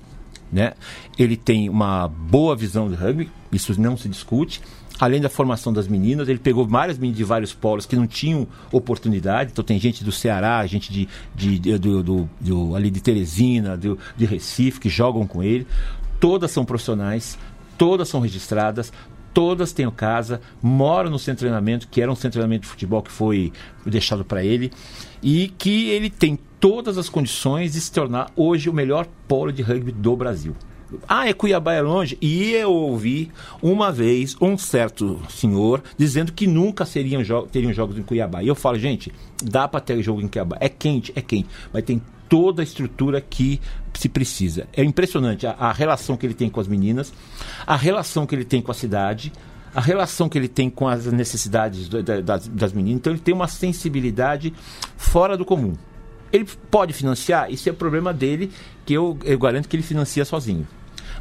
Né? 0.52 0.74
Ele 1.18 1.38
tem 1.38 1.70
uma 1.70 2.08
boa 2.08 2.56
visão 2.56 2.90
do 2.90 2.96
rugby, 2.96 3.32
isso 3.52 3.80
não 3.80 3.96
se 3.96 4.10
discute 4.10 4.62
além 5.00 5.22
da 5.22 5.30
formação 5.30 5.72
das 5.72 5.88
meninas, 5.88 6.28
ele 6.28 6.40
pegou 6.40 6.68
várias 6.68 6.98
meninas 6.98 7.18
de 7.18 7.24
vários 7.24 7.54
polos 7.54 7.86
que 7.86 7.96
não 7.96 8.06
tinham 8.06 8.48
oportunidade. 8.72 9.52
Então 9.52 9.64
tem 9.64 9.80
gente 9.80 10.04
do 10.04 10.12
Ceará, 10.12 10.66
gente 10.68 10.92
de, 10.92 11.08
de, 11.34 11.60
de 11.60 11.78
do, 11.78 12.04
do, 12.04 12.30
do, 12.40 12.76
ali 12.76 12.92
de 12.92 13.02
Teresina, 13.02 13.78
do, 13.78 13.98
de 14.18 14.26
Recife, 14.26 14.80
que 14.80 14.90
jogam 14.90 15.26
com 15.26 15.42
ele. 15.42 15.66
Todas 16.20 16.52
são 16.52 16.66
profissionais, 16.66 17.38
todas 17.78 18.10
são 18.10 18.20
registradas, 18.20 18.92
todas 19.34 19.72
têm 19.72 19.90
casa, 19.90 20.42
moram 20.62 21.10
no 21.10 21.18
centro 21.18 21.38
de 21.38 21.40
treinamento, 21.40 21.88
que 21.88 22.02
era 22.02 22.12
um 22.12 22.16
centro 22.16 22.32
de 22.32 22.34
treinamento 22.34 22.64
de 22.64 22.68
futebol 22.68 23.02
que 23.02 23.12
foi 23.12 23.54
deixado 23.86 24.26
para 24.26 24.44
ele, 24.44 24.72
e 25.24 25.54
que 25.58 25.90
ele 25.90 26.10
tem 26.10 26.38
todas 26.60 26.98
as 26.98 27.08
condições 27.08 27.72
de 27.72 27.80
se 27.80 27.92
tornar 27.92 28.32
hoje 28.36 28.70
o 28.70 28.74
melhor 28.74 29.08
polo 29.28 29.52
de 29.52 29.62
rugby 29.62 29.94
do 29.94 30.16
Brasil. 30.16 30.56
Ah, 31.08 31.28
é 31.28 31.34
Cuiabá 31.34 31.74
é 31.74 31.82
longe? 31.82 32.18
E 32.22 32.52
eu 32.52 32.72
ouvi 32.72 33.32
uma 33.62 33.92
vez 33.92 34.36
um 34.42 34.58
certo 34.58 35.22
senhor 35.30 35.84
dizendo 35.98 36.32
que 36.32 36.48
nunca 36.48 36.86
seriam 36.86 37.24
jo 37.24 37.44
teriam 37.44 37.74
jogos 37.74 37.98
em 37.98 38.04
Cuiabá. 38.04 38.42
E 38.44 38.48
eu 38.48 38.56
falo, 38.56 38.80
gente, 38.80 39.12
dá 39.44 39.68
para 39.68 39.80
ter 39.80 40.02
jogo 40.02 40.22
em 40.22 40.28
Cuiabá. 40.28 40.58
É 40.60 40.70
quente, 40.70 41.12
é 41.16 41.22
quente, 41.22 41.50
mas 41.72 41.84
tem 41.84 42.02
toda 42.28 42.62
a 42.62 42.64
estrutura 42.64 43.20
que 43.20 43.60
se 43.94 44.08
precisa. 44.08 44.68
É 44.74 44.84
impressionante 44.84 45.46
a, 45.48 45.52
a 45.52 45.72
relação 45.72 46.16
que 46.16 46.26
ele 46.26 46.34
tem 46.34 46.50
com 46.50 46.60
as 46.60 46.68
meninas, 46.68 47.12
a 47.66 47.76
relação 47.76 48.26
que 48.26 48.36
ele 48.36 48.46
tem 48.46 48.62
com 48.62 48.72
a 48.72 48.76
cidade, 48.76 49.34
a 49.74 49.82
relação 49.82 50.30
que 50.30 50.38
ele 50.38 50.48
tem 50.48 50.70
com 50.70 50.88
as 50.88 51.06
necessidades 51.08 51.88
do, 51.90 52.02
da, 52.02 52.22
das, 52.22 52.48
das 52.48 52.74
meninas. 52.74 53.00
Então 53.00 53.14
ele 53.14 53.20
tem 53.20 53.34
uma 53.34 53.48
sensibilidade 53.48 54.54
fora 54.96 55.36
do 55.36 55.44
comum. 55.44 55.74
Ele 56.32 56.46
pode 56.70 56.94
financiar? 56.94 57.52
Isso 57.52 57.68
é 57.68 57.74
problema 57.74 58.14
dele, 58.14 58.52
que 58.86 58.94
eu, 58.94 59.18
eu 59.24 59.40
garanto 59.40 59.68
que 59.68 59.76
ele 59.76 59.84
financia 59.84 60.24
sozinho. 60.24 60.68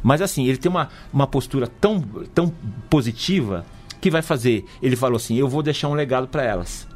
Mas 0.03 0.21
assim, 0.21 0.45
ele 0.45 0.57
tem 0.57 0.69
uma, 0.69 0.89
uma 1.11 1.27
postura 1.27 1.67
tão, 1.67 2.01
tão 2.33 2.53
positiva 2.89 3.65
que 4.01 4.09
vai 4.09 4.21
fazer. 4.21 4.65
Ele 4.81 4.95
falou 4.95 5.17
assim: 5.17 5.35
eu 5.35 5.47
vou 5.47 5.61
deixar 5.61 5.87
um 5.87 5.93
legado 5.93 6.27
para 6.27 6.43
elas. 6.43 6.87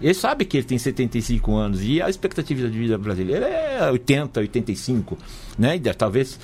Ele 0.00 0.14
sabe 0.14 0.46
que 0.46 0.56
ele 0.56 0.64
tem 0.64 0.78
75 0.78 1.54
anos 1.54 1.82
e 1.82 2.00
a 2.00 2.08
expectativa 2.08 2.68
de 2.68 2.78
vida 2.78 2.96
brasileira 2.96 3.46
é 3.46 3.90
80, 3.90 4.40
85, 4.40 5.18
né? 5.58 5.78
Talvez. 5.96 6.40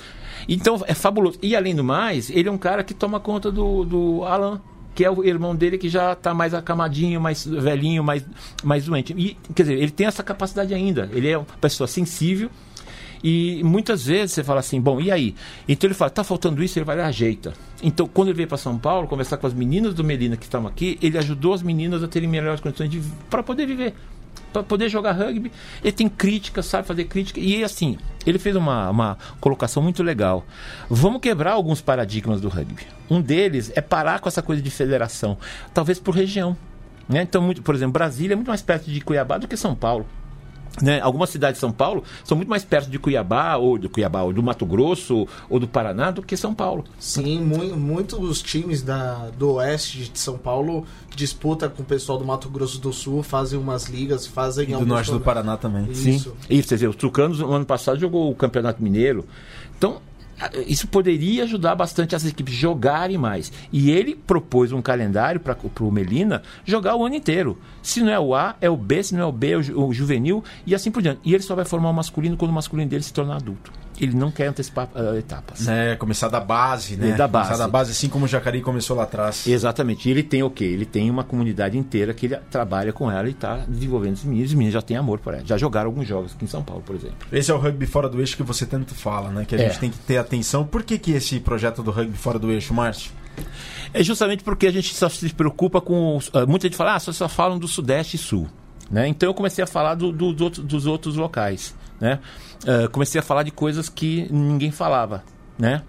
Então 0.47 0.79
é 0.85 0.93
fabuloso. 0.93 1.39
E 1.41 1.55
além 1.55 1.75
do 1.75 1.83
mais, 1.83 2.29
ele 2.29 2.47
é 2.47 2.51
um 2.51 2.57
cara 2.57 2.83
que 2.83 2.93
toma 2.93 3.19
conta 3.19 3.51
do, 3.51 3.83
do 3.83 4.23
Alan, 4.25 4.61
que 4.93 5.03
é 5.03 5.09
o 5.09 5.23
irmão 5.23 5.55
dele 5.55 5.77
que 5.77 5.89
já 5.89 6.13
está 6.13 6.35
mais 6.35 6.53
acamadinho, 6.53 7.19
mais 7.19 7.45
velhinho, 7.47 8.03
mais, 8.03 8.23
mais 8.63 8.85
doente. 8.85 9.13
E, 9.17 9.35
quer 9.55 9.63
dizer, 9.63 9.77
ele 9.79 9.91
tem 9.91 10.05
essa 10.05 10.21
capacidade 10.21 10.71
ainda. 10.73 11.09
Ele 11.11 11.27
é 11.27 11.37
uma 11.37 11.45
pessoa 11.59 11.87
sensível 11.87 12.51
e 13.23 13.61
muitas 13.63 14.05
vezes 14.05 14.33
você 14.33 14.43
fala 14.43 14.59
assim, 14.59 14.79
bom, 14.79 14.99
e 15.01 15.11
aí? 15.11 15.35
Então 15.67 15.87
ele 15.87 15.93
fala, 15.93 16.09
tá 16.09 16.23
faltando 16.23 16.63
isso, 16.63 16.77
ele 16.77 16.85
vai 16.85 16.95
lá 16.95 17.03
e 17.03 17.05
ajeita. 17.07 17.53
Então, 17.81 18.07
quando 18.07 18.29
ele 18.29 18.37
veio 18.37 18.47
para 18.47 18.57
São 18.57 18.77
Paulo, 18.77 19.07
conversar 19.07 19.37
com 19.37 19.47
as 19.47 19.53
meninas 19.53 19.93
do 19.93 20.03
Melina 20.03 20.35
que 20.35 20.45
estavam 20.45 20.67
aqui, 20.67 20.97
ele 21.01 21.17
ajudou 21.17 21.53
as 21.53 21.61
meninas 21.61 22.03
a 22.03 22.07
terem 22.07 22.27
melhores 22.27 22.59
condições 22.59 22.91
para 23.29 23.43
poder 23.43 23.65
viver 23.65 23.93
para 24.51 24.63
poder 24.63 24.89
jogar 24.89 25.11
rugby. 25.11 25.51
Ele 25.83 25.91
tem 25.91 26.09
crítica, 26.09 26.63
sabe 26.63 26.87
fazer 26.87 27.05
crítica. 27.05 27.39
E 27.39 27.63
assim, 27.63 27.97
ele 28.25 28.39
fez 28.39 28.55
uma, 28.55 28.89
uma 28.89 29.17
colocação 29.39 29.83
muito 29.83 30.01
legal. 30.01 30.45
Vamos 30.89 31.21
quebrar 31.21 31.53
alguns 31.53 31.81
paradigmas 31.81 32.41
do 32.41 32.49
rugby. 32.49 32.87
Um 33.09 33.21
deles 33.21 33.71
é 33.75 33.81
parar 33.81 34.19
com 34.19 34.27
essa 34.27 34.41
coisa 34.41 34.61
de 34.61 34.71
federação, 34.71 35.37
talvez 35.73 35.99
por 35.99 36.15
região. 36.15 36.57
Né? 37.07 37.21
Então, 37.21 37.41
muito, 37.41 37.61
por 37.61 37.73
exemplo, 37.75 37.93
Brasília 37.93 38.33
é 38.33 38.35
muito 38.35 38.49
mais 38.49 38.61
perto 38.61 38.89
de 38.89 38.99
Cuiabá 39.01 39.37
do 39.37 39.47
que 39.47 39.55
São 39.55 39.75
Paulo. 39.75 40.05
Né? 40.81 40.99
Algumas 41.01 41.29
cidades 41.29 41.55
de 41.55 41.61
São 41.61 41.71
Paulo 41.71 42.03
são 42.23 42.37
muito 42.37 42.49
mais 42.49 42.63
perto 42.63 42.89
de 42.89 42.99
Cuiabá, 42.99 43.55
ou 43.55 43.77
do 43.77 43.89
Cuiabá, 43.89 44.21
ou 44.21 44.33
do 44.33 44.43
Mato 44.43 44.65
Grosso, 44.65 45.27
ou 45.49 45.59
do 45.59 45.67
Paraná, 45.67 46.11
do 46.11 46.21
que 46.21 46.37
São 46.37 46.53
Paulo. 46.53 46.83
Sim, 46.99 47.41
mu 47.41 47.75
muitos 47.75 48.41
times 48.41 48.81
da, 48.81 49.29
do 49.37 49.53
oeste 49.53 50.09
de 50.09 50.19
São 50.19 50.37
Paulo 50.37 50.85
disputam 51.15 51.69
com 51.69 51.81
o 51.81 51.85
pessoal 51.85 52.17
do 52.17 52.25
Mato 52.25 52.49
Grosso 52.49 52.79
do 52.79 52.93
Sul, 52.93 53.23
fazem 53.23 53.57
umas 53.57 53.85
ligas, 53.85 54.27
fazem... 54.27 54.69
E 54.69 54.73
do 54.73 54.85
norte 54.85 55.11
do 55.11 55.19
Paraná 55.19 55.57
também. 55.57 55.89
Isso. 55.89 56.03
Sim. 56.03 56.33
Isso, 56.49 56.69
quer 56.69 56.75
dizer, 56.75 56.87
os 56.87 56.95
Tucanos, 56.95 57.39
no 57.39 57.51
ano 57.51 57.65
passado, 57.65 57.99
jogou 57.99 58.29
o 58.29 58.35
Campeonato 58.35 58.81
Mineiro. 58.83 59.25
Então, 59.77 60.01
isso 60.67 60.87
poderia 60.87 61.43
ajudar 61.43 61.75
bastante 61.75 62.15
as 62.15 62.25
equipes 62.25 62.53
jogarem 62.53 63.17
mais. 63.17 63.51
E 63.71 63.89
ele 63.89 64.15
propôs 64.15 64.71
um 64.71 64.81
calendário 64.81 65.39
para 65.39 65.57
o 65.79 65.91
Melina 65.91 66.43
jogar 66.63 66.95
o 66.95 67.05
ano 67.05 67.15
inteiro. 67.15 67.57
Se 67.81 68.01
não 68.01 68.11
é 68.11 68.19
o 68.19 68.35
A, 68.35 68.55
é 68.61 68.69
o 68.69 68.77
B, 68.77 69.01
se 69.03 69.15
não 69.15 69.21
é 69.21 69.25
o 69.25 69.31
B, 69.31 69.51
é 69.51 69.57
o, 69.57 69.93
juvenil 69.93 70.43
e 70.65 70.75
assim 70.75 70.91
por 70.91 71.01
diante. 71.01 71.21
E 71.23 71.33
ele 71.33 71.43
só 71.43 71.55
vai 71.55 71.65
formar 71.65 71.89
o 71.89 71.93
masculino 71.93 72.37
quando 72.37 72.51
o 72.51 72.53
masculino 72.53 72.89
dele 72.89 73.03
se 73.03 73.13
tornar 73.13 73.37
adulto 73.37 73.71
ele 73.99 74.15
não 74.15 74.31
quer 74.31 74.47
antecipar 74.47 74.89
uh, 74.95 75.17
etapas. 75.17 75.67
É, 75.67 75.95
começar 75.95 76.27
da 76.27 76.39
base, 76.39 76.95
né? 76.95 77.13
Da 77.13 77.27
base. 77.27 77.47
Começar 77.47 77.63
da 77.63 77.69
base, 77.69 77.91
assim 77.91 78.09
como 78.09 78.25
o 78.25 78.27
Jacareí 78.27 78.61
começou 78.61 78.95
lá 78.95 79.03
atrás. 79.03 79.47
Exatamente. 79.47 80.07
E 80.07 80.11
ele 80.11 80.23
tem 80.23 80.43
o 80.43 80.49
quê? 80.49 80.65
Ele 80.65 80.85
tem 80.85 81.09
uma 81.09 81.23
comunidade 81.23 81.77
inteira 81.77 82.13
que 82.13 82.27
ele 82.27 82.37
trabalha 82.49 82.93
com 82.93 83.11
ela 83.11 83.27
e 83.27 83.31
está 83.31 83.57
desenvolvendo 83.67 84.15
os 84.15 84.23
meninos. 84.23 84.49
Os 84.49 84.55
meninos 84.55 84.73
já 84.73 84.81
têm 84.81 84.97
amor 84.97 85.19
por 85.19 85.33
ela. 85.33 85.45
Já 85.45 85.57
jogaram 85.57 85.87
alguns 85.89 86.07
jogos 86.07 86.33
aqui 86.33 86.45
em 86.45 86.47
São 86.47 86.63
Paulo, 86.63 86.83
por 86.85 86.95
exemplo. 86.95 87.17
Esse 87.31 87.51
é 87.51 87.53
o 87.53 87.57
rugby 87.57 87.85
fora 87.85 88.09
do 88.09 88.19
eixo 88.19 88.37
que 88.37 88.43
você 88.43 88.65
tanto 88.65 88.93
fala, 88.93 89.29
né? 89.29 89.45
Que 89.45 89.55
a 89.55 89.59
é. 89.59 89.67
gente 89.67 89.79
tem 89.79 89.89
que 89.89 89.97
ter 89.99 90.17
atenção. 90.17 90.65
Por 90.65 90.83
que, 90.83 90.97
que 90.97 91.11
esse 91.11 91.39
projeto 91.39 91.81
do 91.81 91.91
rugby 91.91 92.17
fora 92.17 92.39
do 92.39 92.51
eixo, 92.51 92.73
Márcio? 92.73 93.11
É 93.93 94.03
justamente 94.03 94.43
porque 94.43 94.67
a 94.67 94.71
gente 94.71 94.93
só 94.93 95.09
se 95.09 95.29
preocupa 95.29 95.79
com. 95.79 96.17
Uh, 96.17 96.47
muita 96.47 96.67
gente 96.67 96.77
fala, 96.77 96.95
ah, 96.95 96.99
só, 96.99 97.11
só 97.11 97.27
falam 97.29 97.57
do 97.57 97.67
Sudeste 97.67 98.15
e 98.15 98.19
Sul. 98.19 98.47
Né? 98.89 99.07
Então 99.07 99.29
eu 99.29 99.33
comecei 99.33 99.63
a 99.63 99.67
falar 99.67 99.95
do, 99.95 100.11
do, 100.11 100.33
do, 100.33 100.49
dos 100.49 100.85
outros 100.85 101.15
locais. 101.15 101.75
Né? 101.99 102.19
Uh, 102.63 102.89
comecei 102.89 103.19
a 103.19 103.23
falar 103.23 103.43
de 103.43 103.51
coisas 103.51 103.89
que 103.89 104.27
ninguém 104.31 104.71
falava. 104.71 105.23
Né? 105.57 105.81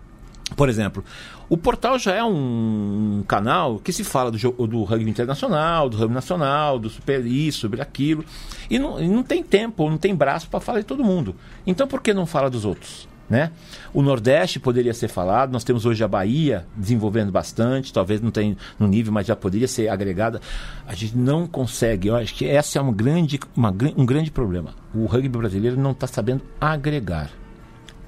Por 0.57 0.68
exemplo, 0.68 1.05
o 1.49 1.57
portal 1.57 1.99
já 1.99 2.14
é 2.14 2.25
um 2.25 3.23
canal 3.27 3.79
que 3.79 3.92
se 3.92 4.05
fala 4.05 4.31
do, 4.31 4.38
do 4.66 4.83
rugby 4.83 5.11
internacional, 5.11 5.88
do 5.88 5.97
rugby 5.97 6.14
nacional, 6.14 6.79
do 6.79 6.90
super 6.90 7.25
isso, 7.25 7.61
sobre 7.61 7.81
aquilo. 7.81 8.25
E 8.71 8.79
não, 8.79 9.01
e 9.01 9.09
não 9.09 9.23
tem 9.23 9.42
tempo, 9.42 9.89
não 9.89 9.99
tem 9.99 10.14
braço 10.14 10.49
para 10.49 10.61
falar 10.61 10.80
de 10.80 10.87
todo 10.87 11.05
mundo. 11.05 11.35
Então 11.66 11.87
por 11.87 12.03
que 12.03 12.12
não 12.12 12.26
fala 12.26 12.51
dos 12.51 12.64
outros? 12.64 13.09
Né? 13.29 13.51
O 13.93 14.01
Nordeste 14.01 14.59
poderia 14.59 14.95
ser 14.95 15.09
falado, 15.09 15.53
nós 15.53 15.62
temos 15.62 15.85
hoje 15.85 16.03
a 16.03 16.09
Bahia 16.09 16.66
desenvolvendo 16.74 17.31
bastante, 17.31 17.93
talvez 17.93 18.22
não 18.22 18.31
tenha 18.31 18.57
no 18.79 18.87
nível, 18.87 19.12
mas 19.12 19.26
já 19.26 19.37
poderia 19.37 19.68
ser 19.68 19.89
agregada. 19.89 20.41
A 20.87 20.95
gente 20.95 21.16
não 21.16 21.47
consegue, 21.47 22.09
eu 22.09 22.16
acho 22.16 22.35
que 22.35 22.47
esse 22.47 22.79
é 22.79 22.81
um 22.81 22.93
grande, 22.93 23.39
uma, 23.55 23.74
um 23.97 24.07
grande 24.07 24.31
problema. 24.31 24.74
O 24.95 25.05
rugby 25.05 25.29
brasileiro 25.29 25.79
não 25.79 25.91
está 25.91 26.07
sabendo 26.07 26.43
agregar, 26.59 27.31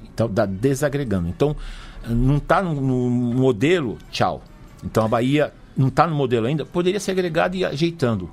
então 0.03 0.27
está 0.27 0.47
desagregando. 0.47 1.29
Então 1.29 1.55
não 2.09 2.39
está 2.39 2.63
no, 2.63 2.81
no 2.81 3.11
modelo, 3.35 3.99
tchau. 4.11 4.43
Então 4.83 5.05
a 5.05 5.09
Bahia 5.09 5.53
não 5.77 5.89
está 5.89 6.07
no 6.07 6.15
modelo 6.15 6.47
ainda, 6.47 6.65
poderia 6.65 6.99
ser 6.99 7.11
agregado 7.11 7.57
e 7.57 7.65
ajeitando. 7.65 8.31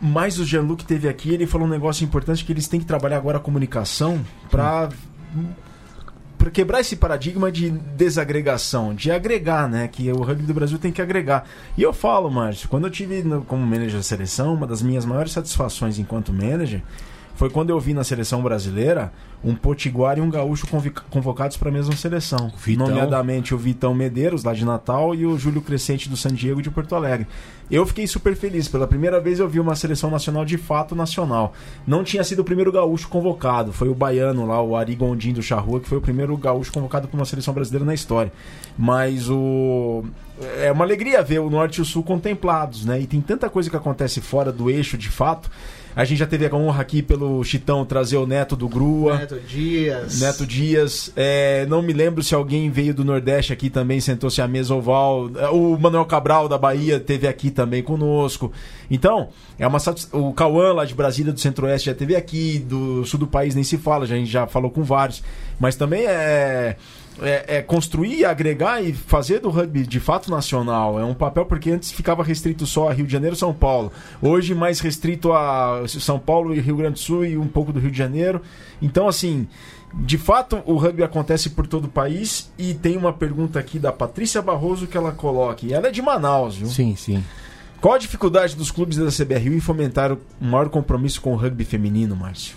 Mas 0.00 0.38
o 0.38 0.44
Jean-Luc 0.44 0.84
teve 0.84 1.08
aqui, 1.08 1.30
ele 1.30 1.46
falou 1.46 1.66
um 1.66 1.70
negócio 1.70 2.04
importante 2.04 2.44
que 2.44 2.52
eles 2.52 2.68
têm 2.68 2.78
que 2.80 2.86
trabalhar 2.86 3.16
agora 3.16 3.38
a 3.38 3.40
comunicação 3.40 4.20
para 4.50 4.88
para 6.38 6.50
quebrar 6.50 6.80
esse 6.80 6.96
paradigma 6.96 7.50
de 7.50 7.70
desagregação, 7.70 8.94
de 8.94 9.10
agregar, 9.10 9.68
né? 9.68 9.88
Que 9.88 10.10
o 10.12 10.22
rugby 10.22 10.46
do 10.46 10.54
Brasil 10.54 10.78
tem 10.78 10.92
que 10.92 11.02
agregar. 11.02 11.44
E 11.76 11.82
eu 11.82 11.92
falo, 11.92 12.30
Márcio, 12.30 12.68
quando 12.68 12.86
eu 12.86 12.90
tive 12.90 13.22
no, 13.22 13.42
como 13.42 13.66
manager 13.66 13.96
da 13.96 14.02
seleção, 14.02 14.54
uma 14.54 14.66
das 14.66 14.80
minhas 14.80 15.04
maiores 15.04 15.32
satisfações 15.32 15.98
enquanto 15.98 16.32
manager 16.32 16.80
foi 17.38 17.48
quando 17.48 17.70
eu 17.70 17.78
vi 17.78 17.94
na 17.94 18.02
seleção 18.02 18.42
brasileira 18.42 19.12
um 19.44 19.54
potiguar 19.54 20.18
e 20.18 20.20
um 20.20 20.28
gaúcho 20.28 20.66
convocados 21.08 21.56
para 21.56 21.68
a 21.68 21.72
mesma 21.72 21.94
seleção. 21.94 22.50
Vitão. 22.58 22.88
Nomeadamente 22.88 23.54
o 23.54 23.58
Vitão 23.58 23.94
Medeiros, 23.94 24.42
lá 24.42 24.52
de 24.52 24.64
Natal, 24.64 25.14
e 25.14 25.24
o 25.24 25.38
Júlio 25.38 25.62
Crescente 25.62 26.08
do 26.08 26.16
San 26.16 26.34
Diego 26.34 26.60
de 26.60 26.68
Porto 26.68 26.96
Alegre. 26.96 27.28
Eu 27.70 27.86
fiquei 27.86 28.08
super 28.08 28.34
feliz. 28.34 28.66
Pela 28.66 28.88
primeira 28.88 29.20
vez 29.20 29.38
eu 29.38 29.48
vi 29.48 29.60
uma 29.60 29.76
seleção 29.76 30.10
nacional 30.10 30.44
de 30.44 30.58
fato 30.58 30.96
nacional. 30.96 31.52
Não 31.86 32.02
tinha 32.02 32.24
sido 32.24 32.40
o 32.40 32.44
primeiro 32.44 32.72
gaúcho 32.72 33.08
convocado, 33.08 33.72
foi 33.72 33.88
o 33.88 33.94
baiano 33.94 34.44
lá, 34.44 34.60
o 34.60 34.74
Ari 34.74 34.96
Gondim 34.96 35.32
do 35.32 35.40
Charrua, 35.40 35.78
que 35.78 35.88
foi 35.88 35.98
o 35.98 36.00
primeiro 36.02 36.36
gaúcho 36.36 36.72
convocado 36.72 37.06
para 37.06 37.16
uma 37.16 37.24
seleção 37.24 37.54
brasileira 37.54 37.84
na 37.84 37.94
história. 37.94 38.32
Mas 38.76 39.30
o 39.30 40.02
é 40.58 40.70
uma 40.72 40.84
alegria 40.84 41.22
ver 41.22 41.38
o 41.38 41.50
norte 41.50 41.76
e 41.76 41.82
o 41.82 41.84
sul 41.84 42.02
contemplados, 42.02 42.84
né? 42.84 43.00
E 43.00 43.06
tem 43.06 43.20
tanta 43.20 43.48
coisa 43.48 43.70
que 43.70 43.76
acontece 43.76 44.20
fora 44.20 44.52
do 44.52 44.68
eixo 44.68 44.98
de 44.98 45.08
fato 45.08 45.48
a 45.98 46.04
gente 46.04 46.18
já 46.18 46.28
teve 46.28 46.46
a 46.46 46.54
honra 46.54 46.80
aqui 46.80 47.02
pelo 47.02 47.42
Chitão 47.42 47.84
trazer 47.84 48.18
o 48.18 48.24
Neto 48.24 48.54
do 48.54 48.68
Grua. 48.68 49.18
Neto 49.18 49.40
Dias. 49.40 50.20
Neto 50.20 50.46
Dias. 50.46 51.12
É, 51.16 51.66
não 51.66 51.82
me 51.82 51.92
lembro 51.92 52.22
se 52.22 52.36
alguém 52.36 52.70
veio 52.70 52.94
do 52.94 53.04
Nordeste 53.04 53.52
aqui 53.52 53.68
também, 53.68 54.00
sentou-se 54.00 54.40
à 54.40 54.46
mesa 54.46 54.72
oval. 54.76 55.24
O 55.52 55.76
Manuel 55.76 56.04
Cabral 56.04 56.48
da 56.48 56.56
Bahia 56.56 57.00
teve 57.00 57.26
aqui 57.26 57.50
também 57.50 57.82
conosco. 57.82 58.52
Então, 58.88 59.30
é 59.58 59.66
uma 59.66 59.78
o 60.12 60.32
Cauã 60.32 60.72
lá 60.72 60.84
de 60.84 60.94
Brasília, 60.94 61.32
do 61.32 61.40
Centro-Oeste, 61.40 61.86
já 61.86 61.94
teve 61.96 62.14
aqui. 62.14 62.60
Do 62.60 63.04
sul 63.04 63.18
do 63.18 63.26
país 63.26 63.56
nem 63.56 63.64
se 63.64 63.76
fala, 63.76 64.04
a 64.04 64.06
gente 64.06 64.30
já 64.30 64.46
falou 64.46 64.70
com 64.70 64.84
vários. 64.84 65.20
Mas 65.58 65.74
também 65.74 66.06
é 66.06 66.76
é, 67.22 67.56
é, 67.58 67.62
construir, 67.62 68.24
agregar 68.24 68.82
e 68.82 68.92
fazer 68.92 69.40
do 69.40 69.50
rugby 69.50 69.86
de 69.86 70.00
fato 70.00 70.30
nacional. 70.30 70.98
É 70.98 71.04
um 71.04 71.14
papel 71.14 71.44
porque 71.46 71.70
antes 71.70 71.90
ficava 71.90 72.22
restrito 72.22 72.66
só 72.66 72.88
a 72.88 72.92
Rio 72.92 73.06
de 73.06 73.12
Janeiro 73.12 73.34
e 73.34 73.38
São 73.38 73.52
Paulo. 73.52 73.92
Hoje 74.20 74.54
mais 74.54 74.80
restrito 74.80 75.32
a 75.32 75.82
São 75.86 76.18
Paulo 76.18 76.54
e 76.54 76.60
Rio 76.60 76.76
Grande 76.76 76.94
do 76.94 76.98
Sul 76.98 77.24
e 77.24 77.36
um 77.36 77.48
pouco 77.48 77.72
do 77.72 77.80
Rio 77.80 77.90
de 77.90 77.98
Janeiro. 77.98 78.40
Então, 78.80 79.08
assim, 79.08 79.46
de 79.94 80.18
fato 80.18 80.62
o 80.66 80.76
rugby 80.76 81.02
acontece 81.02 81.50
por 81.50 81.66
todo 81.66 81.86
o 81.86 81.88
país 81.88 82.50
e 82.58 82.74
tem 82.74 82.96
uma 82.96 83.12
pergunta 83.12 83.58
aqui 83.58 83.78
da 83.78 83.92
Patrícia 83.92 84.42
Barroso 84.42 84.86
que 84.86 84.96
ela 84.96 85.12
coloca. 85.12 85.66
E 85.66 85.72
ela 85.72 85.88
é 85.88 85.90
de 85.90 86.02
Manaus, 86.02 86.56
viu? 86.56 86.68
Sim, 86.68 86.94
sim. 86.96 87.24
Qual 87.80 87.94
a 87.94 87.98
dificuldade 87.98 88.56
dos 88.56 88.70
clubes 88.70 88.96
da 88.96 89.06
CBRU 89.06 89.54
em 89.54 89.60
fomentar 89.60 90.12
um 90.12 90.18
maior 90.40 90.68
compromisso 90.68 91.20
com 91.20 91.32
o 91.32 91.36
rugby 91.36 91.64
feminino, 91.64 92.16
Márcio? 92.16 92.56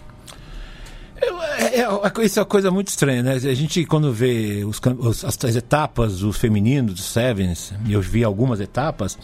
É, 1.22 1.82
é, 1.82 2.26
isso 2.26 2.40
é 2.40 2.42
uma 2.42 2.46
coisa 2.46 2.72
muito 2.72 2.88
estranha, 2.88 3.22
né? 3.22 3.34
A 3.34 3.54
gente, 3.54 3.86
quando 3.86 4.12
vê 4.12 4.64
os, 4.66 4.82
as, 5.24 5.44
as 5.44 5.56
etapas, 5.56 6.24
os 6.24 6.38
femininos, 6.38 6.96
dos 6.96 7.06
Sevens, 7.06 7.74
e 7.86 7.94
eu 7.94 8.02
vi 8.02 8.24
algumas 8.24 8.60
etapas, 8.60 9.18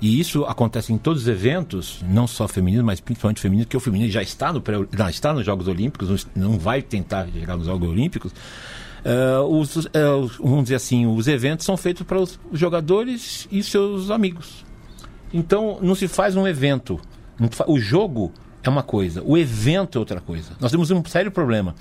e 0.00 0.18
isso 0.18 0.44
acontece 0.44 0.92
em 0.92 0.98
todos 0.98 1.22
os 1.22 1.28
eventos, 1.28 2.04
não 2.08 2.26
só 2.26 2.46
feminino, 2.46 2.84
mas 2.84 3.00
principalmente 3.00 3.40
feminino, 3.40 3.66
porque 3.66 3.76
o 3.76 3.80
feminino 3.80 4.10
já 4.10 4.22
está, 4.22 4.52
no, 4.52 4.62
já 4.96 5.10
está 5.10 5.32
nos 5.32 5.44
Jogos 5.44 5.66
Olímpicos, 5.66 6.26
não 6.34 6.58
vai 6.58 6.82
tentar 6.82 7.26
chegar 7.32 7.56
nos 7.56 7.66
Jogos 7.66 7.88
Olímpicos. 7.88 8.32
Uh, 9.04 9.58
os, 9.58 9.76
uh, 9.76 9.90
vamos 10.40 10.64
dizer 10.64 10.76
assim, 10.76 11.06
os 11.06 11.28
eventos 11.28 11.64
são 11.64 11.76
feitos 11.76 12.06
para 12.06 12.20
os 12.20 12.38
jogadores 12.52 13.48
e 13.50 13.62
seus 13.62 14.10
amigos. 14.10 14.64
Então, 15.32 15.78
não 15.82 15.94
se 15.94 16.08
faz 16.08 16.36
um 16.36 16.46
evento. 16.46 17.00
O 17.66 17.78
jogo 17.78 18.32
é 18.68 18.70
uma 18.70 18.82
coisa, 18.82 19.22
o 19.24 19.36
evento 19.36 19.96
é 19.96 19.98
outra 19.98 20.20
coisa. 20.20 20.52
Nós 20.60 20.70
temos 20.70 20.90
um 20.90 21.04
sério 21.04 21.30
problema. 21.30 21.74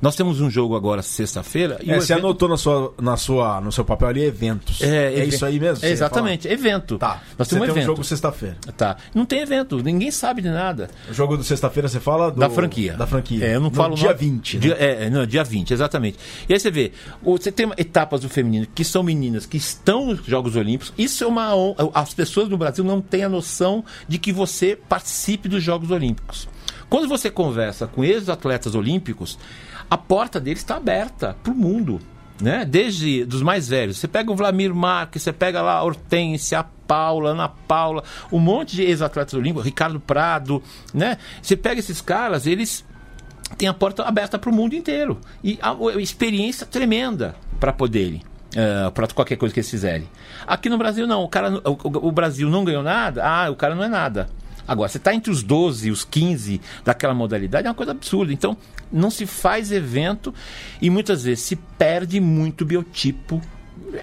Nós 0.00 0.16
temos 0.16 0.40
um 0.40 0.50
jogo 0.50 0.76
agora 0.76 1.02
sexta-feira. 1.02 1.78
É, 1.80 1.98
você 1.98 2.12
evento... 2.12 2.26
anotou 2.26 2.48
na 2.48 2.56
sua, 2.56 2.94
na 3.00 3.16
sua, 3.16 3.60
no 3.60 3.72
seu 3.72 3.84
papel 3.84 4.08
ali 4.08 4.24
eventos. 4.24 4.80
É, 4.80 5.14
é 5.14 5.24
isso 5.24 5.44
aí 5.44 5.58
mesmo? 5.58 5.84
É, 5.84 5.90
exatamente, 5.90 6.48
evento. 6.48 6.98
Tá. 6.98 7.22
Nós 7.38 7.48
temos 7.48 7.68
um 7.68 7.70
evento. 7.70 7.84
um 7.84 7.86
jogo 7.86 8.04
sexta-feira. 8.04 8.56
Tá. 8.76 8.96
Não 9.14 9.24
tem 9.24 9.40
evento, 9.40 9.82
ninguém 9.82 10.10
sabe 10.10 10.42
de 10.42 10.48
nada. 10.48 10.90
O 11.08 11.14
jogo 11.14 11.36
do 11.36 11.44
sexta-feira 11.44 11.88
você 11.88 12.00
fala 12.00 12.30
do... 12.30 12.40
da 12.40 12.50
franquia. 12.50 12.94
Da 12.94 13.06
franquia. 13.06 13.44
É, 13.44 13.54
eu 13.56 13.60
não 13.60 13.70
no 13.70 13.76
falo 13.76 13.94
dia 13.94 14.12
no... 14.12 14.18
20. 14.18 14.54
Né? 14.54 14.60
Dia, 14.60 14.74
é, 14.74 15.10
não, 15.10 15.26
dia 15.26 15.44
20, 15.44 15.72
exatamente. 15.72 16.18
E 16.48 16.52
aí 16.52 16.60
você 16.60 16.70
vê, 16.70 16.92
você 17.22 17.50
tem 17.50 17.70
etapas 17.76 18.20
do 18.20 18.28
feminino 18.28 18.66
que 18.74 18.84
são 18.84 19.02
meninas 19.02 19.46
que 19.46 19.56
estão 19.56 20.06
nos 20.06 20.24
Jogos 20.26 20.56
Olímpicos. 20.56 20.92
Isso 20.98 21.24
é 21.24 21.26
uma 21.26 21.54
as 21.92 22.14
pessoas 22.14 22.48
no 22.48 22.56
Brasil 22.56 22.84
não 22.84 23.00
têm 23.00 23.24
a 23.24 23.28
noção 23.28 23.84
de 24.08 24.18
que 24.18 24.32
você 24.32 24.76
participe 24.88 25.48
dos 25.48 25.62
Jogos 25.62 25.90
Olímpicos. 25.90 26.48
Quando 26.88 27.08
você 27.08 27.30
conversa 27.30 27.86
com 27.86 28.04
ex-atletas 28.04 28.74
olímpicos, 28.74 29.38
a 29.94 29.96
porta 29.96 30.40
deles 30.40 30.58
está 30.58 30.74
aberta 30.74 31.36
para 31.40 31.52
o 31.52 31.54
mundo. 31.54 32.00
Né? 32.40 32.64
Desde 32.64 33.24
dos 33.24 33.42
mais 33.42 33.68
velhos. 33.68 33.96
Você 33.96 34.08
pega 34.08 34.32
o 34.32 34.34
Vladimir 34.34 34.74
Marques, 34.74 35.22
você 35.22 35.32
pega 35.32 35.62
lá 35.62 35.74
a 35.74 35.84
Hortência, 35.84 36.58
a 36.58 36.64
Paula, 36.64 37.30
Ana 37.30 37.48
Paula, 37.48 38.02
um 38.32 38.40
monte 38.40 38.74
de 38.74 38.82
ex-atletas 38.82 39.34
olímpicos, 39.34 39.64
Ricardo 39.64 40.00
Prado, 40.00 40.60
né? 40.92 41.16
Você 41.40 41.56
pega 41.56 41.78
esses 41.78 42.00
caras, 42.00 42.44
eles 42.44 42.84
têm 43.56 43.68
a 43.68 43.72
porta 43.72 44.02
aberta 44.02 44.36
para 44.36 44.50
o 44.50 44.52
mundo 44.52 44.74
inteiro. 44.74 45.20
E 45.44 45.60
a, 45.62 45.70
a 45.70 46.02
experiência 46.02 46.66
tremenda 46.66 47.36
para 47.60 47.72
poderem. 47.72 48.20
Uh, 48.50 48.90
para 48.90 49.06
qualquer 49.08 49.36
coisa 49.36 49.54
que 49.54 49.60
eles 49.60 49.70
fizerem. 49.70 50.08
Aqui 50.44 50.68
no 50.68 50.76
Brasil, 50.76 51.06
não. 51.06 51.22
O, 51.22 51.28
cara, 51.28 51.52
o, 51.64 52.08
o 52.08 52.10
Brasil 52.10 52.50
não 52.50 52.64
ganhou 52.64 52.82
nada, 52.82 53.24
ah, 53.24 53.48
o 53.48 53.54
cara 53.54 53.76
não 53.76 53.84
é 53.84 53.88
nada. 53.88 54.28
Agora, 54.66 54.88
você 54.88 54.98
está 54.98 55.14
entre 55.14 55.30
os 55.30 55.42
12 55.42 55.88
e 55.88 55.90
os 55.90 56.04
15 56.04 56.60
daquela 56.84 57.14
modalidade, 57.14 57.66
é 57.66 57.70
uma 57.70 57.74
coisa 57.74 57.92
absurda. 57.92 58.32
Então, 58.32 58.56
não 58.90 59.10
se 59.10 59.26
faz 59.26 59.70
evento 59.72 60.32
e 60.80 60.88
muitas 60.88 61.24
vezes 61.24 61.44
se 61.44 61.56
perde 61.56 62.20
muito 62.20 62.64
biotipo 62.64 63.40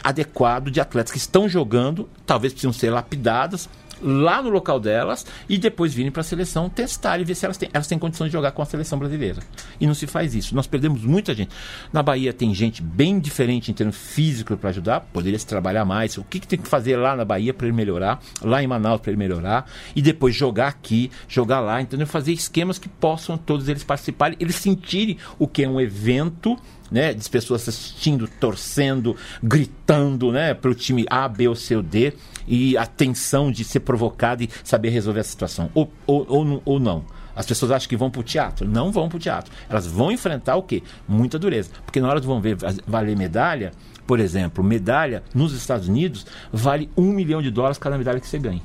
adequado 0.03 0.69
de 0.69 0.79
atletas 0.79 1.11
que 1.11 1.17
estão 1.17 1.49
jogando, 1.49 2.09
talvez 2.25 2.53
precisam 2.53 2.73
ser 2.73 2.89
lapidadas, 2.89 3.69
lá 4.01 4.41
no 4.41 4.49
local 4.49 4.79
delas 4.79 5.25
e 5.47 5.57
depois 5.57 5.93
virem 5.93 6.11
para 6.11 6.21
a 6.21 6.23
seleção 6.23 6.69
testar 6.69 7.19
e 7.19 7.23
ver 7.23 7.35
se 7.35 7.45
elas 7.45 7.57
têm, 7.57 7.69
elas 7.73 7.87
têm 7.87 7.99
condição 7.99 8.27
de 8.27 8.33
jogar 8.33 8.51
com 8.51 8.61
a 8.61 8.65
seleção 8.65 8.97
brasileira. 8.97 9.41
E 9.79 9.87
não 9.87 9.93
se 9.93 10.07
faz 10.07 10.35
isso. 10.35 10.55
Nós 10.55 10.67
perdemos 10.67 11.03
muita 11.03 11.33
gente. 11.33 11.51
Na 11.91 12.01
Bahia 12.01 12.33
tem 12.33 12.53
gente 12.53 12.81
bem 12.81 13.19
diferente 13.19 13.71
em 13.71 13.73
termos 13.73 13.97
físicos 13.97 14.57
para 14.59 14.69
ajudar, 14.69 15.01
poderia 15.13 15.37
se 15.37 15.47
trabalhar 15.47 15.85
mais. 15.85 16.17
O 16.17 16.23
que, 16.23 16.39
que 16.39 16.47
tem 16.47 16.59
que 16.59 16.67
fazer 16.67 16.95
lá 16.97 17.15
na 17.15 17.25
Bahia 17.25 17.53
para 17.53 17.67
ele 17.67 17.75
melhorar, 17.75 18.21
lá 18.41 18.61
em 18.61 18.67
Manaus 18.67 19.01
para 19.01 19.11
ele 19.11 19.19
melhorar 19.19 19.69
e 19.95 20.01
depois 20.01 20.35
jogar 20.35 20.67
aqui, 20.67 21.11
jogar 21.27 21.59
lá, 21.59 21.81
entendeu? 21.81 22.07
Fazer 22.07 22.33
esquemas 22.33 22.77
que 22.77 22.89
possam 22.89 23.37
todos 23.37 23.67
eles 23.67 23.83
participarem, 23.83 24.37
eles 24.39 24.55
sentirem 24.55 25.17
o 25.37 25.47
que 25.47 25.63
é 25.63 25.69
um 25.69 25.79
evento 25.79 26.57
né, 26.91 27.13
de 27.13 27.29
pessoas 27.29 27.67
assistindo, 27.67 28.27
torcendo, 28.27 29.15
gritando, 29.41 30.31
né, 30.31 30.53
para 30.53 30.69
o 30.69 30.75
time 30.75 31.05
A, 31.09 31.27
B 31.27 31.47
ou 31.47 31.55
C 31.55 31.75
ou 31.75 31.81
D 31.81 32.13
e 32.47 32.77
a 32.77 32.85
tensão 32.85 33.51
de 33.51 33.63
ser 33.63 33.79
provocado 33.79 34.43
e 34.43 34.49
saber 34.63 34.89
resolver 34.89 35.21
a 35.21 35.23
situação 35.23 35.69
ou, 35.73 35.91
ou, 36.05 36.25
ou, 36.27 36.61
ou 36.65 36.79
não. 36.79 37.05
As 37.35 37.45
pessoas 37.45 37.71
acham 37.71 37.87
que 37.87 37.95
vão 37.95 38.11
para 38.11 38.19
o 38.19 38.23
teatro. 38.23 38.67
Não 38.67 38.91
vão 38.91 39.07
para 39.07 39.15
o 39.15 39.19
teatro. 39.19 39.53
Elas 39.69 39.87
vão 39.87 40.11
enfrentar 40.11 40.57
o 40.57 40.63
quê? 40.63 40.83
Muita 41.07 41.39
dureza. 41.39 41.71
Porque 41.85 41.99
na 42.01 42.09
hora 42.09 42.19
de 42.19 42.27
vão 42.27 42.41
ver 42.41 42.57
valer 42.85 43.17
medalha, 43.17 43.71
por 44.05 44.19
exemplo, 44.19 44.63
medalha 44.63 45.23
nos 45.33 45.53
Estados 45.53 45.87
Unidos 45.87 46.25
vale 46.51 46.89
um 46.97 47.11
milhão 47.13 47.41
de 47.41 47.49
dólares 47.49 47.77
cada 47.77 47.97
medalha 47.97 48.19
que 48.19 48.27
você 48.27 48.37
ganha. 48.37 48.61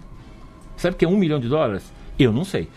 Sabe 0.77 0.95
o 0.95 0.99
que 0.99 1.05
é 1.05 1.09
um 1.09 1.16
milhão 1.16 1.39
de 1.39 1.49
dólares? 1.49 1.85
Eu 2.18 2.32
não 2.32 2.44
sei. 2.44 2.68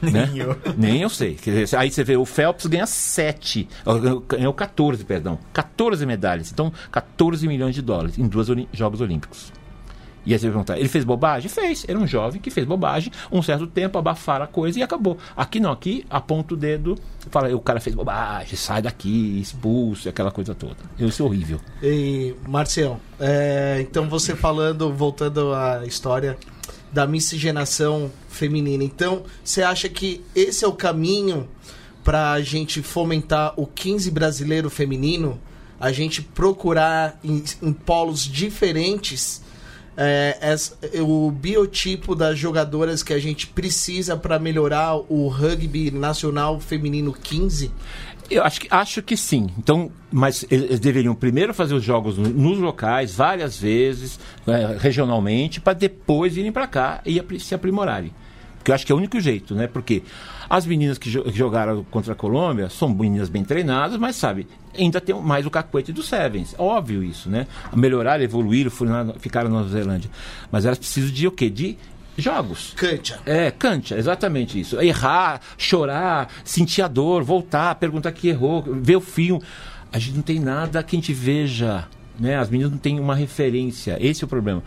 Né? 0.00 0.26
Nem 0.26 0.38
eu. 0.38 0.56
Nem 0.76 1.02
eu 1.02 1.08
sei. 1.08 1.36
Aí 1.76 1.90
você 1.90 2.04
vê, 2.04 2.16
o 2.16 2.24
Phelps 2.24 2.66
ganha 2.66 2.86
7, 2.86 3.68
ganhou 4.28 4.52
14, 4.52 5.04
perdão, 5.04 5.38
14 5.52 6.06
medalhas. 6.06 6.50
Então, 6.52 6.72
14 6.90 7.46
milhões 7.48 7.74
de 7.74 7.82
dólares 7.82 8.18
em 8.18 8.26
dois 8.26 8.48
Jogos 8.72 9.00
Olímpicos. 9.00 9.52
E 10.28 10.32
aí 10.34 10.38
você 10.38 10.46
vai 10.46 10.52
perguntar, 10.52 10.78
ele 10.78 10.88
fez 10.90 11.04
bobagem? 11.06 11.48
Fez. 11.48 11.86
Era 11.88 11.98
um 11.98 12.06
jovem 12.06 12.38
que 12.38 12.50
fez 12.50 12.66
bobagem, 12.66 13.10
um 13.32 13.40
certo 13.40 13.66
tempo, 13.66 13.96
abafaram 13.96 14.44
a 14.44 14.48
coisa 14.48 14.78
e 14.78 14.82
acabou. 14.82 15.16
Aqui 15.34 15.58
não, 15.58 15.72
aqui 15.72 16.04
aponta 16.10 16.52
o 16.52 16.56
dedo, 16.56 16.96
fala, 17.30 17.54
o 17.56 17.60
cara 17.60 17.80
fez 17.80 17.96
bobagem, 17.96 18.54
sai 18.54 18.82
daqui, 18.82 19.40
expulso, 19.40 20.06
aquela 20.06 20.30
coisa 20.30 20.54
toda. 20.54 20.76
Isso 20.98 21.22
é 21.22 21.24
horrível. 21.24 21.58
E, 21.82 22.34
Marcelo, 22.46 23.00
é, 23.18 23.78
então 23.80 24.06
você 24.06 24.36
falando, 24.36 24.92
voltando 24.92 25.54
à 25.54 25.86
história 25.86 26.36
da 26.92 27.06
miscigenação 27.06 28.10
feminina. 28.28 28.84
Então, 28.84 29.24
você 29.44 29.62
acha 29.62 29.88
que 29.88 30.22
esse 30.34 30.64
é 30.64 30.68
o 30.68 30.72
caminho 30.72 31.48
para 32.02 32.32
a 32.32 32.40
gente 32.40 32.82
fomentar 32.82 33.52
o 33.56 33.66
15 33.66 34.10
brasileiro 34.10 34.70
feminino? 34.70 35.40
A 35.80 35.92
gente 35.92 36.22
procurar 36.22 37.18
em, 37.22 37.44
em 37.62 37.72
polos 37.72 38.22
diferentes 38.22 39.42
é, 40.00 40.54
o 41.00 41.28
biotipo 41.30 42.14
das 42.14 42.38
jogadoras 42.38 43.02
que 43.02 43.12
a 43.12 43.18
gente 43.18 43.48
precisa 43.48 44.16
para 44.16 44.38
melhorar 44.38 44.94
o 44.94 45.26
rugby 45.26 45.90
nacional 45.90 46.60
feminino 46.60 47.12
15? 47.12 47.72
Eu 48.30 48.44
acho 48.44 48.60
que, 48.60 48.68
acho 48.70 49.02
que 49.02 49.16
sim. 49.16 49.48
Então, 49.58 49.90
mas 50.12 50.44
eles 50.50 50.78
deveriam 50.78 51.14
primeiro 51.14 51.54
fazer 51.54 51.74
os 51.74 51.82
jogos 51.82 52.18
nos 52.18 52.58
locais, 52.58 53.14
várias 53.14 53.58
vezes, 53.58 54.20
é, 54.46 54.76
regionalmente, 54.78 55.60
para 55.60 55.72
depois 55.72 56.36
irem 56.36 56.52
para 56.52 56.66
cá 56.66 57.00
e 57.06 57.22
se 57.40 57.54
aprimorarem. 57.54 58.12
Porque 58.58 58.70
eu 58.70 58.74
acho 58.74 58.84
que 58.84 58.92
é 58.92 58.94
o 58.94 58.98
único 58.98 59.18
jeito, 59.18 59.54
né? 59.54 59.66
Porque 59.66 60.02
as 60.50 60.66
meninas 60.66 60.98
que 60.98 61.10
jogaram 61.10 61.84
contra 61.90 62.12
a 62.12 62.16
Colômbia 62.16 62.68
são 62.68 62.88
meninas 62.90 63.28
bem 63.28 63.44
treinadas, 63.44 63.96
mas 63.96 64.16
sabe, 64.16 64.46
ainda 64.76 65.00
tem 65.00 65.14
mais 65.14 65.46
o 65.46 65.50
cacuete 65.50 65.92
do 65.92 66.02
Sevens. 66.02 66.54
Óbvio 66.58 67.02
isso, 67.02 67.30
né? 67.30 67.46
Melhorar, 67.74 68.20
evoluir, 68.20 68.70
ficaram 69.18 69.48
na 69.48 69.58
Nova 69.58 69.70
Zelândia. 69.70 70.10
Mas 70.52 70.66
elas 70.66 70.78
precisam 70.78 71.10
de 71.10 71.26
o 71.26 71.30
quê? 71.30 71.48
De 71.48 71.78
jogos. 72.22 72.72
Cancha. 72.76 73.20
É, 73.24 73.50
cancha, 73.50 73.96
exatamente 73.96 74.58
isso. 74.58 74.80
Errar, 74.80 75.40
chorar, 75.56 76.28
sentir 76.44 76.82
a 76.82 76.88
dor, 76.88 77.22
voltar, 77.22 77.74
perguntar 77.76 78.12
que 78.12 78.28
errou, 78.28 78.62
ver 78.62 78.96
o 78.96 79.00
filme. 79.00 79.42
A 79.92 79.98
gente 79.98 80.16
não 80.16 80.22
tem 80.22 80.38
nada 80.38 80.82
que 80.82 80.96
a 80.96 80.98
gente 80.98 81.12
veja, 81.12 81.86
né? 82.18 82.36
As 82.36 82.50
meninas 82.50 82.72
não 82.72 82.78
têm 82.78 83.00
uma 83.00 83.14
referência. 83.14 83.96
Esse 84.00 84.22
é 84.22 84.26
o 84.26 84.28
problema. 84.28 84.62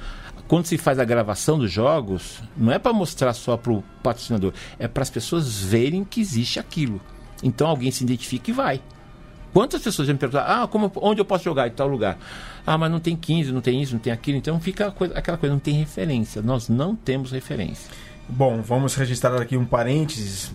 Quando 0.47 0.65
se 0.65 0.77
faz 0.77 0.99
a 0.99 1.05
gravação 1.05 1.57
dos 1.57 1.71
jogos, 1.71 2.41
não 2.57 2.71
é 2.73 2.79
para 2.79 2.91
mostrar 2.91 3.33
só 3.33 3.55
para 3.55 3.71
o 3.71 3.83
patrocinador, 4.03 4.53
é 4.77 4.87
para 4.87 5.03
as 5.03 5.09
pessoas 5.09 5.61
verem 5.61 6.03
que 6.03 6.19
existe 6.19 6.59
aquilo. 6.59 6.99
Então 7.41 7.67
alguém 7.67 7.89
se 7.89 8.03
identifica 8.03 8.49
e 8.49 8.53
vai. 8.53 8.81
Quantas 9.53 9.81
pessoas 9.81 10.07
já 10.07 10.13
me 10.13 10.19
perguntam, 10.19 10.43
ah, 10.45 10.67
como, 10.67 10.91
onde 10.95 11.19
eu 11.19 11.25
posso 11.25 11.43
jogar 11.43 11.67
em 11.67 11.71
tal 11.71 11.87
lugar? 11.87 12.17
Ah, 12.65 12.77
mas 12.77 12.89
não 12.89 12.99
tem 12.99 13.15
15, 13.15 13.51
não 13.51 13.61
tem 13.61 13.81
isso, 13.81 13.93
não 13.93 13.99
tem 13.99 14.13
aquilo. 14.13 14.37
Então 14.37 14.59
fica 14.59 14.91
coisa, 14.91 15.17
aquela 15.17 15.37
coisa, 15.37 15.53
não 15.53 15.59
tem 15.59 15.73
referência. 15.73 16.41
Nós 16.41 16.69
não 16.69 16.95
temos 16.95 17.31
referência. 17.31 17.89
Bom, 18.29 18.61
vamos 18.61 18.95
registrar 18.95 19.39
aqui 19.41 19.57
um 19.57 19.65
parênteses. 19.65 20.53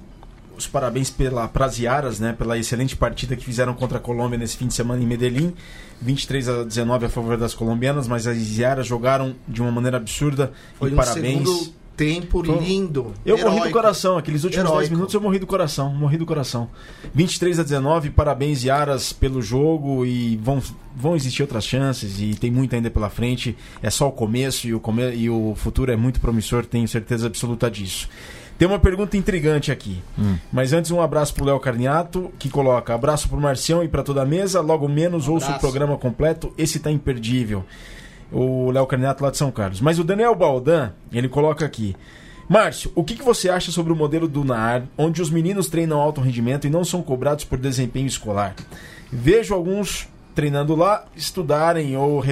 Os 0.56 0.66
parabéns 0.66 1.10
pela 1.10 1.46
Praziaras, 1.46 2.18
né, 2.18 2.32
pela 2.32 2.56
excelente 2.56 2.96
partida 2.96 3.36
que 3.36 3.44
fizeram 3.44 3.74
contra 3.74 3.98
a 3.98 4.00
Colômbia 4.00 4.38
nesse 4.38 4.56
fim 4.56 4.66
de 4.66 4.72
semana 4.72 5.02
em 5.02 5.06
Medellín. 5.06 5.52
23 6.00 6.48
a 6.48 6.64
19 6.64 7.06
a 7.06 7.08
favor 7.10 7.36
das 7.36 7.52
colombianas, 7.54 8.08
mas 8.08 8.26
as 8.26 8.38
Ziaras 8.38 8.86
jogaram 8.86 9.34
de 9.46 9.60
uma 9.60 9.70
maneira 9.70 9.98
absurda. 9.98 10.52
Foi 10.78 10.90
e 10.90 10.92
um 10.94 10.96
parabéns. 10.96 11.46
segundo 11.46 11.74
tempo 11.96 12.42
lindo. 12.42 13.14
Eu 13.24 13.36
heróico. 13.36 13.56
morri 13.56 13.68
do 13.68 13.72
coração, 13.72 14.18
aqueles 14.18 14.44
últimos 14.44 14.66
Heróico. 14.66 14.80
10 14.80 14.90
minutos 14.90 15.14
eu 15.14 15.20
morri 15.20 15.38
do 15.38 15.46
coração, 15.46 15.92
morri 15.94 16.18
do 16.18 16.26
coração. 16.26 16.68
23 17.14 17.58
a 17.58 17.62
19, 17.62 18.10
parabéns 18.10 18.62
Yaras 18.62 19.12
pelo 19.12 19.40
jogo 19.40 20.04
e 20.04 20.36
vão, 20.36 20.62
vão 20.94 21.16
existir 21.16 21.42
outras 21.42 21.64
chances 21.64 22.20
e 22.20 22.34
tem 22.34 22.50
muito 22.50 22.74
ainda 22.74 22.90
pela 22.90 23.08
frente. 23.08 23.56
É 23.82 23.88
só 23.88 24.08
o 24.08 24.12
começo 24.12 24.66
e 24.66 24.74
o, 24.74 24.80
come 24.80 25.14
e 25.14 25.30
o 25.30 25.54
futuro 25.56 25.90
é 25.90 25.96
muito 25.96 26.20
promissor, 26.20 26.66
tenho 26.66 26.86
certeza 26.86 27.26
absoluta 27.26 27.70
disso. 27.70 28.08
Tem 28.58 28.66
uma 28.66 28.78
pergunta 28.78 29.16
intrigante 29.16 29.70
aqui. 29.70 30.02
Hum. 30.18 30.36
Mas 30.50 30.72
antes, 30.72 30.90
um 30.90 31.00
abraço 31.00 31.34
pro 31.34 31.44
Léo 31.44 31.60
Carniato, 31.60 32.32
que 32.38 32.48
coloca: 32.48 32.94
abraço 32.94 33.28
pro 33.28 33.38
Marcião 33.38 33.84
e 33.84 33.88
para 33.88 34.02
toda 34.02 34.22
a 34.22 34.24
mesa. 34.24 34.60
Logo 34.60 34.88
menos 34.88 35.28
Um 35.28 35.32
ouço 35.32 35.50
o 35.50 35.58
programa 35.58 35.98
completo. 35.98 36.52
Esse 36.56 36.78
tá 36.78 36.90
imperdível. 36.90 37.64
O 38.32 38.70
Léo 38.70 38.86
Carniato 38.86 39.22
lá 39.22 39.30
de 39.30 39.36
São 39.36 39.50
Carlos. 39.52 39.80
Mas 39.80 39.98
o 39.98 40.04
Daniel 40.04 40.34
Baldan, 40.34 40.90
ele 41.12 41.28
coloca 41.28 41.64
aqui. 41.64 41.94
Márcio, 42.48 42.92
o 42.94 43.02
que, 43.02 43.14
que 43.16 43.22
você 43.22 43.48
acha 43.48 43.72
sobre 43.72 43.92
o 43.92 43.96
modelo 43.96 44.28
do 44.28 44.44
NAR, 44.44 44.84
onde 44.96 45.20
os 45.20 45.30
meninos 45.30 45.68
treinam 45.68 46.00
alto 46.00 46.20
rendimento 46.20 46.66
e 46.66 46.70
não 46.70 46.84
são 46.84 47.02
cobrados 47.02 47.44
por 47.44 47.58
desempenho 47.58 48.06
escolar? 48.06 48.54
Vejo 49.10 49.52
alguns 49.54 50.08
treinando 50.34 50.76
lá 50.76 51.04
estudarem 51.16 51.96
ou, 51.96 52.22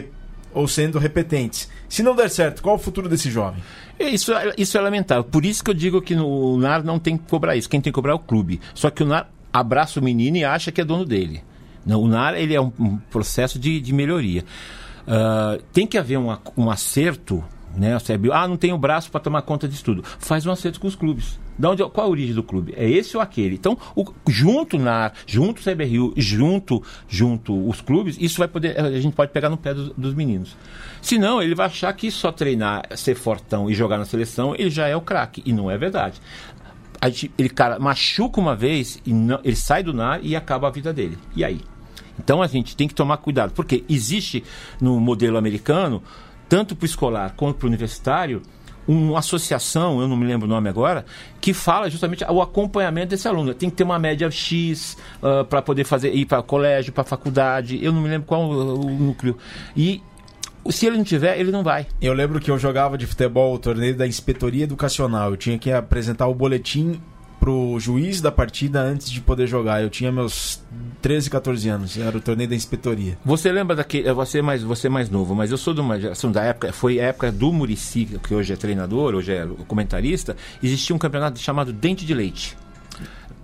ou 0.53 0.69
sendo 0.69 0.99
repetentes. 0.99 1.69
Se 1.89 2.03
não 2.03 2.15
der 2.15 2.29
certo, 2.31 2.63
qual 2.63 2.77
o 2.77 2.79
futuro 2.79 3.09
desse 3.09 3.31
jovem? 3.31 3.63
É, 3.99 4.09
Isso, 4.09 4.33
é- 4.33 4.53
isso 4.59 4.77
é 4.77 4.81
lamentável. 4.81 5.25
Por 5.25 5.45
isso 5.45 5.65
que 5.65 5.71
eu 5.71 5.75
digo 5.75 6.01
que 6.03 6.15
o 6.15 6.57
NAR 6.59 6.85
não 6.85 6.99
tem 6.99 7.17
que 7.17 7.29
cobrar 7.29 7.57
isso. 7.57 7.69
Quem 7.69 7.81
tem 7.81 7.93
que 7.93 7.95
cobrar 7.95 8.13
é 8.13 8.17
o 8.17 8.21
clube. 8.21 8.61
Só 8.75 8.91
que 8.91 9.03
o 9.03 9.07
NAR 9.07 9.29
abraça 9.53 9.99
o 9.99 10.03
menino 10.03 10.37
e 10.37 10.45
acha 10.45 10.71
que 10.71 10.81
é 10.81 10.85
dono 10.85 11.05
dele. 11.05 11.43
O 11.87 12.07
NAR 12.07 12.35
ele 12.35 12.55
é 12.55 12.61
um 12.61 12.99
processo 13.11 13.59
de, 13.59 13.81
de 13.81 13.93
melhoria. 13.93 14.45
Ah, 15.07 15.59
tem 15.73 15.87
que 15.87 15.99
haver 15.99 16.19
um, 16.19 16.37
um 16.57 16.71
acerto. 16.71 17.43
Né, 17.77 17.99
CBU, 17.99 18.33
ah, 18.33 18.47
não 18.47 18.57
tem 18.57 18.73
o 18.73 18.79
braço 18.79 19.11
para 19.11 19.19
tomar 19.19 19.43
conta 19.43 19.67
disso 19.67 19.83
tudo. 19.85 20.05
Faz 20.21 20.47
um 20.47 20.53
acerto 20.53 20.79
com 20.79 20.87
os 20.87 20.95
clubes. 20.95 21.41
Da 21.59 21.71
onde, 21.71 21.83
qual 21.89 22.07
a 22.07 22.11
origem 22.11 22.33
do 22.33 22.43
clube? 22.45 22.73
É 22.77 22.89
esse 22.89 23.17
ou 23.17 23.21
aquele? 23.21 23.57
Então, 23.57 23.77
o- 23.97 24.05
junto 24.29 24.79
NAR, 24.79 25.13
junto 25.27 25.59
o 25.61 25.65
CBRU, 25.65 26.13
junto, 26.17 26.81
junto 27.09 27.69
os 27.69 27.81
clubes, 27.81 28.17
isso 28.21 28.39
vai 28.39 28.47
poder. 28.47 28.79
A 28.79 29.01
gente 29.01 29.13
pode 29.13 29.33
pegar 29.33 29.49
no 29.51 29.57
pé 29.57 29.75
dos, 29.75 29.89
dos 29.97 30.15
meninos. 30.15 30.57
Senão, 31.03 31.43
ele 31.43 31.57
vai 31.57 31.67
achar 31.67 31.93
que 31.95 32.13
só 32.13 32.31
treinar, 32.31 32.85
ser 32.95 33.17
fortão 33.17 33.69
e 33.69 33.75
jogar 33.75 33.99
na 33.99 34.05
seleção, 34.05 34.55
ele 34.57 34.71
já 34.71 34.87
é 34.87 34.95
o 34.95 35.01
craque. 35.01 35.43
E 35.45 35.53
não 35.53 35.69
é 35.69 35.77
verdade. 35.77 36.21
Gente- 37.07 37.33
ele 37.37 37.49
cara 37.49 37.81
machuca 37.81 38.41
uma 38.41 38.55
vez 38.55 39.01
e 39.05 39.13
não- 39.13 39.41
ele 39.43 39.57
sai 39.57 39.83
do 39.83 39.93
NAR 39.93 40.21
e 40.23 40.37
acaba 40.37 40.69
a 40.69 40.71
vida 40.71 40.93
dele. 40.93 41.19
E 41.35 41.45
aí? 41.45 41.61
Então 42.19 42.43
a 42.43 42.47
gente 42.47 42.77
tem 42.77 42.87
que 42.87 42.95
tomar 42.95 43.17
cuidado, 43.19 43.53
porque 43.53 43.85
existe 43.89 44.45
no 44.81 45.01
modelo 45.01 45.37
americano, 45.37 46.03
tanto 46.49 46.77
para 46.77 46.85
o 46.85 46.87
escolar 46.87 47.35
quanto 47.37 47.57
para 47.57 47.67
o 47.67 47.69
universitário, 47.69 48.43
uma 48.87 49.19
associação, 49.19 50.01
eu 50.01 50.07
não 50.07 50.17
me 50.17 50.27
lembro 50.27 50.47
o 50.47 50.51
nome 50.51 50.69
agora, 50.69 51.05
que 51.41 51.55
fala 51.55 51.89
justamente 51.89 52.25
o 52.25 52.43
acompanhamento 52.43 53.09
desse 53.09 53.27
aluno. 53.27 53.55
Tem 53.55 53.71
que 53.71 53.77
ter 53.77 53.85
uma 53.85 53.99
média 53.99 54.31
X 54.31 54.97
para 55.49 55.63
poder 55.63 55.85
fazer 55.85 56.15
ir 56.15 56.27
para 56.27 56.43
colégio, 56.43 56.93
para 56.93 57.03
faculdade. 57.03 57.83
Eu 57.83 57.93
não 57.93 58.03
me 58.03 58.09
lembro 58.09 58.27
qual 58.27 58.43
o, 58.43 58.87
o 58.87 58.91
núcleo. 58.91 59.37
E 59.75 60.03
se 60.71 60.87
ele 60.87 60.97
não 60.97 61.05
tiver, 61.05 61.39
ele 61.39 61.51
não 61.51 61.63
vai. 61.63 61.87
Eu 62.01 62.13
lembro 62.13 62.41
que 62.41 62.51
eu 62.51 62.59
jogava 62.59 62.97
de 62.99 63.07
futebol 63.07 63.55
o 63.55 63.59
torneio 63.59 63.97
da 63.97 64.07
inspetoria 64.07 64.65
educacional. 64.65 65.31
Eu 65.31 65.37
tinha 65.37 65.59
que 65.59 65.73
apresentar 65.73 66.27
o 66.27 66.35
boletim 66.35 67.01
pro 67.45 67.79
juiz 67.79 68.23
da 68.23 68.33
partida 68.33 68.81
antes 68.81 69.11
de 69.11 69.21
poder 69.21 69.47
jogar. 69.47 69.83
Eu 69.83 69.91
tinha 69.91 70.11
meus 70.11 70.63
13, 71.03 71.29
14 71.29 71.69
anos. 71.69 71.99
Era 71.99 72.17
o 72.17 72.21
torneio 72.21 72.49
da 72.49 72.57
inspetoria. 72.57 73.19
Você 73.23 73.53
lembra 73.53 73.77
daquele. 73.77 74.11
Você 74.15 74.39
é 74.39 74.43
mais, 74.43 74.63
você 74.63 74.87
é 74.87 74.91
mais 74.91 75.11
novo, 75.11 75.35
mas 75.35 75.51
eu 75.51 75.59
sou 75.59 75.75
de 75.75 75.81
uma 75.83 76.01
geração 76.01 76.33
da 76.33 76.43
época. 76.43 76.73
Foi 76.73 76.99
a 76.99 77.09
época 77.09 77.31
do 77.31 77.53
Murici, 77.53 78.07
que 78.27 78.35
hoje 78.35 78.51
é 78.55 78.57
treinador, 78.57 79.15
hoje 79.15 79.31
é 79.35 79.47
comentarista. 79.69 80.35
Existia 80.63 80.97
um 80.97 80.99
campeonato 80.99 81.39
chamado 81.39 81.71
Dente 81.71 82.07
de 82.07 82.15
Leite. 82.15 82.57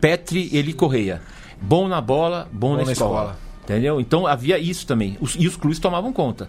Petri 0.01 0.49
Eli 0.57 0.73
Correia. 0.73 1.21
Bom 1.61 1.87
na 1.87 2.01
bola, 2.01 2.49
bom, 2.51 2.77
na, 2.79 2.85
na 2.85 2.93
escola. 2.93 3.11
escola. 3.11 3.39
Entendeu? 3.65 4.01
Então 4.01 4.27
havia 4.27 4.59
isso 4.59 4.87
também. 4.87 5.19
Os- 5.21 5.37
e 5.39 5.47
os 5.47 5.57
clubes 5.57 5.79
tomavam 5.79 6.11
conta. 6.11 6.49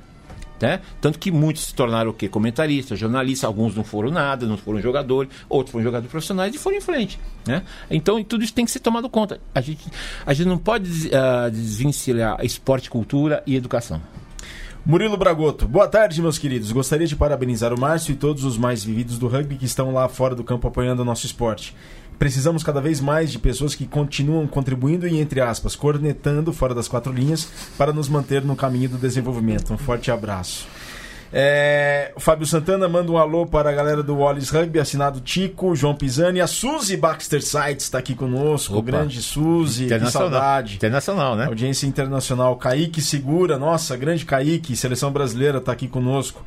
Né? 0.61 0.79
Tanto 1.01 1.17
que 1.17 1.31
muitos 1.31 1.63
se 1.65 1.73
tornaram 1.73 2.11
o 2.11 2.13
quê? 2.13 2.29
Comentaristas, 2.29 2.99
jornalistas, 2.99 3.45
alguns 3.45 3.75
não 3.75 3.83
foram 3.83 4.11
nada, 4.11 4.45
não 4.45 4.57
foram 4.57 4.79
jogadores, 4.79 5.31
outros 5.49 5.71
foram 5.71 5.83
jogadores 5.83 6.11
profissionais 6.11 6.53
e 6.53 6.59
foram 6.59 6.77
em 6.77 6.81
frente. 6.81 7.19
Né? 7.47 7.63
Então 7.89 8.23
tudo 8.23 8.43
isso 8.43 8.53
tem 8.53 8.63
que 8.63 8.69
ser 8.71 8.79
tomado 8.79 9.09
conta. 9.09 9.41
A 9.55 9.59
gente, 9.61 9.83
a 10.23 10.33
gente 10.33 10.47
não 10.47 10.59
pode 10.59 10.87
des- 10.87 11.11
ah, 11.11 11.49
desvencilhar 11.49 12.37
esporte, 12.45 12.91
cultura 12.91 13.41
e 13.47 13.55
educação. 13.55 13.99
Murilo 14.85 15.15
Bragoto, 15.15 15.67
boa 15.67 15.87
tarde, 15.87 16.21
meus 16.21 16.37
queridos. 16.39 16.71
Gostaria 16.71 17.05
de 17.05 17.15
parabenizar 17.15 17.71
o 17.73 17.79
Márcio 17.79 18.13
e 18.13 18.15
todos 18.15 18.43
os 18.43 18.57
mais 18.57 18.83
vividos 18.83 19.17
do 19.19 19.27
rugby 19.27 19.55
que 19.55 19.65
estão 19.65 19.93
lá 19.93 20.07
fora 20.09 20.33
do 20.35 20.43
campo 20.43 20.67
apoiando 20.67 21.03
o 21.03 21.05
nosso 21.05 21.25
esporte. 21.25 21.75
Precisamos 22.21 22.61
cada 22.63 22.79
vez 22.79 23.01
mais 23.01 23.31
de 23.31 23.39
pessoas 23.39 23.73
que 23.73 23.87
continuam 23.87 24.45
contribuindo 24.45 25.07
e, 25.07 25.19
entre 25.19 25.41
aspas, 25.41 25.75
cornetando 25.75 26.53
fora 26.53 26.75
das 26.75 26.87
quatro 26.87 27.11
linhas 27.11 27.49
para 27.75 27.91
nos 27.91 28.07
manter 28.07 28.43
no 28.43 28.55
caminho 28.55 28.89
do 28.89 28.97
desenvolvimento. 28.99 29.73
Um 29.73 29.77
forte 29.79 30.11
abraço. 30.11 30.67
É, 31.33 32.11
o 32.15 32.19
Fábio 32.19 32.45
Santana 32.45 32.87
manda 32.87 33.11
um 33.11 33.17
alô 33.17 33.47
para 33.47 33.71
a 33.71 33.73
galera 33.73 34.03
do 34.03 34.17
Wallis 34.17 34.51
Rugby, 34.51 34.79
assinado 34.79 35.19
Tico, 35.19 35.75
João 35.75 35.95
Pisani, 35.95 36.39
a 36.39 36.45
Suzy 36.45 36.95
Baxter 36.95 37.41
Sites 37.41 37.85
está 37.85 37.97
aqui 37.97 38.13
conosco, 38.13 38.75
Opa. 38.75 38.91
grande 38.91 39.19
Suzy, 39.19 39.87
que 39.87 40.11
saudade. 40.11 40.75
Internacional, 40.75 41.35
né? 41.35 41.45
Audiência 41.45 41.87
internacional. 41.87 42.55
Kaique 42.55 43.01
Segura, 43.01 43.57
nossa, 43.57 43.97
grande 43.97 44.25
Kaique, 44.25 44.75
seleção 44.75 45.11
brasileira 45.11 45.57
está 45.57 45.71
aqui 45.71 45.87
conosco. 45.87 46.45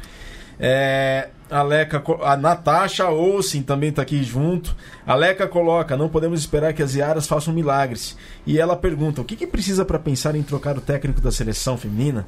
É, 0.61 1.31
a 1.51 2.33
a 2.33 2.37
Natasha 2.37 3.09
Olsen 3.09 3.63
também 3.63 3.91
está 3.91 4.03
aqui 4.03 4.23
junto. 4.23 4.75
A 5.07 5.15
Leca 5.15 5.47
coloca: 5.47 5.97
não 5.97 6.09
podemos 6.09 6.41
esperar 6.41 6.73
que 6.73 6.83
as 6.83 6.95
Iaras 6.95 7.27
façam 7.27 7.53
milagres. 7.53 8.17
E 8.47 8.59
ela 8.59 8.77
pergunta: 8.77 9.21
o 9.21 9.25
que, 9.25 9.37
que 9.37 9.47
precisa 9.47 9.85
para 9.85 9.99
pensar 9.99 10.35
em 10.35 10.43
trocar 10.43 10.77
o 10.77 10.81
técnico 10.81 11.21
da 11.21 11.31
seleção 11.31 11.77
feminina? 11.77 12.27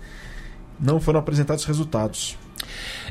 Não 0.78 1.00
foram 1.00 1.20
apresentados 1.20 1.64
resultados. 1.64 2.36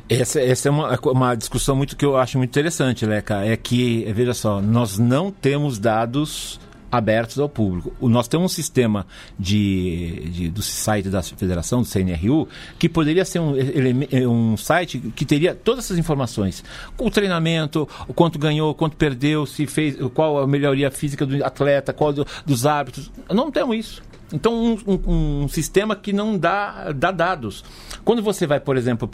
Essa, 0.08 0.40
essa 0.42 0.68
é 0.68 0.72
uma, 0.72 1.00
uma 1.04 1.36
discussão 1.36 1.76
muito 1.76 1.96
que 1.96 2.06
eu 2.06 2.16
acho 2.18 2.38
muito 2.38 2.52
interessante, 2.52 3.06
Leca. 3.06 3.44
É 3.44 3.58
que, 3.58 4.12
veja 4.14 4.34
só, 4.34 4.62
nós 4.62 4.98
não 4.98 5.32
temos 5.32 5.80
dados 5.80 6.60
abertos 6.98 7.40
ao 7.40 7.48
público. 7.50 7.94
O- 8.00 8.10
Nós 8.10 8.28
temos 8.28 8.46
um 8.52 8.54
sistema 8.54 9.06
de, 9.38 10.30
de- 10.32 10.50
do 10.50 10.62
site 10.62 11.10
da 11.10 11.22
federação, 11.22 11.82
do 11.82 11.88
CNRU, 11.88 12.48
que 12.80 12.88
poderia 12.90 13.24
ser 13.26 13.40
um, 13.40 13.56
eleme- 13.56 14.08
um 14.28 14.58
site 14.58 15.00
que 15.16 15.26
teria 15.26 15.54
todas 15.56 15.86
essas 15.86 15.98
informações. 15.98 16.64
O 16.98 17.10
treinamento, 17.10 17.88
o 18.08 18.14
quanto 18.14 18.38
ganhou, 18.40 18.74
quanto 18.74 18.98
perdeu, 18.98 19.46
se 19.46 19.66
fez, 19.68 19.98
qual 20.14 20.40
a 20.40 20.48
melhoria 20.48 20.90
física 20.92 21.26
do 21.26 21.44
atleta, 21.44 21.94
qual 21.94 22.12
do- 22.14 22.26
dos 22.46 22.66
hábitos. 22.66 23.12
Não 23.30 23.52
temos 23.52 23.76
isso. 23.78 24.04
Então, 24.34 24.54
um, 24.54 24.78
um- 24.88 25.44
um 25.44 25.48
sistema 25.48 25.96
que 25.96 26.12
não 26.12 26.38
dá, 26.38 26.92
dá 26.92 27.12
dados. 27.12 27.64
Quando 28.04 28.22
você 28.24 28.48
vai, 28.48 28.60
por 28.60 28.76
exemplo, 28.78 29.08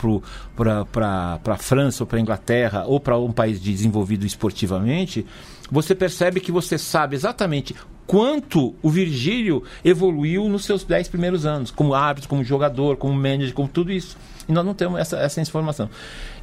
para 0.56 1.38
a 1.46 1.58
França 1.58 2.04
ou 2.04 2.08
para 2.08 2.18
a 2.18 2.22
Inglaterra 2.22 2.86
ou 2.88 3.00
para 3.00 3.18
um 3.18 3.32
país 3.32 3.60
desenvolvido 3.60 4.26
esportivamente, 4.26 5.26
você 5.70 5.94
percebe 5.94 6.40
que 6.40 6.52
você 6.52 6.78
sabe 6.78 7.16
exatamente 7.16 7.76
quanto 8.08 8.76
o 8.82 8.90
Virgílio 8.90 9.64
evoluiu 9.84 10.48
nos 10.50 10.66
seus 10.66 10.84
10 10.84 11.08
primeiros 11.08 11.46
anos, 11.46 11.72
como 11.72 11.94
árbitro, 11.94 12.30
como 12.30 12.44
jogador, 12.44 12.98
como 12.98 13.14
manager, 13.14 13.54
como 13.54 13.68
tudo 13.68 13.92
isso. 13.92 14.18
E 14.48 14.52
nós 14.52 14.66
não 14.66 14.74
temos 14.74 15.00
essa, 15.00 15.18
essa 15.18 15.40
informação. 15.40 15.90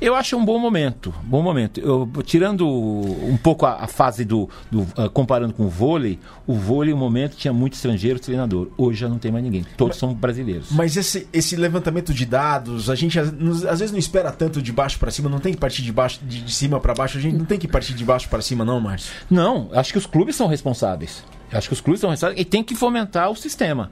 Eu 0.00 0.14
acho 0.14 0.36
um 0.36 0.44
bom 0.44 0.58
momento, 0.58 1.12
bom 1.24 1.42
momento. 1.42 1.80
Eu, 1.80 2.08
tirando 2.24 2.66
um 2.66 3.36
pouco 3.36 3.66
a, 3.66 3.84
a 3.84 3.86
fase 3.86 4.24
do, 4.24 4.48
do 4.70 4.82
uh, 4.82 5.10
comparando 5.12 5.52
com 5.52 5.64
o 5.64 5.68
vôlei, 5.68 6.18
o 6.46 6.54
vôlei, 6.54 6.94
no 6.94 6.98
momento, 6.98 7.36
tinha 7.36 7.52
muito 7.52 7.74
estrangeiro 7.74 8.18
treinador. 8.20 8.68
Hoje 8.78 9.00
já 9.00 9.08
não 9.08 9.18
tem 9.18 9.32
mais 9.32 9.44
ninguém. 9.44 9.66
Todos 9.76 9.96
mas, 9.96 10.00
são 10.00 10.14
brasileiros. 10.14 10.68
Mas 10.70 10.96
esse, 10.96 11.28
esse 11.32 11.56
levantamento 11.56 12.14
de 12.14 12.24
dados, 12.24 12.88
a 12.88 12.94
gente 12.94 13.18
às, 13.18 13.28
às 13.64 13.80
vezes 13.80 13.90
não 13.90 13.98
espera 13.98 14.30
tanto 14.30 14.62
de 14.62 14.72
baixo 14.72 14.98
para 14.98 15.10
cima, 15.10 15.28
não 15.28 15.40
tem 15.40 15.52
que 15.52 15.58
partir 15.58 15.82
de 15.82 15.92
baixo, 15.92 16.20
de, 16.22 16.42
de 16.42 16.52
cima 16.52 16.78
para 16.80 16.94
baixo. 16.94 17.18
A 17.18 17.20
gente 17.20 17.36
não 17.36 17.44
tem 17.44 17.58
que 17.58 17.68
partir 17.68 17.94
de 17.94 18.04
baixo 18.04 18.28
para 18.28 18.40
cima, 18.40 18.64
não, 18.64 18.80
Márcio. 18.80 19.12
Não, 19.28 19.68
acho 19.72 19.92
que 19.92 19.98
os 19.98 20.06
clubes 20.06 20.36
são 20.36 20.46
responsáveis. 20.46 21.24
Acho 21.52 21.68
que 21.68 21.74
os 21.74 21.80
clubes 21.80 22.00
são 22.00 22.10
responsáveis 22.10 22.40
e 22.40 22.44
tem 22.44 22.62
que 22.62 22.74
fomentar 22.74 23.30
o 23.30 23.36
sistema. 23.36 23.90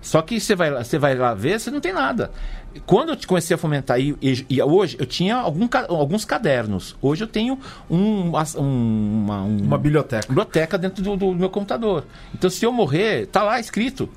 Só 0.00 0.22
que 0.22 0.40
você 0.40 0.54
vai, 0.54 0.70
você 0.70 0.98
vai 0.98 1.14
lá 1.14 1.34
ver, 1.34 1.58
você 1.58 1.70
não 1.70 1.80
tem 1.80 1.92
nada. 1.92 2.30
Quando 2.86 3.10
eu 3.10 3.18
comecei 3.26 3.54
a 3.54 3.58
fomentar, 3.58 3.98
e, 4.00 4.16
e, 4.22 4.46
e 4.48 4.62
hoje 4.62 4.96
eu 4.98 5.06
tinha 5.06 5.36
algum, 5.36 5.68
alguns 5.88 6.24
cadernos. 6.24 6.96
Hoje 7.02 7.24
eu 7.24 7.28
tenho 7.28 7.58
um, 7.90 8.28
uma, 8.28 8.44
uma, 8.56 9.42
um, 9.42 9.56
uma 9.58 9.78
biblioteca. 9.78 10.28
biblioteca 10.28 10.78
dentro 10.78 11.02
do, 11.02 11.16
do, 11.16 11.34
meu 11.34 11.50
computador. 11.50 12.04
Então, 12.32 12.48
se 12.48 12.64
eu 12.64 12.72
morrer, 12.72 13.26
tá 13.26 13.42
lá 13.42 13.58
escrito. 13.58 14.08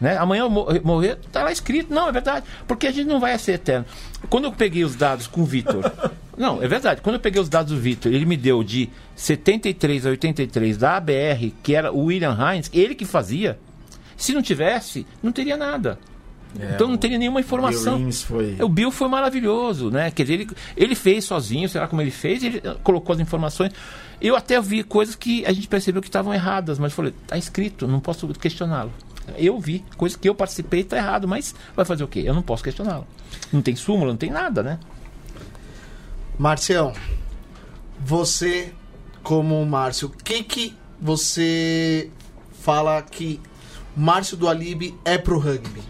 Né? 0.00 0.16
Amanhã 0.16 0.42
eu 0.42 0.50
morrer, 0.50 1.16
tá 1.32 1.42
lá 1.42 1.52
escrito. 1.52 1.92
Não, 1.92 2.08
é 2.08 2.12
verdade. 2.12 2.44
Porque 2.66 2.86
a 2.86 2.92
gente 2.92 3.06
não 3.06 3.20
vai 3.20 3.36
ser 3.38 3.52
eterno. 3.52 3.86
Quando 4.28 4.44
eu 4.44 4.52
peguei 4.52 4.84
os 4.84 4.94
dados 4.94 5.26
com 5.26 5.42
o 5.42 5.44
Vitor. 5.44 5.90
não, 6.36 6.62
é 6.62 6.68
verdade. 6.68 7.00
Quando 7.00 7.14
eu 7.14 7.20
peguei 7.20 7.40
os 7.40 7.48
dados 7.48 7.72
do 7.72 7.80
Vitor, 7.80 8.12
ele 8.12 8.26
me 8.26 8.36
deu 8.36 8.62
de 8.62 8.90
73 9.16 10.06
a 10.06 10.10
83 10.10 10.76
da 10.76 10.96
ABR, 10.96 11.52
que 11.62 11.74
era 11.74 11.92
o 11.92 12.04
William 12.04 12.36
Hines, 12.36 12.70
ele 12.72 12.94
que 12.94 13.04
fazia. 13.04 13.58
Se 14.16 14.34
não 14.34 14.42
tivesse, 14.42 15.06
não 15.22 15.32
teria 15.32 15.56
nada. 15.56 15.98
É, 16.58 16.74
então 16.74 16.88
não 16.88 16.96
teria 16.96 17.18
nenhuma 17.18 17.40
informação. 17.40 17.98
Bill 17.98 18.12
foi... 18.12 18.56
O 18.60 18.68
Bill 18.68 18.90
foi 18.90 19.08
maravilhoso, 19.08 19.90
né? 19.90 20.10
Quer 20.10 20.24
dizer, 20.24 20.34
ele, 20.34 20.50
ele 20.76 20.94
fez 20.94 21.24
sozinho, 21.24 21.68
sei 21.68 21.80
lá 21.80 21.86
como 21.86 22.02
ele 22.02 22.10
fez, 22.10 22.42
ele 22.42 22.60
colocou 22.82 23.14
as 23.14 23.20
informações. 23.20 23.72
Eu 24.20 24.36
até 24.36 24.60
vi 24.60 24.82
coisas 24.82 25.14
que 25.14 25.44
a 25.46 25.52
gente 25.52 25.68
percebeu 25.68 26.02
que 26.02 26.08
estavam 26.08 26.34
erradas, 26.34 26.78
mas 26.78 26.92
falei, 26.92 27.14
tá 27.26 27.38
escrito, 27.38 27.86
não 27.86 28.00
posso 28.00 28.26
questioná-lo. 28.28 28.92
Eu 29.36 29.58
vi, 29.58 29.84
coisas 29.96 30.16
que 30.16 30.28
eu 30.28 30.34
participei 30.34 30.80
está 30.80 30.96
errado, 30.96 31.28
mas 31.28 31.54
vai 31.76 31.84
fazer 31.84 32.04
o 32.04 32.08
quê? 32.08 32.22
Eu 32.24 32.34
não 32.34 32.42
posso 32.42 32.64
questioná-lo. 32.64 33.06
Não 33.52 33.62
tem 33.62 33.76
súmula, 33.76 34.10
não 34.10 34.16
tem 34.16 34.30
nada, 34.30 34.62
né? 34.62 34.78
Marcião, 36.38 36.92
você 37.98 38.72
como 39.22 39.64
Márcio, 39.66 40.08
o 40.08 40.10
que 40.10 40.42
que 40.42 40.74
você 41.00 42.10
fala 42.62 43.00
que 43.02 43.40
Márcio 43.96 44.36
do 44.36 44.48
Alibe 44.48 44.94
é 45.04 45.18
pro 45.18 45.38
rugby? 45.38 45.82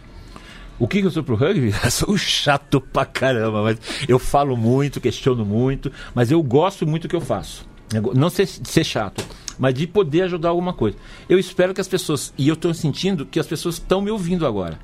O 0.79 0.89
que, 0.89 1.01
que 1.01 1.07
eu 1.07 1.11
sou 1.11 1.23
pro 1.23 1.37
rugby? 1.37 1.75
Eu 1.85 1.91
sou 1.91 2.17
chato 2.17 2.81
pra 2.81 3.05
caramba, 3.05 3.63
mas 3.63 3.79
eu 4.09 4.19
falo 4.19 4.57
muito, 4.57 4.99
questiono 4.99 5.45
muito, 5.45 5.93
mas 6.15 6.31
eu 6.31 6.43
gosto 6.43 6.87
muito 6.87 7.03
do 7.03 7.11
que 7.11 7.17
eu 7.17 7.21
faço. 7.21 7.69
Não 8.15 8.31
ser, 8.31 8.47
ser 8.47 8.85
chato, 8.85 9.25
mas 9.59 9.75
de 9.75 9.87
poder 9.87 10.23
ajudar 10.23 10.51
alguma 10.51 10.73
coisa. 10.73 10.97
Eu 11.29 11.39
espero 11.39 11.75
que 11.75 11.81
as 11.81 11.89
pessoas, 11.89 12.33
e 12.39 12.49
eu 12.49 12.55
estou 12.55 12.73
sentindo 12.73 13.27
que 13.27 13.41
as 13.41 13.47
pessoas 13.47 13.77
estão 13.77 14.01
me 14.01 14.11
ouvindo 14.11 14.47
agora. 14.47 14.79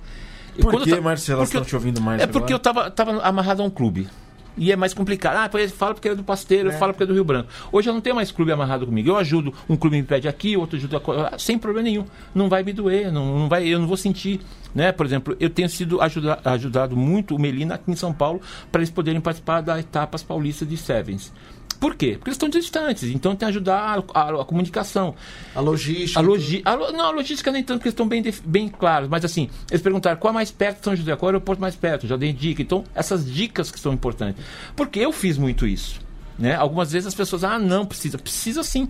Por 0.61 0.83
que, 0.83 0.99
Márcio, 1.01 1.33
elas 1.33 1.49
estão 1.49 1.65
te 1.65 1.75
ouvindo 1.75 2.01
mais 2.01 2.21
É 2.21 2.25
agora? 2.25 2.39
porque 2.39 2.53
eu 2.53 2.57
estava 2.57 2.91
tava 2.91 3.21
amarrado 3.23 3.63
a 3.63 3.65
um 3.65 3.71
clube 3.71 4.09
e 4.57 4.73
é 4.73 4.77
mais 4.77 4.95
complicado. 4.95 5.37
Ah, 5.37 5.49
pois 5.49 5.71
fala 5.71 5.95
porque 5.95 6.09
é 6.09 6.15
do 6.15 6.25
Pasteiro, 6.25 6.71
é. 6.71 6.73
fala 6.73 6.93
porque 6.93 7.05
é 7.05 7.07
do 7.07 7.13
Rio 7.13 7.25
Branco. 7.25 7.49
Hoje 7.71 7.89
eu 7.89 7.95
não 7.95 8.01
tenho 8.01 8.17
mais 8.17 8.31
clube 8.31 8.51
amarrado 8.51 8.87
comigo. 8.87 9.11
Eu 9.11 9.17
ajudo, 9.17 9.53
um 9.69 9.77
clube 9.77 9.97
me 9.97 10.03
pede 10.03 10.27
aqui, 10.29 10.57
outro 10.57 10.77
ajuda 10.77 11.01
ah, 11.31 11.39
sem 11.39 11.59
problema 11.59 11.85
nenhum. 11.85 12.05
Não 12.35 12.49
vai 12.49 12.63
me 12.63 12.73
doer, 12.73 13.13
não, 13.13 13.39
não 13.41 13.49
vai, 13.49 13.67
eu 13.67 13.79
não 13.79 13.87
vou 13.87 13.97
sentir. 13.97 14.41
Né? 14.75 14.93
Por 14.93 15.07
exemplo, 15.07 15.37
eu 15.41 15.49
tenho 15.49 15.69
sido 15.69 16.01
ajuda, 16.01 16.39
ajudado 16.45 16.97
muito 16.97 17.35
o 17.35 17.39
Melina 17.39 17.77
aqui 17.77 17.91
em 17.91 17.97
São 17.97 18.13
Paulo 18.13 18.41
para 18.71 18.81
eles 18.81 18.91
poderem 18.91 19.21
participar 19.21 19.61
das 19.61 19.81
etapas 19.81 20.23
paulistas 20.23 20.69
de 20.69 20.77
Sevens. 20.77 21.33
Por 21.81 21.95
quê? 21.95 22.13
Porque 22.13 22.31
eles 22.31 22.37
estão 22.37 22.49
distantes, 22.49 23.05
então 23.05 23.33
tem 23.33 23.39
que 23.39 23.45
ajudar 23.45 24.03
a, 24.15 24.21
a, 24.21 24.43
a 24.43 24.45
comunicação. 24.45 25.15
A 25.55 25.61
logística. 25.61 26.19
A 26.19 26.23
logi 26.23 26.63
a, 26.65 26.77
não, 26.93 27.05
a 27.05 27.11
logística 27.11 27.53
nem 27.53 27.63
tanto, 27.63 27.79
porque 27.79 27.89
eles 27.89 27.93
estão 27.93 28.09
bem, 28.09 28.25
bem 28.45 28.69
claros, 28.69 29.09
mas 29.09 29.25
assim, 29.25 29.51
eles 29.71 29.83
perguntaram 29.83 30.17
qual 30.17 30.31
é 30.31 30.35
mais 30.35 30.51
perto 30.51 30.79
de 30.79 30.85
São 30.85 30.97
José, 30.97 31.15
qual 31.17 31.29
é 31.29 31.33
o 31.33 31.35
aeroporto 31.35 31.61
mais 31.61 31.77
perto, 31.77 32.07
já 32.07 32.17
dei 32.17 32.33
dica. 32.33 32.63
Então, 32.63 32.85
essas 32.95 33.31
dicas 33.31 33.71
que 33.71 33.79
são 33.79 33.93
importantes. 33.93 34.43
Porque 34.75 34.99
eu 35.01 35.13
fiz 35.13 35.37
muito 35.37 35.67
isso. 35.67 36.01
Né? 36.39 36.55
Algumas 36.55 36.93
vezes 36.93 37.07
as 37.07 37.15
pessoas, 37.15 37.45
ah, 37.45 37.59
não, 37.59 37.85
precisa. 37.85 38.19
Precisa 38.19 38.63
sim. 38.63 38.89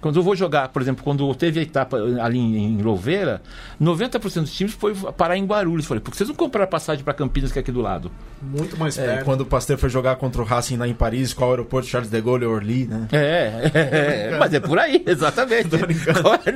Quando 0.00 0.16
eu 0.16 0.22
vou 0.22 0.34
jogar, 0.34 0.68
por 0.68 0.80
exemplo, 0.80 1.04
quando 1.04 1.32
teve 1.34 1.60
a 1.60 1.62
etapa 1.62 1.98
ali 1.98 2.38
em 2.38 2.80
Louveira, 2.80 3.42
90% 3.80 4.40
dos 4.40 4.52
times 4.52 4.72
foi 4.72 4.94
parar 4.94 5.36
em 5.36 5.44
Guarulhos. 5.44 5.86
Falei, 5.86 6.00
por 6.00 6.10
que 6.10 6.16
vocês 6.16 6.28
não 6.28 6.34
compraram 6.34 6.70
passagem 6.70 7.04
para 7.04 7.12
Campinas, 7.12 7.52
que 7.52 7.58
é 7.58 7.60
aqui 7.60 7.70
do 7.70 7.82
lado? 7.82 8.10
Muito 8.40 8.78
mais 8.78 8.96
é, 8.96 9.04
perto. 9.04 9.20
É, 9.20 9.24
quando 9.24 9.42
o 9.42 9.46
Pasteur 9.46 9.76
foi 9.76 9.90
jogar 9.90 10.16
contra 10.16 10.40
o 10.40 10.44
Racing 10.44 10.78
lá 10.78 10.88
em 10.88 10.94
Paris, 10.94 11.34
qual 11.34 11.50
aeroporto? 11.50 11.86
Charles 11.86 12.10
de 12.10 12.20
Gaulle 12.20 12.44
e 12.44 12.46
Orly, 12.46 12.86
né? 12.86 13.08
É, 13.12 13.70
é, 13.74 14.30
é 14.32 14.38
mas 14.38 14.54
é 14.54 14.60
por 14.60 14.78
aí, 14.78 15.02
exatamente. 15.06 15.68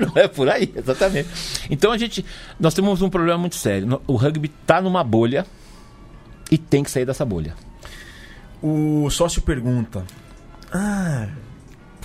não 0.01 0.13
é 0.15 0.27
por 0.27 0.49
aí, 0.49 0.73
exatamente. 0.75 1.29
Então 1.71 1.93
a 1.93 1.99
gente, 1.99 2.25
nós 2.59 2.73
temos 2.73 3.03
um 3.03 3.11
problema 3.11 3.37
muito 3.37 3.57
sério. 3.57 4.01
O 4.07 4.17
rugby 4.17 4.51
está 4.63 4.81
numa 4.81 5.05
bolha 5.05 5.45
e 6.51 6.57
tem 6.57 6.83
que 6.83 6.91
sair 6.91 7.05
dessa 7.05 7.25
bolha. 7.25 7.55
O 8.63 9.11
sócio 9.11 9.43
pergunta: 9.43 10.05
Ah, 10.73 11.29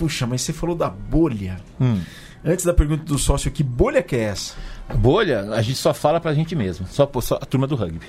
puxa, 0.00 0.26
mas 0.26 0.40
você 0.40 0.50
falou 0.50 0.74
da 0.74 0.88
bolha. 0.88 1.60
Hum. 1.78 2.00
Antes 2.42 2.64
da 2.64 2.72
pergunta 2.72 3.04
do 3.04 3.18
sócio, 3.18 3.50
que 3.50 3.62
bolha 3.62 4.02
que 4.02 4.16
é 4.16 4.20
essa? 4.20 4.54
Bolha, 4.94 5.42
a 5.52 5.60
gente 5.60 5.76
só 5.76 5.92
fala 5.92 6.18
pra 6.18 6.32
gente 6.32 6.56
mesmo. 6.56 6.86
Só, 6.86 7.08
só 7.20 7.34
a 7.34 7.44
turma 7.44 7.66
do 7.66 7.76
rugby. 7.76 8.06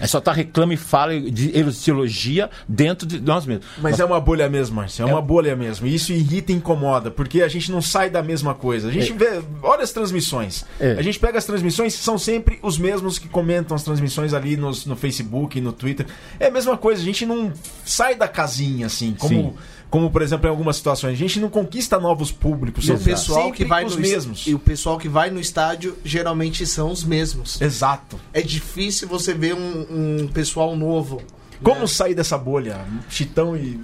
É 0.00 0.06
só 0.06 0.20
tá 0.20 0.32
reclama 0.32 0.74
e 0.74 0.76
fala 0.76 1.20
de 1.20 1.52
elogia 1.56 2.50
dentro 2.68 3.06
de 3.06 3.20
nós 3.20 3.44
mesmos. 3.44 3.66
Mas 3.78 3.92
nós... 3.92 4.00
é 4.00 4.04
uma 4.04 4.20
bolha 4.20 4.48
mesmo, 4.48 4.76
Márcio. 4.76 5.04
É, 5.04 5.10
é, 5.10 5.12
uma 5.12 5.22
bolha 5.22 5.56
mesmo. 5.56 5.86
E 5.86 5.94
isso 5.94 6.12
irrita 6.12 6.52
e 6.52 6.54
incomoda, 6.54 7.10
porque 7.10 7.42
a 7.42 7.48
gente 7.48 7.70
não 7.72 7.82
sai 7.82 8.08
da 8.08 8.22
mesma 8.22 8.54
coisa. 8.54 8.88
A 8.88 8.92
gente 8.92 9.12
é. 9.12 9.16
vê. 9.16 9.42
Olha 9.62 9.82
as 9.82 9.92
transmissões. 9.92 10.64
É. 10.78 10.92
A 10.92 11.02
gente 11.02 11.18
pega 11.18 11.38
as 11.38 11.44
transmissões, 11.44 11.94
são 11.94 12.18
sempre 12.18 12.58
os 12.62 12.78
mesmos 12.78 13.18
que 13.18 13.28
comentam 13.28 13.74
as 13.74 13.82
transmissões 13.82 14.32
ali 14.32 14.56
nos, 14.56 14.86
no 14.86 14.94
Facebook, 14.94 15.60
no 15.60 15.72
Twitter. 15.72 16.06
É 16.38 16.46
a 16.46 16.50
mesma 16.50 16.76
coisa, 16.76 17.02
a 17.02 17.04
gente 17.04 17.26
não 17.26 17.52
sai 17.84 18.14
da 18.14 18.28
casinha, 18.28 18.86
assim, 18.86 19.14
como. 19.18 19.34
Sim 19.34 19.54
como 19.94 20.10
por 20.10 20.22
exemplo 20.22 20.48
em 20.48 20.50
algumas 20.50 20.74
situações. 20.74 21.12
A 21.12 21.16
gente 21.16 21.38
não 21.38 21.48
conquista 21.48 22.00
novos 22.00 22.32
públicos, 22.32 22.84
são 22.84 22.96
o 22.96 22.98
pessoal 22.98 23.52
que 23.52 23.64
vai 23.64 23.84
os 23.84 23.94
mesmos. 23.94 24.44
E 24.44 24.52
o 24.52 24.58
pessoal 24.58 24.98
que 24.98 25.08
vai 25.08 25.30
no 25.30 25.38
estádio 25.38 25.96
geralmente 26.04 26.66
são 26.66 26.90
os 26.90 27.04
mesmos. 27.04 27.60
Exato. 27.60 28.18
É 28.32 28.42
difícil 28.42 29.06
você 29.06 29.32
ver 29.32 29.54
um, 29.54 30.22
um 30.24 30.26
pessoal 30.26 30.74
novo. 30.74 31.22
Como 31.62 31.82
né? 31.82 31.86
sair 31.86 32.12
dessa 32.12 32.36
bolha? 32.36 32.84
Chitão 33.08 33.56
e 33.56 33.80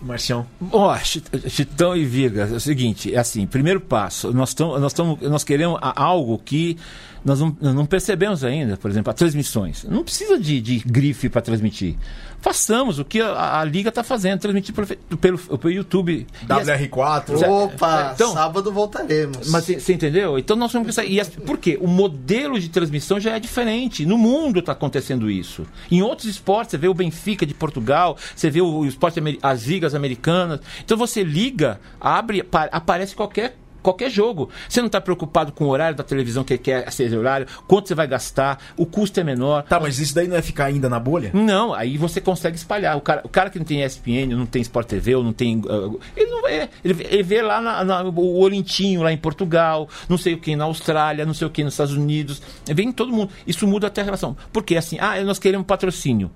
Marcião. 0.00 0.46
Ó, 0.70 0.94
oh, 0.94 1.48
Chitão 1.48 1.96
e 1.96 2.04
Viga, 2.04 2.48
é 2.50 2.56
o 2.56 2.60
seguinte, 2.60 3.14
é 3.14 3.18
assim, 3.18 3.46
primeiro 3.46 3.80
passo, 3.80 4.32
nós, 4.32 4.54
tamo, 4.54 4.78
nós, 4.78 4.92
tamo, 4.92 5.18
nós 5.22 5.44
queremos 5.44 5.78
algo 5.82 6.38
que 6.38 6.76
nós 7.24 7.40
não, 7.40 7.56
não 7.60 7.86
percebemos 7.86 8.44
ainda, 8.44 8.76
por 8.76 8.90
exemplo, 8.90 9.10
as 9.10 9.16
transmissões. 9.16 9.84
Não 9.84 10.04
precisa 10.04 10.38
de, 10.38 10.60
de 10.60 10.78
grife 10.78 11.28
para 11.28 11.42
transmitir. 11.42 11.96
Façamos 12.40 13.00
o 13.00 13.04
que 13.04 13.20
a, 13.20 13.60
a 13.60 13.64
Liga 13.64 13.88
está 13.88 14.04
fazendo, 14.04 14.38
transmitir 14.38 14.72
pelo, 14.72 14.86
pelo, 15.18 15.38
pelo 15.58 15.72
YouTube. 15.72 16.26
WR4. 16.46 17.48
Opa, 17.48 18.12
então, 18.14 18.32
sábado 18.32 18.70
voltaremos. 18.70 19.50
Mas 19.50 19.64
você 19.64 19.92
entendeu? 19.92 20.38
Então 20.38 20.56
nós 20.56 20.72
vamos 20.72 20.86
pensar. 20.86 21.04
E 21.04 21.20
as, 21.20 21.28
por 21.28 21.58
quê? 21.58 21.76
O 21.80 21.88
modelo 21.88 22.58
de 22.60 22.68
transmissão 22.68 23.18
já 23.18 23.34
é 23.34 23.40
diferente. 23.40 24.06
No 24.06 24.16
mundo 24.16 24.60
está 24.60 24.72
acontecendo 24.72 25.28
isso. 25.28 25.66
Em 25.90 26.00
outros 26.00 26.28
esportes, 26.28 26.70
você 26.70 26.78
vê 26.78 26.86
o 26.86 26.94
Benfica 26.94 27.44
de 27.44 27.54
Portugal, 27.54 28.16
você 28.36 28.48
vê 28.48 28.60
o, 28.60 28.68
o 28.68 28.86
esporte, 28.86 29.20
as 29.42 29.64
ligas 29.64 29.87
americanas. 29.94 30.60
Então 30.84 30.96
você 30.96 31.22
liga, 31.22 31.80
abre, 32.00 32.46
aparece 32.72 33.14
qualquer 33.14 33.56
qualquer 33.82 34.10
jogo. 34.10 34.50
Você 34.68 34.80
não 34.80 34.86
está 34.86 35.00
preocupado 35.00 35.52
com 35.52 35.64
o 35.64 35.68
horário 35.68 35.96
da 35.96 36.04
televisão 36.04 36.44
que 36.44 36.58
quer 36.58 36.90
ser 36.92 37.16
horário, 37.16 37.46
quanto 37.66 37.88
você 37.88 37.94
vai 37.94 38.06
gastar, 38.06 38.58
o 38.76 38.84
custo 38.84 39.18
é 39.20 39.24
menor. 39.24 39.62
Tá, 39.62 39.80
mas 39.80 39.98
isso 39.98 40.14
daí 40.14 40.28
não 40.28 40.36
é 40.36 40.42
ficar 40.42 40.66
ainda 40.66 40.88
na 40.88 40.98
bolha? 41.00 41.30
Não, 41.32 41.72
aí 41.72 41.96
você 41.96 42.20
consegue 42.20 42.56
espalhar. 42.56 42.96
O 42.96 43.00
cara, 43.00 43.22
o 43.24 43.28
cara 43.28 43.50
que 43.50 43.58
não 43.58 43.64
tem 43.64 43.82
ESPN, 43.82 44.26
não 44.36 44.46
tem 44.46 44.62
Sport 44.62 44.86
TV, 44.86 45.14
ou 45.14 45.24
não 45.24 45.32
tem. 45.32 45.58
Uh, 45.58 45.98
ele 46.16 46.30
não 46.30 46.42
vê. 46.42 46.68
Ele, 46.84 47.06
ele 47.08 47.22
vê 47.22 47.42
lá 47.42 47.60
na, 47.60 47.84
na, 47.84 48.02
o 48.04 48.38
Olintinho, 48.40 49.02
lá 49.02 49.12
em 49.12 49.16
Portugal, 49.16 49.88
não 50.08 50.18
sei 50.18 50.34
o 50.34 50.38
que 50.38 50.54
na 50.54 50.64
Austrália, 50.64 51.24
não 51.24 51.34
sei 51.34 51.46
o 51.46 51.50
que 51.50 51.64
nos 51.64 51.74
Estados 51.74 51.94
Unidos. 51.94 52.42
Vem 52.66 52.92
todo 52.92 53.12
mundo. 53.12 53.30
Isso 53.46 53.66
muda 53.66 53.86
até 53.86 54.00
a 54.00 54.04
relação. 54.04 54.36
Porque 54.52 54.76
assim, 54.76 54.98
ah, 55.00 55.22
nós 55.24 55.38
queremos 55.38 55.66
patrocínio. 55.66 56.30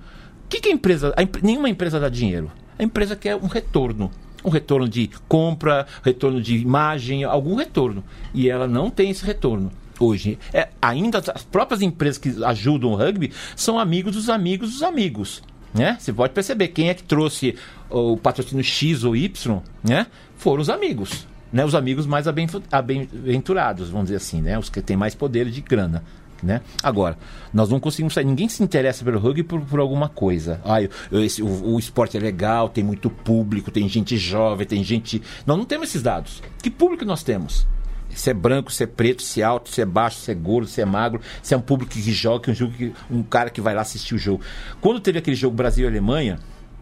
O 0.44 0.48
que, 0.48 0.61
que 0.61 0.68
a 0.68 0.72
empresa. 0.72 1.14
A, 1.16 1.44
nenhuma 1.44 1.68
empresa 1.68 1.98
dá 1.98 2.09
dinheiro. 2.09 2.50
A 2.79 2.83
empresa 2.83 3.16
quer 3.16 3.37
um 3.37 3.47
retorno 3.47 4.11
um 4.45 4.51
retorno 4.51 4.89
de 4.89 5.09
compra, 5.29 5.87
retorno 6.03 6.41
de 6.41 6.57
imagem, 6.57 7.25
algum 7.25 7.55
retorno. 7.55 8.03
E 8.35 8.49
ela 8.49 8.66
não 8.66 8.91
tem 8.91 9.11
esse 9.11 9.25
retorno 9.25 9.70
hoje. 9.99 10.39
É, 10.53 10.68
ainda 10.81 11.23
as 11.35 11.45
próprias 11.45 11.81
empresas 11.81 12.18
que 12.18 12.45
ajudam 12.45 12.93
o 12.93 12.97
rugby 12.97 13.33
são 13.55 13.79
amigos 13.79 14.14
dos 14.14 14.29
amigos 14.29 14.73
dos 14.73 14.83
amigos. 14.83 15.43
Né? 15.73 15.97
Você 15.99 16.12
pode 16.12 16.35
perceber 16.35 16.68
quem 16.68 16.91
é 16.91 16.95
que 16.95 17.03
trouxe 17.03 17.55
o 17.89 18.16
patrocínio 18.16 18.64
X 18.64 19.05
ou 19.05 19.16
Y, 19.16 19.61
né? 19.83 20.07
Foram 20.37 20.61
os 20.61 20.68
amigos. 20.68 21.27
Né, 21.51 21.66
os 21.66 21.75
amigos 21.75 22.07
mais 22.07 22.27
aventurados, 22.27 23.91
vamos 23.91 24.07
dizer 24.07 24.16
assim, 24.16 24.41
né? 24.41 24.59
Os 24.59 24.70
que 24.70 24.81
têm 24.81 24.97
mais 24.97 25.14
poder 25.14 25.51
de 25.51 25.61
grana. 25.61 26.03
Né? 26.43 26.61
Agora, 26.82 27.16
nós 27.53 27.68
não 27.68 27.78
conseguimos 27.78 28.14
sair. 28.14 28.24
Ninguém 28.24 28.49
se 28.49 28.62
interessa 28.62 29.05
pelo 29.05 29.20
rugby 29.20 29.45
por, 29.45 29.61
por 29.61 29.78
alguma 29.78 30.09
coisa. 30.09 30.61
Ah, 30.64 30.82
eu, 30.82 30.90
eu, 31.11 31.24
esse, 31.24 31.40
o, 31.40 31.74
o, 31.74 31.78
esporte 31.78 32.16
é 32.16 32.20
legal, 32.20 32.68
tem 32.68 32.82
muito 32.82 33.09
público, 33.09 33.70
tem 33.70 33.88
gente 33.88 34.16
jovem, 34.16 34.66
tem 34.66 34.82
gente. 34.82 35.22
Nós 35.47 35.57
não 35.57 35.64
temos 35.64 35.90
esses 35.90 36.03
dados. 36.03 36.43
Que 36.61 36.68
público 36.68 37.05
nós 37.05 37.22
temos? 37.22 37.64
Se 38.11 38.28
é 38.28 38.34
branco, 38.34 38.72
se 38.72 38.82
é 38.82 38.86
preto, 38.86 39.22
se 39.22 39.40
é 39.40 39.45
alto, 39.45 39.70
se 39.70 39.80
é 39.80 39.86
baixo, 39.86 40.18
se 40.18 40.30
é 40.32 40.34
gordo, 40.34 40.66
se 40.66 40.80
é 40.82 40.84
magro, 40.84 41.20
se 41.43 41.55
é 41.55 41.57
um 41.57 41.61
público 41.61 41.93
que 41.93 42.12
joga, 42.12 42.51
um, 42.51 42.55
jogo 42.55 42.72
que, 42.72 42.93
um 43.09 43.22
cara 43.22 43.49
que 43.49 43.61
vai 43.61 43.74
lá 43.74 43.82
assistir 43.82 44.14
o 44.14 44.18
jogo. 44.18 44.43
Quando 44.80 45.01
teve 45.01 45.18
aquele 45.18 45.36
jogo 45.36 45.55
Brasil 45.55 45.86
Alemanha, 45.86 46.38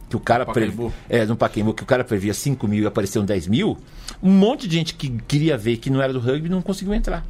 que 0.08 0.16
o 0.16 0.20
cara 0.20 0.44
previa, 0.44 0.90
é, 1.08 1.24
no 1.26 1.36
Pacaembu, 1.36 1.74
que 1.74 1.84
o 1.84 1.86
cara 1.86 2.02
previa 2.02 2.34
5 2.34 2.66
mil 2.66 2.82
e 2.82 2.86
apareceu 2.86 3.22
10 3.22 3.46
mil, 3.46 3.78
um 4.20 4.30
monte 4.30 4.66
de 4.66 4.74
gente 4.74 4.94
que 4.94 5.08
queria 5.28 5.56
ver 5.56 5.76
que 5.76 5.88
não 5.90 6.02
era 6.02 6.12
do 6.12 6.18
rugby 6.18 6.48
não 6.48 6.62
conseguiu 6.62 6.94
entrar 6.94 7.24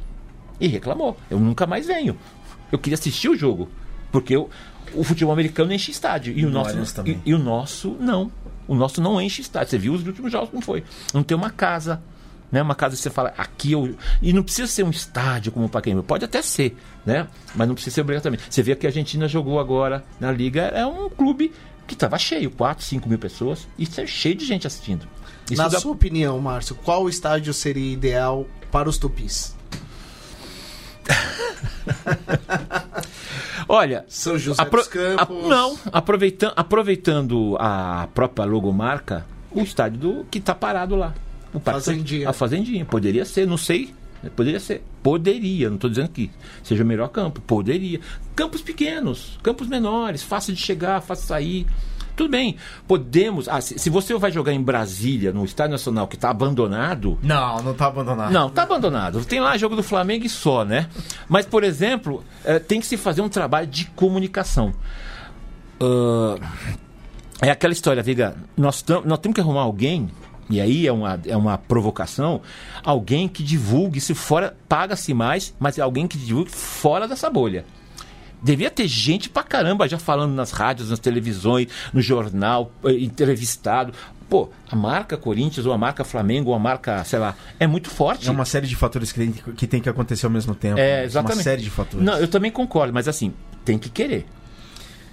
e 0.61 0.67
reclamou. 0.67 1.17
Eu 1.29 1.39
nunca 1.39 1.65
mais 1.65 1.87
venho. 1.87 2.15
Eu 2.71 2.77
queria 2.79 2.93
assistir 2.93 3.27
o 3.27 3.35
jogo. 3.35 3.67
Porque 4.11 4.35
eu, 4.35 4.49
o 4.93 5.03
futebol 5.03 5.33
americano 5.33 5.73
enche 5.73 5.91
estádio. 5.91 6.37
E 6.37 6.45
o, 6.45 6.49
nosso, 6.49 6.77
e, 7.05 7.17
e, 7.25 7.33
o 7.33 7.39
nosso 7.39 7.97
não. 7.99 8.31
O 8.67 8.75
nosso 8.75 9.01
não 9.01 9.19
enche 9.19 9.41
estádio. 9.41 9.71
Você 9.71 9.77
viu 9.77 9.93
os 9.93 10.05
últimos 10.05 10.31
jogos 10.31 10.49
como 10.49 10.61
foi. 10.61 10.83
Não 11.13 11.23
tem 11.23 11.35
uma 11.35 11.49
casa. 11.49 12.01
Né? 12.51 12.61
Uma 12.61 12.75
casa 12.75 12.95
que 12.95 13.01
você 13.01 13.09
fala, 13.09 13.33
aqui 13.37 13.71
eu. 13.71 13.95
E 14.21 14.31
não 14.31 14.43
precisa 14.43 14.67
ser 14.67 14.83
um 14.83 14.89
estádio 14.89 15.51
como 15.51 15.65
o 15.65 15.69
Pacaembu. 15.69 16.03
Pode 16.03 16.25
até 16.25 16.41
ser, 16.41 16.77
né? 17.05 17.27
Mas 17.55 17.67
não 17.67 17.73
precisa 17.73 17.95
ser 17.95 18.01
obrigatoriamente. 18.01 18.43
Você 18.49 18.61
vê 18.61 18.75
que 18.75 18.85
a 18.85 18.89
Argentina 18.89 19.27
jogou 19.27 19.59
agora 19.59 20.03
na 20.19 20.31
Liga. 20.31 20.63
É 20.63 20.85
um 20.85 21.09
clube 21.09 21.51
que 21.87 21.93
estava 21.95 22.17
cheio 22.19 22.51
4, 22.51 22.85
5 22.85 23.09
mil 23.09 23.17
pessoas. 23.17 23.67
E 23.79 23.87
é 23.97 24.05
cheio 24.05 24.35
de 24.35 24.45
gente 24.45 24.67
assistindo. 24.67 25.07
Isso 25.49 25.61
Na 25.61 25.67
dá... 25.67 25.79
sua 25.79 25.93
opinião, 25.93 26.39
Márcio, 26.39 26.75
qual 26.75 27.09
estádio 27.09 27.53
seria 27.53 27.91
ideal 27.91 28.45
para 28.69 28.87
os 28.87 28.97
tupis? 28.97 29.55
Olha, 33.67 34.05
São 34.07 34.37
José 34.37 34.61
apro 34.61 34.79
dos 34.79 34.87
Campos. 34.87 35.45
A, 35.45 35.47
não, 35.47 35.77
aproveitando, 35.91 36.53
aproveitando 36.55 37.57
a 37.59 38.07
própria 38.13 38.45
logomarca, 38.45 39.25
o 39.51 39.61
estádio 39.61 39.99
do, 39.99 40.25
que 40.25 40.39
está 40.39 40.53
parado 40.53 40.95
lá. 40.95 41.13
O 41.53 41.59
Fazendinha. 41.59 42.29
A 42.29 42.33
Fazendinha. 42.33 42.85
Poderia 42.85 43.25
ser, 43.25 43.47
não 43.47 43.57
sei. 43.57 43.93
Poderia 44.35 44.59
ser. 44.59 44.83
Poderia, 45.01 45.69
não 45.69 45.75
estou 45.75 45.89
dizendo 45.89 46.09
que 46.09 46.29
seja 46.63 46.83
o 46.83 46.85
melhor 46.85 47.09
campo. 47.09 47.41
Poderia. 47.41 47.99
Campos 48.35 48.61
pequenos, 48.61 49.39
campos 49.41 49.67
menores, 49.67 50.21
fácil 50.21 50.53
de 50.53 50.61
chegar, 50.61 51.01
fácil 51.01 51.23
de 51.23 51.27
sair. 51.27 51.67
Tudo 52.21 52.29
bem, 52.29 52.55
podemos. 52.87 53.49
Ah, 53.49 53.59
se, 53.59 53.79
se, 53.79 53.89
você 53.89 54.15
vai 54.15 54.31
jogar 54.31 54.53
em 54.53 54.61
Brasília, 54.61 55.33
no 55.33 55.43
Estádio 55.43 55.71
Nacional, 55.71 56.07
que 56.07 56.13
está 56.13 56.29
abandonado. 56.29 57.17
Não, 57.23 57.63
não 57.63 57.71
está 57.71 57.87
abandonado. 57.87 58.31
Não, 58.31 58.47
está 58.47 58.61
abandonado. 58.61 59.25
Tem 59.25 59.39
lá 59.39 59.57
jogo 59.57 59.75
do 59.75 59.81
Flamengo 59.81 60.23
e 60.23 60.29
só, 60.29 60.63
né? 60.63 60.87
Mas, 61.27 61.47
por 61.47 61.63
exemplo, 61.63 62.23
é, 62.45 62.59
tem 62.59 62.79
que 62.79 62.85
se 62.85 62.95
fazer 62.95 63.21
um 63.21 63.27
trabalho 63.27 63.65
de 63.65 63.85
comunicação. 63.85 64.71
Uh, 65.81 66.39
é 67.41 67.49
aquela 67.49 67.73
história, 67.73 68.03
Viga. 68.03 68.35
Nós, 68.55 68.85
nós 69.03 69.17
temos 69.17 69.33
que 69.33 69.41
arrumar 69.41 69.61
alguém 69.61 70.07
e 70.47 70.61
aí 70.61 70.85
é 70.85 70.91
uma, 70.91 71.19
é 71.25 71.35
uma 71.35 71.57
provocação, 71.57 72.39
alguém 72.83 73.27
que 73.27 73.41
divulgue 73.41 73.99
se 73.99 74.13
fora, 74.13 74.55
paga-se 74.69 75.11
mais, 75.11 75.55
mas 75.59 75.79
é 75.79 75.81
alguém 75.81 76.07
que 76.07 76.19
divulgue 76.19 76.51
fora 76.51 77.07
dessa 77.07 77.31
bolha. 77.31 77.65
Devia 78.41 78.71
ter 78.71 78.87
gente 78.87 79.29
pra 79.29 79.43
caramba 79.43 79.87
já 79.87 79.99
falando 79.99 80.33
nas 80.33 80.51
rádios, 80.51 80.89
nas 80.89 80.99
televisões, 80.99 81.67
no 81.93 82.01
jornal, 82.01 82.71
eh, 82.83 82.93
entrevistado. 82.93 83.93
Pô, 84.27 84.49
a 84.69 84.75
marca 84.75 85.17
Corinthians 85.17 85.65
ou 85.65 85.73
a 85.73 85.77
marca 85.77 86.03
Flamengo 86.03 86.49
ou 86.49 86.55
a 86.55 86.59
marca, 86.59 87.03
sei 87.03 87.19
lá, 87.19 87.35
é 87.59 87.67
muito 87.67 87.89
forte. 87.89 88.27
É 88.27 88.31
uma 88.31 88.45
série 88.45 88.65
de 88.65 88.75
fatores 88.75 89.11
que 89.11 89.19
tem 89.19 89.31
que, 89.31 89.67
tem 89.67 89.81
que 89.81 89.89
acontecer 89.89 90.25
ao 90.25 90.31
mesmo 90.31 90.55
tempo. 90.55 90.79
É, 90.79 91.03
exatamente. 91.03 91.37
Uma 91.37 91.43
série 91.43 91.61
de 91.61 91.69
fatores. 91.69 92.05
Não, 92.05 92.17
eu 92.17 92.27
também 92.27 92.49
concordo, 92.49 92.93
mas 92.93 93.07
assim, 93.07 93.33
tem 93.65 93.77
que 93.77 93.89
querer. 93.89 94.25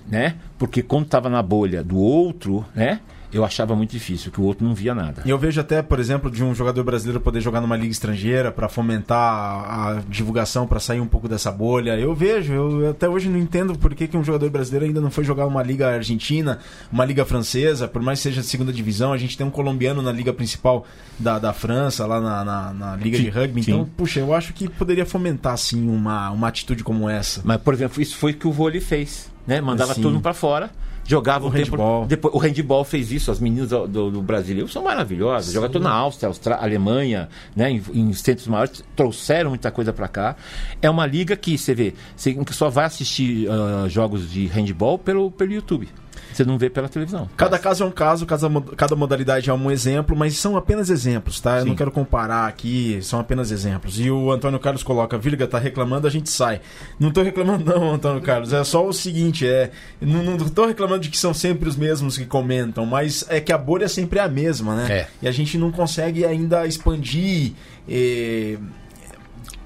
Né? 0.07 0.37
Porque 0.57 0.83
quando 0.83 1.05
estava 1.05 1.29
na 1.29 1.43
bolha 1.43 1.85
do 1.85 1.99
outro, 1.99 2.65
né? 2.75 3.01
Eu 3.33 3.45
achava 3.45 3.77
muito 3.77 3.91
difícil, 3.91 4.33
que 4.33 4.41
o 4.41 4.45
outro 4.45 4.67
não 4.67 4.75
via 4.75 4.95
nada. 4.95 5.23
E 5.25 5.31
eu 5.31 5.39
vejo 5.39 5.61
até, 5.61 5.83
por 5.83 5.99
exemplo, 6.01 6.31
de 6.31 6.43
um 6.43 6.55
jogador 6.55 6.83
brasileiro 6.83 7.21
poder 7.21 7.41
jogar 7.41 7.61
numa 7.61 7.77
liga 7.77 7.93
estrangeira 7.93 8.51
para 8.51 8.69
fomentar 8.69 9.19
a, 9.19 10.03
divulgação, 10.09 10.67
para 10.67 10.81
sair 10.81 11.01
um 11.01 11.07
pouco 11.07 11.29
dessa 11.29 11.53
bolha. 11.53 11.99
Eu 11.99 12.15
vejo, 12.15 12.53
eu 12.53 12.91
até 12.91 13.09
hoje 13.09 13.29
não 13.29 13.39
entendo 13.39 13.79
por 13.79 13.95
que, 13.95 14.09
que 14.09 14.17
um 14.17 14.25
jogador 14.25 14.49
brasileiro 14.51 14.87
ainda 14.87 15.01
não 15.01 15.11
foi 15.11 15.25
jogar 15.25 15.47
uma 15.47 15.63
liga 15.63 15.89
argentina, 15.89 16.59
uma 16.91 17.05
liga 17.05 17.25
francesa, 17.25 17.87
por 17.87 18.01
mais 18.01 18.19
que 18.19 18.25
seja 18.25 18.41
de 18.41 18.47
segunda 18.47 18.73
divisão. 18.73 19.13
A 19.13 19.19
gente 19.19 19.37
tem 19.37 19.47
um 19.47 19.51
colombiano 19.51 20.01
na 20.01 20.11
liga 20.13 20.33
principal 20.33 20.87
da, 21.19 21.39
da 21.39 21.53
França, 21.53 22.07
lá 22.07 22.21
na, 22.21 22.45
na, 22.45 22.73
na 22.73 22.97
liga 22.97 23.19
sim, 23.19 23.25
de 23.25 23.31
rugby. 23.31 23.61
Então, 23.61 23.85
sim. 23.85 23.91
puxa, 23.95 24.21
eu 24.21 24.33
acho 24.33 24.55
que 24.55 24.69
poderia 24.69 25.05
fomentar, 25.05 25.57
sim, 25.59 25.87
uma, 25.89 26.31
uma 26.31 26.49
atitude 26.49 26.83
como 26.83 27.09
essa. 27.09 27.43
Mas, 27.45 27.61
por 27.61 27.75
exemplo, 27.75 28.01
isso 28.01 28.17
foi 28.17 28.33
o 28.33 28.37
que 28.37 28.49
o 28.49 28.53
vôlei 28.53 28.81
fez, 28.81 29.31
né? 29.47 29.61
Mandava 29.61 29.93
sim. 29.93 30.01
todo 30.01 30.19
para 30.21 30.33
fora 30.33 30.71
jogava 31.09 31.47
o 31.47 31.49
um 31.49 31.51
handball. 31.51 32.03
Tempo, 32.03 32.09
depois, 32.09 32.35
o 32.35 32.39
handball 32.39 32.85
fez 32.85 33.11
isso, 33.11 33.31
as 33.31 33.41
meninas 33.41 33.71
do, 33.71 33.89
do, 33.89 34.11
do 34.11 34.23
brasileiro 34.23 34.69
são 34.69 34.85
maravilhosas. 34.85 35.55
Jogaram 35.55 35.81
na 35.81 35.91
Áustria, 35.91 36.29
Austrália, 36.29 36.63
Alemanha, 36.63 37.29
né, 37.57 37.71
em, 37.71 37.83
em, 37.95 38.13
centros 38.13 38.47
maiores, 38.47 38.85
trouxeram 38.95 39.51
muita 39.51 39.71
coisa 39.71 39.93
para 39.93 40.07
cá. 40.07 40.37
É 40.83 40.91
uma 40.91 41.07
liga 41.07 41.35
que 41.35 41.57
você 41.57 41.75
vê, 41.75 41.95
você 42.15 42.37
só 42.51 42.69
vai 42.69 42.85
assistir 42.85 43.49
uh, 43.49 43.89
jogos 43.89 44.31
de 44.31 44.47
handball 44.47 44.99
pelo, 44.99 45.31
pelo 45.31 45.53
YouTube. 45.53 45.89
Você 46.39 46.45
não 46.45 46.57
vê 46.57 46.71
pela 46.71 46.89
televisão. 46.89 47.29
Cada 47.37 47.59
caso 47.59 47.83
é 47.83 47.87
um 47.87 47.91
caso, 47.91 48.25
cada, 48.25 48.49
cada 48.77 48.95
modalidade 48.95 49.51
é 49.51 49.53
um 49.53 49.73
exemplo, 49.73 50.15
mas 50.15 50.37
são 50.37 50.57
apenas 50.57 50.89
exemplos, 50.89 51.41
tá? 51.41 51.57
Eu 51.57 51.63
Sim. 51.63 51.69
não 51.71 51.75
quero 51.75 51.91
comparar 51.91 52.47
aqui, 52.47 53.01
são 53.03 53.19
apenas 53.19 53.51
exemplos. 53.51 53.99
E 53.99 54.09
o 54.09 54.31
Antônio 54.31 54.61
Carlos 54.61 54.85
coloca, 54.85 55.19
Virga 55.19 55.49
tá 55.49 55.59
reclamando, 55.59 56.07
a 56.07 56.11
gente 56.11 56.31
sai. 56.31 56.61
Não 56.97 57.11
tô 57.11 57.23
reclamando 57.23 57.65
não, 57.65 57.91
Antônio 57.95 58.23
Carlos, 58.23 58.53
é 58.53 58.63
só 58.63 58.87
o 58.87 58.93
seguinte, 58.93 59.49
é... 59.49 59.73
Não, 60.01 60.23
não 60.23 60.39
tô 60.49 60.65
reclamando 60.65 61.01
de 61.01 61.09
que 61.09 61.19
são 61.19 61.35
sempre 61.35 61.69
os 61.69 61.75
mesmos 61.75 62.17
que 62.17 62.25
comentam, 62.25 62.87
mas 62.87 63.25
é 63.29 63.41
que 63.41 63.53
a 63.53 63.59
bolha 63.59 63.89
sempre 63.89 64.21
é 64.21 64.23
a 64.23 64.29
mesma, 64.29 64.77
né? 64.77 64.87
É. 64.93 65.09
E 65.21 65.27
a 65.27 65.33
gente 65.33 65.59
não 65.59 65.73
consegue 65.73 66.25
ainda 66.25 66.69
expandir... 66.69 67.55
Eh, 67.89 68.59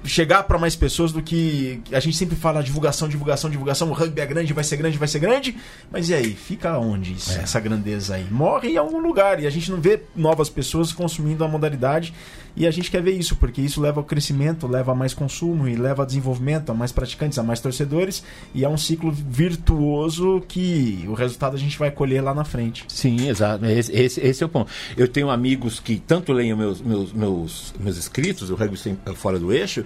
chegar 0.03 0.43
para 0.43 0.57
mais 0.57 0.75
pessoas 0.75 1.11
do 1.11 1.21
que 1.21 1.81
a 1.91 1.99
gente 1.99 2.17
sempre 2.17 2.35
fala 2.35 2.61
divulgação, 2.61 3.07
divulgação, 3.07 3.49
divulgação. 3.49 3.89
O 3.89 3.93
rugby 3.93 4.21
é 4.21 4.25
grande, 4.25 4.53
vai 4.53 4.63
ser 4.63 4.77
grande, 4.77 4.97
vai 4.97 5.07
ser 5.07 5.19
grande. 5.19 5.55
Mas 5.91 6.09
e 6.09 6.13
aí? 6.13 6.33
Fica 6.33 6.77
onde 6.77 7.13
isso, 7.13 7.31
é. 7.37 7.43
essa 7.43 7.59
grandeza 7.59 8.15
aí? 8.15 8.25
Morre 8.29 8.69
em 8.69 8.77
algum 8.77 8.99
lugar 8.99 9.39
e 9.39 9.47
a 9.47 9.49
gente 9.49 9.71
não 9.71 9.79
vê 9.79 10.01
novas 10.15 10.49
pessoas 10.49 10.91
consumindo 10.91 11.43
a 11.43 11.47
modalidade. 11.47 12.13
E 12.55 12.67
a 12.67 12.71
gente 12.71 12.91
quer 12.91 13.01
ver 13.01 13.11
isso, 13.11 13.35
porque 13.35 13.61
isso 13.61 13.81
leva 13.81 13.99
ao 13.99 14.03
crescimento, 14.03 14.67
leva 14.67 14.91
a 14.91 14.95
mais 14.95 15.13
consumo 15.13 15.67
e 15.67 15.75
leva 15.75 16.03
a 16.03 16.05
desenvolvimento, 16.05 16.69
a 16.71 16.73
mais 16.73 16.91
praticantes, 16.91 17.39
a 17.39 17.43
mais 17.43 17.59
torcedores. 17.59 18.23
E 18.53 18.63
é 18.63 18.69
um 18.69 18.77
ciclo 18.77 19.11
virtuoso 19.11 20.43
que 20.47 21.03
o 21.07 21.13
resultado 21.13 21.55
a 21.55 21.59
gente 21.59 21.77
vai 21.79 21.89
colher 21.89 22.21
lá 22.21 22.33
na 22.33 22.43
frente. 22.43 22.85
Sim, 22.87 23.27
exato. 23.27 23.65
Esse, 23.65 23.91
esse, 23.91 24.21
esse 24.21 24.43
é 24.43 24.45
o 24.45 24.49
ponto. 24.49 24.71
Eu 24.95 25.07
tenho 25.07 25.31
amigos 25.31 25.79
que 25.79 25.97
tanto 25.97 26.31
leem 26.31 26.55
meus, 26.55 26.79
meus, 26.79 27.11
meus, 27.11 27.73
meus 27.79 27.97
escritos, 27.97 28.51
o 28.51 28.55
rugby 28.55 28.77
fora 29.15 29.39
do 29.39 29.51
eixo, 29.51 29.83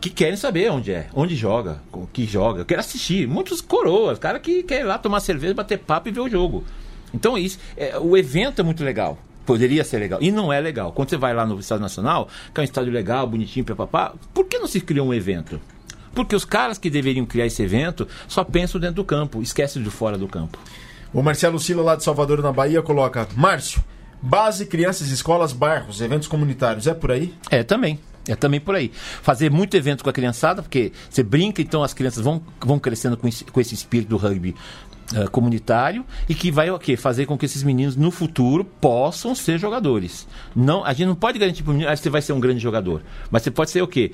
que 0.00 0.10
querem 0.10 0.36
saber 0.36 0.70
onde 0.70 0.92
é, 0.92 1.08
onde 1.14 1.34
joga, 1.34 1.80
que 2.12 2.26
joga. 2.26 2.60
Eu 2.60 2.64
quero 2.64 2.80
assistir. 2.80 3.26
Muitos 3.26 3.60
coroas, 3.60 4.18
cara 4.18 4.38
que 4.38 4.62
quer 4.62 4.80
ir 4.80 4.84
lá 4.84 4.98
tomar 4.98 5.18
cerveja, 5.20 5.54
bater 5.54 5.78
papo 5.78 6.08
e 6.08 6.12
ver 6.12 6.20
o 6.20 6.28
jogo. 6.28 6.62
Então 7.12 7.36
isso, 7.38 7.58
é, 7.76 7.98
o 7.98 8.16
evento 8.16 8.60
é 8.60 8.62
muito 8.62 8.84
legal. 8.84 9.18
Poderia 9.46 9.84
ser 9.84 9.98
legal. 9.98 10.18
E 10.22 10.30
não 10.30 10.52
é 10.52 10.60
legal. 10.60 10.92
Quando 10.92 11.10
você 11.10 11.16
vai 11.16 11.34
lá 11.34 11.44
no 11.44 11.58
Estádio 11.58 11.82
Nacional, 11.82 12.28
que 12.52 12.60
é 12.60 12.62
um 12.62 12.64
estádio 12.64 12.92
legal, 12.92 13.26
bonitinho, 13.26 13.64
papapá, 13.64 14.14
por 14.32 14.46
que 14.46 14.58
não 14.58 14.66
se 14.66 14.80
cria 14.80 15.02
um 15.02 15.12
evento? 15.12 15.60
Porque 16.14 16.34
os 16.34 16.44
caras 16.44 16.78
que 16.78 16.88
deveriam 16.88 17.26
criar 17.26 17.46
esse 17.46 17.62
evento 17.62 18.06
só 18.28 18.44
pensam 18.44 18.80
dentro 18.80 18.96
do 18.96 19.04
campo, 19.04 19.42
esquecem 19.42 19.82
de 19.82 19.90
fora 19.90 20.16
do 20.16 20.28
campo. 20.28 20.58
O 21.12 21.22
Marcelo 21.22 21.58
Sila, 21.58 21.82
lá 21.82 21.96
de 21.96 22.04
Salvador, 22.04 22.42
na 22.42 22.52
Bahia, 22.52 22.82
coloca: 22.82 23.28
Márcio, 23.36 23.82
base, 24.22 24.66
crianças, 24.66 25.08
escolas, 25.08 25.52
bairros, 25.52 26.00
eventos 26.00 26.28
comunitários, 26.28 26.86
é 26.86 26.94
por 26.94 27.12
aí? 27.12 27.34
É, 27.50 27.62
também. 27.62 27.98
É 28.26 28.34
também 28.34 28.58
por 28.58 28.74
aí. 28.74 28.90
Fazer 29.22 29.50
muito 29.50 29.76
evento 29.76 30.02
com 30.02 30.08
a 30.08 30.12
criançada, 30.12 30.62
porque 30.62 30.92
você 31.10 31.22
brinca, 31.22 31.60
então 31.60 31.82
as 31.82 31.92
crianças 31.92 32.24
vão, 32.24 32.42
vão 32.58 32.78
crescendo 32.78 33.16
com 33.16 33.28
esse, 33.28 33.44
com 33.44 33.60
esse 33.60 33.74
espírito 33.74 34.08
do 34.08 34.16
rugby 34.16 34.54
uh, 35.12 35.30
comunitário 35.30 36.04
e 36.28 36.34
que 36.34 36.50
vai 36.50 36.70
o 36.70 36.78
quê? 36.78 36.96
Fazer 36.96 37.26
com 37.26 37.36
que 37.36 37.44
esses 37.44 37.62
meninos 37.62 37.96
no 37.96 38.10
futuro 38.10 38.64
possam 38.64 39.34
ser 39.34 39.58
jogadores. 39.58 40.26
Não, 40.54 40.84
a 40.84 40.92
gente 40.92 41.08
não 41.08 41.14
pode 41.14 41.38
garantir 41.38 41.62
para 41.62 41.70
o 41.70 41.74
menino, 41.74 41.90
ah, 41.90 41.96
você 41.96 42.08
vai 42.08 42.22
ser 42.22 42.32
um 42.32 42.40
grande 42.40 42.60
jogador. 42.60 43.02
Mas 43.30 43.42
você 43.42 43.50
pode 43.50 43.70
ser 43.70 43.82
o 43.82 43.88
quê? 43.88 44.12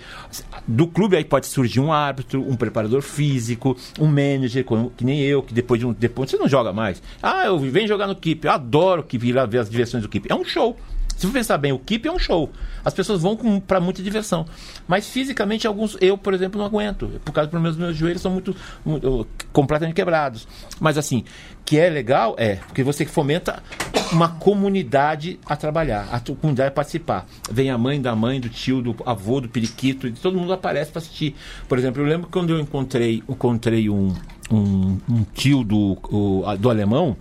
Do 0.67 0.87
clube 0.87 1.17
aí 1.17 1.25
pode 1.25 1.47
surgir 1.47 1.81
um 1.81 1.93
árbitro, 1.93 2.43
um 2.49 2.57
preparador 2.57 3.03
físico, 3.03 3.77
um 3.99 4.07
manager, 4.07 4.65
que 4.97 5.05
nem 5.05 5.21
eu, 5.21 5.43
que 5.43 5.55
depois 5.55 5.81
de 5.81 5.87
um. 5.87 5.93
Depois 5.93 6.31
você 6.31 6.37
não 6.37 6.49
joga 6.49 6.73
mais. 6.73 7.03
Ah, 7.23 7.47
eu 7.47 7.59
venho 7.59 7.89
jogar 7.89 8.07
no 8.07 8.17
Keep, 8.17 8.47
eu 8.47 8.53
adoro 8.53 9.03
que 9.03 9.19
vir 9.19 9.33
lá 9.33 9.47
ver 9.47 9.59
as 9.59 9.71
diversões 9.71 10.03
do 10.03 10.09
Keep. 10.09 10.31
É 10.31 10.35
um 10.35 10.45
show. 10.45 10.77
Se 11.21 11.27
você 11.27 11.35
pensar 11.35 11.59
bem, 11.59 11.71
o 11.71 11.79
Keep 11.79 12.09
é 12.09 12.11
um 12.11 12.19
show. 12.19 12.51
As 12.83 12.95
pessoas 12.95 13.21
vão 13.21 13.37
para 13.61 13.79
muita 13.79 14.03
diversão. 14.03 14.47
Mas 14.89 15.07
fisicamente, 15.07 15.67
alguns, 15.67 15.95
eu, 16.01 16.17
por 16.17 16.33
exemplo, 16.33 16.59
não 16.59 16.65
aguento. 16.65 17.21
Por 17.23 17.31
causa 17.31 17.51
dos 17.51 17.61
meus, 17.61 17.77
meus 17.77 17.95
joelhos 17.95 18.23
são 18.23 18.33
muito, 18.33 18.57
muito, 18.83 19.29
completamente 19.53 19.95
quebrados. 19.95 20.49
Mas 20.81 20.97
assim, 20.97 21.23
que 21.63 21.79
é 21.79 21.91
legal, 21.91 22.37
é, 22.39 22.55
porque 22.55 22.83
você 22.83 23.05
fomenta 23.05 23.63
uma 24.11 24.29
comunidade 24.29 25.39
a 25.45 25.55
trabalhar, 25.57 26.09
a 26.11 26.21
comunidade 26.21 26.69
a 26.69 26.73
participar. 26.73 27.27
Vem 27.51 27.71
a 27.71 27.77
mãe 27.77 28.01
da 28.01 28.17
mãe, 28.17 28.41
do 28.41 28.49
tio, 28.49 28.81
do 28.81 28.97
avô, 29.05 29.43
do 29.43 29.49
periquito, 29.51 30.07
e 30.07 30.13
todo 30.13 30.39
mundo 30.39 30.55
aparece 30.55 30.91
para 30.91 31.01
assistir. 31.01 31.37
Por 31.69 31.79
exemplo, 31.79 32.01
eu 32.01 32.07
lembro 32.07 32.31
quando 32.31 32.49
eu 32.49 32.59
encontrei, 32.59 33.23
encontrei 33.29 33.91
um, 33.91 34.15
um, 34.51 34.99
um 35.07 35.23
tio 35.35 35.63
do, 35.65 35.99
o, 36.05 36.57
do 36.57 36.71
alemão 36.71 37.15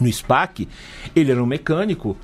no 0.00 0.10
SPAC, 0.10 0.66
ele 1.14 1.30
era 1.30 1.42
um 1.42 1.46
mecânico 1.46 2.16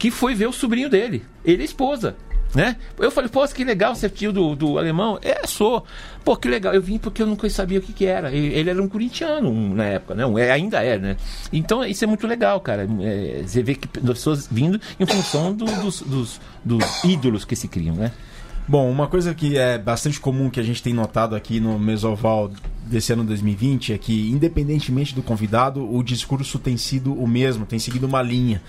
que 0.00 0.10
foi 0.10 0.34
ver 0.34 0.48
o 0.48 0.52
sobrinho 0.52 0.88
dele, 0.88 1.22
ele 1.44 1.58
e 1.58 1.62
a 1.62 1.64
esposa. 1.66 2.16
Né? 2.54 2.74
Eu 2.98 3.12
falei, 3.12 3.30
pô, 3.30 3.46
que 3.46 3.62
legal 3.62 3.94
ser 3.94 4.10
tio 4.10 4.32
do, 4.32 4.56
do 4.56 4.78
alemão. 4.78 5.18
É, 5.22 5.46
sou. 5.46 5.84
Pô, 6.24 6.34
que 6.34 6.48
legal. 6.48 6.74
Eu 6.74 6.82
vim 6.82 6.98
porque 6.98 7.22
eu 7.22 7.26
nunca 7.26 7.48
sabia 7.48 7.78
o 7.78 7.82
que, 7.82 7.92
que 7.92 8.06
era. 8.06 8.32
Ele 8.32 8.68
era 8.68 8.82
um 8.82 8.88
corintiano 8.88 9.48
um, 9.48 9.74
na 9.74 9.84
época, 9.84 10.14
né? 10.16 10.26
Um, 10.26 10.36
é, 10.36 10.50
ainda 10.50 10.82
é, 10.82 10.98
né? 10.98 11.16
Então 11.52 11.84
isso 11.84 12.02
é 12.02 12.08
muito 12.08 12.26
legal, 12.26 12.60
cara. 12.60 12.88
É, 13.02 13.42
você 13.46 13.62
vê 13.62 13.74
que 13.74 13.86
pessoas 13.86 14.48
vindo 14.50 14.80
em 14.98 15.06
função 15.06 15.54
do, 15.54 15.66
dos, 15.66 16.00
dos, 16.00 16.40
dos 16.64 17.04
ídolos 17.04 17.44
que 17.44 17.54
se 17.54 17.68
criam, 17.68 17.94
né? 17.94 18.10
Bom, 18.66 18.90
uma 18.90 19.06
coisa 19.06 19.34
que 19.34 19.56
é 19.58 19.78
bastante 19.78 20.18
comum 20.18 20.48
que 20.50 20.58
a 20.58 20.62
gente 20.62 20.82
tem 20.82 20.94
notado 20.94 21.36
aqui 21.36 21.60
no 21.60 21.78
Mesoval 21.78 22.50
desse 22.86 23.12
ano 23.12 23.22
2020 23.22 23.92
é 23.92 23.98
que, 23.98 24.30
independentemente 24.30 25.14
do 25.14 25.22
convidado, 25.22 25.88
o 25.92 26.02
discurso 26.02 26.58
tem 26.58 26.76
sido 26.76 27.12
o 27.12 27.28
mesmo, 27.28 27.66
tem 27.66 27.78
seguido 27.78 28.06
uma 28.06 28.22
linha. 28.22 28.62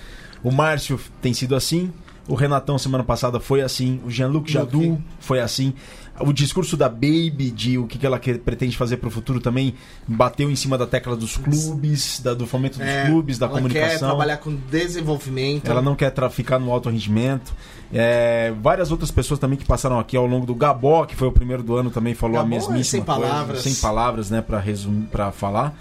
O 0.43 0.51
Márcio 0.51 0.99
tem 1.21 1.33
sido 1.33 1.55
assim, 1.55 1.91
o 2.27 2.35
Renatão 2.35 2.77
semana 2.77 3.03
passada 3.03 3.39
foi 3.39 3.61
assim, 3.61 3.99
o 4.05 4.09
Jean-Luc 4.09 4.51
Jadu 4.51 5.01
foi 5.19 5.39
assim. 5.39 5.73
O 6.19 6.31
discurso 6.31 6.77
da 6.77 6.87
Baby 6.87 7.51
de 7.51 7.77
o 7.77 7.87
que 7.87 8.05
ela 8.05 8.19
quer, 8.19 8.37
pretende 8.37 8.77
fazer 8.77 8.97
para 8.97 9.07
o 9.07 9.11
futuro 9.11 9.39
também 9.39 9.73
bateu 10.07 10.51
em 10.51 10.55
cima 10.55 10.77
da 10.77 10.85
tecla 10.85 11.15
dos 11.15 11.35
clubes, 11.35 12.19
da, 12.19 12.33
do 12.33 12.45
fomento 12.45 12.77
dos 12.77 12.87
é, 12.87 13.07
clubes, 13.07 13.39
da 13.39 13.47
ela 13.47 13.55
comunicação. 13.55 13.89
Ela 13.89 13.97
quer 13.97 14.05
trabalhar 14.05 14.37
com 14.37 14.55
desenvolvimento. 14.69 15.69
Ela 15.69 15.81
não 15.81 15.95
quer 15.95 16.13
ficar 16.29 16.59
no 16.59 16.71
alto 16.71 16.89
rendimento. 16.89 17.53
É, 17.91 18.53
várias 18.61 18.91
outras 18.91 19.09
pessoas 19.09 19.39
também 19.39 19.57
que 19.57 19.65
passaram 19.65 19.99
aqui 19.99 20.15
ao 20.15 20.27
longo 20.27 20.45
do 20.45 20.53
Gabó, 20.53 21.05
que 21.05 21.15
foi 21.15 21.27
o 21.27 21.31
primeiro 21.31 21.63
do 21.63 21.75
ano, 21.75 21.89
também 21.89 22.13
falou 22.13 22.35
Gabó 22.35 22.45
a 22.45 22.49
mesmíssima 22.49 22.79
é 22.79 22.83
sem 22.83 23.03
coisa. 23.03 23.21
Palavras. 23.21 23.61
Sem 23.61 23.75
palavras, 23.75 24.29
né, 24.29 24.41
para 24.41 24.59
resumir, 24.59 25.07
para 25.07 25.31
falar. 25.31 25.75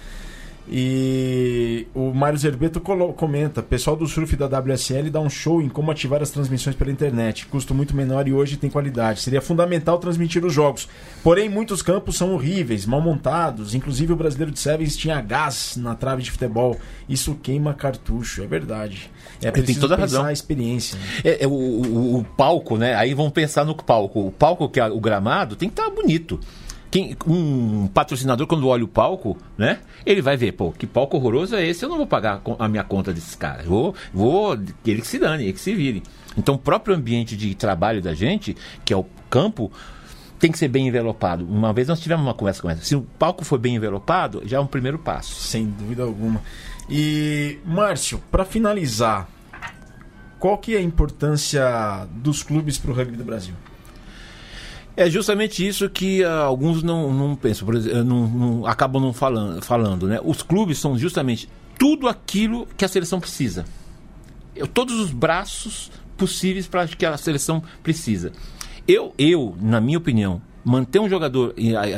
E 0.69 1.87
o 1.95 2.13
Mário 2.13 2.39
Zerbeto 2.39 2.81
comenta: 2.81 3.63
pessoal 3.63 3.97
do 3.97 4.07
surf 4.07 4.37
da 4.37 4.47
WSL 4.47 5.11
dá 5.11 5.21
um 5.21 5.31
show 5.31 5.61
em 5.61 5.69
como 5.69 5.91
ativar 5.91 6.23
as 6.23 6.31
transmissões 6.31 6.77
pela 6.77 6.91
internet. 6.91 7.47
Custo 7.47 7.75
muito 7.75 7.95
menor 7.95 8.29
e 8.29 8.33
hoje 8.33 8.57
tem 8.57 8.71
qualidade. 8.71 9.21
Seria 9.21 9.41
fundamental 9.41 9.99
transmitir 9.99 10.45
os 10.45 10.53
jogos. 10.53 10.89
Porém, 11.23 11.49
muitos 11.49 11.83
campos 11.83 12.17
são 12.17 12.35
horríveis, 12.35 12.87
mal 12.87 13.01
montados. 13.01 13.75
Inclusive, 13.75 14.13
o 14.13 14.17
brasileiro 14.17 14.53
de 14.53 14.59
Sevens 14.59 14.97
tinha 14.97 15.21
gás 15.21 15.77
na 15.77 15.95
trave 15.95 16.23
de 16.23 16.31
futebol. 16.31 16.79
Isso 17.09 17.35
queima 17.43 17.75
cartucho, 17.75 18.43
é 18.43 18.47
verdade. 18.47 19.11
É 19.43 19.51
preciso 19.51 19.81
tem 19.81 19.81
toda 19.81 19.97
pensar 19.97 20.19
razão. 20.19 20.27
a 20.27 20.33
experiência. 20.33 20.99
Né? 20.99 21.05
É, 21.25 21.45
é 21.45 21.47
o, 21.47 21.51
o, 21.51 22.19
o, 22.19 22.25
palco, 22.25 22.77
né? 22.77 22.95
Aí 22.95 23.15
vamos 23.15 23.33
pensar 23.33 23.65
no 23.65 23.75
palco. 23.75 24.27
O 24.27 24.31
palco 24.31 24.69
que 24.69 24.79
é 24.79 24.87
o 24.87 25.01
gramado 25.01 25.57
tem 25.57 25.69
que 25.69 25.73
estar 25.73 25.89
tá 25.89 25.95
bonito. 25.95 26.39
Quem, 26.91 27.17
um 27.27 27.87
patrocinador, 27.87 28.47
quando 28.49 28.67
olha 28.67 28.85
o 28.85 28.89
palco, 28.89 29.39
né? 29.57 29.79
Ele 30.05 30.21
vai 30.21 30.37
ver, 30.37 30.53
pô, 30.53 30.73
que 30.73 30.87
palco 30.87 31.17
horroroso 31.17 31.55
é 31.55 31.65
esse? 31.65 31.85
Eu 31.85 31.89
não 31.89 31.97
vou 31.97 32.07
pagar 32.07 32.43
a 32.59 32.69
minha 32.69 32.83
conta 32.83 33.13
desses 33.13 33.37
caras. 33.37 33.65
Vou, 33.65 33.95
vou, 34.13 34.59
ele 34.85 35.01
que 35.01 35.07
se 35.07 35.19
dane, 35.19 35.45
ele 35.45 35.53
que 35.53 35.61
se 35.61 35.73
vire. 35.73 36.03
Então, 36.37 36.57
o 36.57 36.59
próprio 36.59 36.97
ambiente 36.97 37.37
de 37.37 37.55
trabalho 37.55 38.03
da 38.03 38.13
gente, 38.13 38.57
que 38.85 38.93
é 38.93 38.97
o 38.97 39.07
campo, 39.29 39.71
tem 40.41 40.51
que 40.51 40.59
ser 40.59 40.69
bem 40.69 40.89
envelopado. 40.89 41.45
Uma 41.45 41.73
vez 41.73 41.87
nós 41.87 42.01
tivemos 42.01 42.25
uma 42.25 42.35
conversa 42.35 42.61
com 42.61 42.69
essa. 42.69 42.83
Se 42.83 42.97
o 42.97 43.03
palco 43.03 43.45
for 43.45 43.59
bem 43.59 43.77
envelopado, 43.77 44.43
já 44.45 44.57
é 44.57 44.61
um 44.61 44.67
primeiro 44.67 44.99
passo. 44.99 45.35
Sem 45.35 45.67
dúvida 45.67 46.03
alguma. 46.03 46.43
E, 46.89 47.59
Márcio, 47.65 48.21
para 48.33 48.45
finalizar, 48.45 49.29
qual 50.41 50.59
que 50.59 50.75
é 50.75 50.79
a 50.79 50.83
importância 50.83 52.09
dos 52.11 52.43
clubes 52.43 52.79
para 52.79 52.91
o 52.91 52.95
rugby 52.95 53.17
do 53.17 53.25
Brasil? 53.25 53.55
É 55.01 55.09
justamente 55.09 55.67
isso 55.67 55.89
que 55.89 56.23
uh, 56.23 56.29
alguns 56.29 56.83
não, 56.83 57.11
não 57.11 57.35
pensam, 57.35 57.67
exemplo, 57.73 58.05
não, 58.05 58.29
não, 58.29 58.67
acabam 58.67 59.01
não 59.01 59.15
falando, 59.15 59.65
falando. 59.65 60.07
Né? 60.07 60.21
Os 60.23 60.43
clubes 60.43 60.77
são 60.77 60.99
justamente 60.99 61.49
tudo 61.79 62.07
aquilo 62.07 62.69
que 62.77 62.85
a 62.85 62.89
seleção 62.89 63.19
precisa. 63.19 63.65
Eu, 64.55 64.67
todos 64.67 65.01
os 65.01 65.11
braços 65.11 65.91
possíveis 66.19 66.67
para 66.67 66.87
que 66.87 67.07
a 67.07 67.17
seleção 67.17 67.63
precisa. 67.83 68.31
Eu, 68.87 69.15
eu, 69.17 69.57
na 69.59 69.81
minha 69.81 69.97
opinião, 69.97 70.43
manter 70.63 70.99
um 70.99 71.09
jogador, 71.09 71.55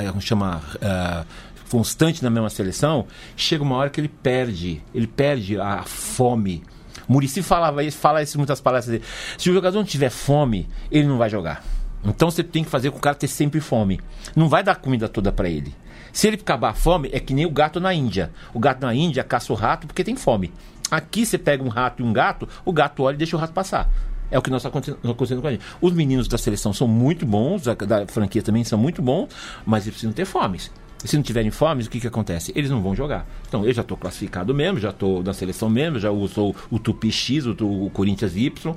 vamos 0.07 0.23
chamar, 0.23 0.77
uh, 0.77 1.27
constante 1.69 2.23
na 2.23 2.31
mesma 2.31 2.51
seleção, 2.51 3.09
chega 3.37 3.65
uma 3.65 3.75
hora 3.75 3.91
que 3.91 4.01
ele 4.01 4.07
perde, 4.23 4.81
ele 4.95 5.09
perde 5.09 5.59
a 5.59 5.83
fome. 5.83 6.63
Murici 7.09 7.43
falava 7.43 7.83
isso, 7.83 7.99
fala 7.99 8.23
isso 8.23 8.37
em 8.37 8.39
muitas 8.39 8.61
palestras 8.61 8.93
dele. 8.93 9.13
Se 9.37 9.51
o 9.51 9.53
jogador 9.53 9.77
não 9.77 9.85
tiver 9.85 10.11
fome, 10.11 10.69
ele 10.89 11.09
não 11.09 11.19
vai 11.19 11.29
jogar. 11.29 11.65
Então 12.05 12.31
você 12.31 12.43
tem 12.43 12.65
que 12.65 12.71
fazer 12.71 12.91
com 12.91 12.99
o 12.99 13.01
cara 13.01 13.15
ter 13.15 13.29
sempre 13.29 13.61
fome. 13.61 14.01
Não 14.35 14.49
vai 14.49 14.63
dar 14.63 14.77
comida 14.77 15.09
toda 15.09 15.31
para 15.31 15.49
ele. 15.49 15.75
Se 16.13 16.27
ele 16.27 16.37
acabar 16.37 16.71
a 16.71 16.75
fome, 16.75 17.09
é 17.13 17.21
que 17.21 17.33
nem 17.33 17.47
o 17.47 17.51
gato 17.51 17.81
na 17.81 17.95
Índia. 17.95 18.31
O 18.53 18.59
gato 18.59 18.83
na 18.83 18.95
Índia 18.95 19.25
caça 19.25 19.53
o 19.53 19.57
rato 19.57 19.87
porque 19.87 20.05
tem 20.05 20.17
fome. 20.17 20.53
Aqui 20.91 21.25
você 21.25 21.39
pega 21.39 21.63
um 21.63 21.69
rato 21.69 22.03
e 22.03 22.07
um 22.07 22.13
gato, 22.13 22.47
o 22.65 22.73
gato 22.73 23.03
olha 23.03 23.15
e 23.15 23.19
deixa 23.19 23.37
o 23.37 23.39
rato 23.39 23.53
passar. 23.53 23.91
É 24.31 24.39
o 24.39 24.43
que 24.43 24.51
nós 24.51 24.65
está 24.65 24.69
acontecendo 24.69 25.41
com 25.41 25.47
a 25.47 25.51
gente. 25.51 25.65
Os 25.81 25.93
meninos 25.93 26.29
da 26.29 26.37
seleção 26.37 26.73
são 26.73 26.89
muito 26.89 27.25
bons, 27.25 27.63
da, 27.63 27.75
da 27.75 28.07
franquia 28.07 28.43
também 28.43 28.65
são 28.65 28.79
muito 28.79 29.01
bons, 29.01 29.29
mas 29.65 29.85
eles 29.85 29.95
precisam 29.95 30.13
ter 30.13 30.25
fome. 30.25 30.59
Se 31.05 31.17
não 31.17 31.23
tiverem 31.23 31.51
fome, 31.51 31.83
o 31.83 31.91
que, 31.91 31.99
que 31.99 32.07
acontece? 32.07 32.53
Eles 32.55 32.71
não 32.71 32.81
vão 32.81 32.95
jogar. 32.95 33.27
Então, 33.49 33.67
eu 33.67 33.73
já 33.73 33.83
estou 33.83 33.97
classificado 33.97 34.55
mesmo, 34.55 34.79
já 34.79 34.91
estou 34.91 35.23
na 35.23 35.33
seleção 35.33 35.69
mesmo, 35.69 35.99
já 35.99 36.11
sou 36.33 36.55
o 36.71 36.79
Tupi 36.79 37.11
X, 37.11 37.45
o, 37.47 37.55
o 37.61 37.91
Corinthians 37.91 38.37
Y 38.37 38.77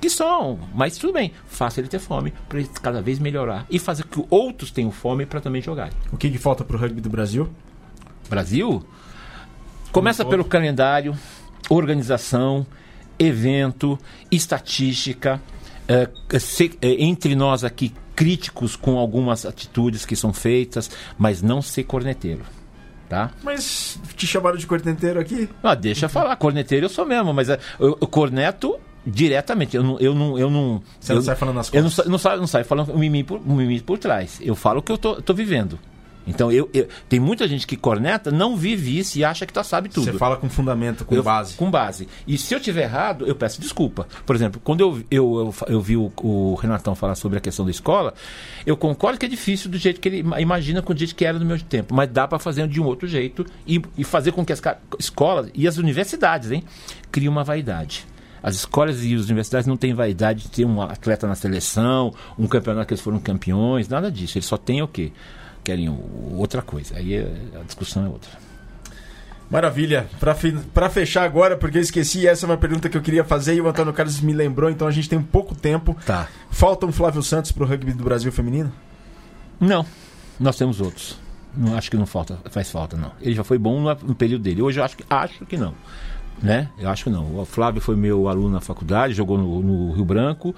que 0.00 0.08
são, 0.08 0.58
mas 0.74 0.96
tudo 0.96 1.12
bem, 1.12 1.32
faça 1.46 1.80
ele 1.80 1.88
ter 1.88 1.98
fome 1.98 2.32
para 2.48 2.58
ele 2.58 2.68
cada 2.82 3.02
vez 3.02 3.18
melhorar 3.18 3.66
e 3.70 3.78
fazer 3.78 4.04
que 4.04 4.24
outros 4.30 4.70
tenham 4.70 4.90
fome 4.90 5.26
para 5.26 5.40
também 5.40 5.60
jogar. 5.60 5.90
O 6.12 6.16
que, 6.16 6.30
que 6.30 6.38
falta 6.38 6.64
para 6.64 6.76
o 6.76 6.78
rugby 6.80 7.00
do 7.00 7.10
Brasil? 7.10 7.48
Brasil? 8.28 8.84
Começa 9.92 10.24
pelo 10.24 10.44
calendário, 10.44 11.16
organização, 11.68 12.66
evento, 13.18 13.98
estatística. 14.30 15.40
É, 15.88 16.08
se, 16.38 16.78
é, 16.80 17.02
entre 17.02 17.34
nós 17.34 17.64
aqui, 17.64 17.92
críticos 18.14 18.76
com 18.76 18.98
algumas 18.98 19.44
atitudes 19.44 20.04
que 20.04 20.14
são 20.14 20.32
feitas, 20.32 20.90
mas 21.18 21.42
não 21.42 21.60
ser 21.60 21.84
corneteiro. 21.84 22.42
Tá? 23.08 23.32
Mas 23.42 23.98
te 24.14 24.24
chamaram 24.24 24.56
de 24.56 24.68
corneteiro 24.68 25.18
aqui? 25.18 25.48
Ah, 25.62 25.74
deixa 25.74 26.06
eu 26.06 26.10
falar, 26.10 26.36
corneteiro 26.36 26.86
eu 26.86 26.90
sou 26.90 27.04
mesmo, 27.04 27.34
mas 27.34 27.48
eu, 27.48 27.58
eu 27.80 28.06
corneto 28.06 28.78
diretamente. 29.06 29.76
Eu 29.76 29.82
não. 29.82 29.98
Eu 29.98 30.14
não, 30.14 30.38
eu 30.38 30.50
não 30.50 30.82
Você 30.98 31.12
eu, 31.12 31.16
não 31.16 31.22
sai 31.22 31.36
falando 31.36 31.60
as 31.60 31.70
coisas? 31.70 31.98
Eu 31.98 32.04
não, 32.04 32.10
não, 32.12 32.18
saio, 32.18 32.40
não 32.40 32.46
saio 32.46 32.64
falando 32.64 32.94
mimimi 32.94 33.24
por, 33.24 33.40
mimimi 33.44 33.80
por 33.80 33.98
trás. 33.98 34.38
Eu 34.40 34.54
falo 34.54 34.80
o 34.80 34.82
que 34.82 34.92
eu 34.92 34.98
tô, 34.98 35.20
tô 35.20 35.34
vivendo. 35.34 35.78
Então, 36.26 36.52
eu, 36.52 36.68
eu, 36.72 36.86
tem 37.08 37.18
muita 37.18 37.48
gente 37.48 37.66
que 37.66 37.76
corneta, 37.76 38.30
não 38.30 38.56
vive 38.56 38.98
isso 38.98 39.18
e 39.18 39.24
acha 39.24 39.46
que 39.46 39.52
tá 39.52 39.64
sabe 39.64 39.88
tudo. 39.88 40.04
Você 40.04 40.12
fala 40.18 40.36
com 40.36 40.48
fundamento, 40.48 41.04
com 41.04 41.14
eu, 41.14 41.22
base. 41.22 41.54
Com 41.54 41.70
base. 41.70 42.08
E 42.26 42.36
se 42.36 42.54
eu 42.54 42.60
tiver 42.60 42.82
errado, 42.82 43.26
eu 43.26 43.34
peço 43.34 43.60
desculpa. 43.60 44.06
Por 44.24 44.36
exemplo, 44.36 44.60
quando 44.62 44.80
eu, 44.80 45.02
eu, 45.10 45.54
eu, 45.68 45.74
eu 45.74 45.80
vi 45.80 45.96
o, 45.96 46.12
o, 46.22 46.54
Renatão 46.54 46.94
falar 46.94 47.14
sobre 47.14 47.38
a 47.38 47.40
questão 47.40 47.64
da 47.64 47.70
escola, 47.70 48.14
eu 48.64 48.76
concordo 48.76 49.18
que 49.18 49.26
é 49.26 49.28
difícil 49.28 49.70
do 49.70 49.78
jeito 49.78 50.00
que 50.00 50.08
ele 50.08 50.18
imagina, 50.38 50.82
com 50.82 50.92
o 50.92 50.96
jeito 50.96 51.14
que 51.14 51.24
era 51.24 51.38
no 51.38 51.44
meu 51.44 51.60
tempo. 51.60 51.94
Mas 51.94 52.08
dá 52.10 52.28
para 52.28 52.38
fazer 52.38 52.68
de 52.68 52.80
um 52.80 52.84
outro 52.84 53.08
jeito 53.08 53.44
e, 53.66 53.82
e 53.96 54.04
fazer 54.04 54.32
com 54.32 54.44
que 54.44 54.52
as 54.52 54.62
escolas 54.98 55.50
e 55.54 55.66
as 55.66 55.78
universidades 55.78 56.50
hein, 56.50 56.62
criem 57.10 57.28
uma 57.28 57.42
vaidade. 57.42 58.06
As 58.42 58.54
escolas 58.54 59.04
e 59.04 59.14
as 59.14 59.24
universidades 59.24 59.66
não 59.66 59.76
têm 59.76 59.92
vaidade 59.92 60.44
de 60.44 60.50
ter 60.50 60.64
um 60.64 60.80
atleta 60.80 61.26
na 61.26 61.34
seleção, 61.34 62.14
um 62.38 62.46
campeonato 62.46 62.86
que 62.86 62.94
eles 62.94 63.02
foram 63.02 63.18
campeões, 63.18 63.88
nada 63.88 64.10
disso. 64.10 64.38
Eles 64.38 64.46
só 64.46 64.56
têm 64.56 64.82
o 64.82 64.88
quê? 64.88 65.12
Querem 65.62 65.94
outra 66.36 66.62
coisa. 66.62 66.96
Aí 66.96 67.14
é, 67.14 67.30
a 67.60 67.62
discussão 67.64 68.04
é 68.04 68.08
outra. 68.08 68.30
Maravilha. 69.50 70.08
Para 70.72 70.88
fechar 70.88 71.24
agora, 71.24 71.56
porque 71.56 71.78
eu 71.78 71.82
esqueci, 71.82 72.26
essa 72.26 72.46
é 72.46 72.48
uma 72.48 72.56
pergunta 72.56 72.88
que 72.88 72.96
eu 72.96 73.02
queria 73.02 73.24
fazer 73.24 73.54
e 73.54 73.60
o 73.60 73.68
Antônio 73.68 73.92
Carlos 73.92 74.20
me 74.20 74.32
lembrou, 74.32 74.70
então 74.70 74.86
a 74.86 74.92
gente 74.92 75.08
tem 75.08 75.20
pouco 75.20 75.54
tempo. 75.54 75.96
Tá. 76.06 76.28
Falta 76.50 76.86
um 76.86 76.92
Flávio 76.92 77.22
Santos 77.22 77.52
para 77.52 77.64
o 77.64 77.66
rugby 77.66 77.92
do 77.92 78.04
Brasil 78.04 78.30
feminino? 78.30 78.72
Não. 79.58 79.84
Nós 80.38 80.56
temos 80.56 80.80
outros. 80.80 81.18
Não 81.54 81.76
acho 81.76 81.90
que 81.90 81.96
não 81.96 82.06
falta, 82.06 82.38
faz 82.48 82.70
falta, 82.70 82.96
não. 82.96 83.10
Ele 83.20 83.34
já 83.34 83.42
foi 83.42 83.58
bom 83.58 83.80
no 83.80 84.14
período 84.14 84.42
dele. 84.42 84.62
Hoje 84.62 84.78
eu 84.78 84.84
acho 84.84 84.96
que, 84.96 85.04
acho 85.10 85.44
que 85.44 85.56
não 85.56 85.74
né? 86.42 86.68
Eu 86.78 86.88
acho 86.88 87.04
que 87.04 87.10
não. 87.10 87.38
O 87.38 87.44
Flávio 87.44 87.80
foi 87.80 87.96
meu 87.96 88.28
aluno 88.28 88.50
na 88.50 88.60
faculdade, 88.60 89.14
jogou 89.14 89.36
no, 89.36 89.62
no, 89.62 89.92
Rio 89.92 90.04
Branco. 90.04 90.54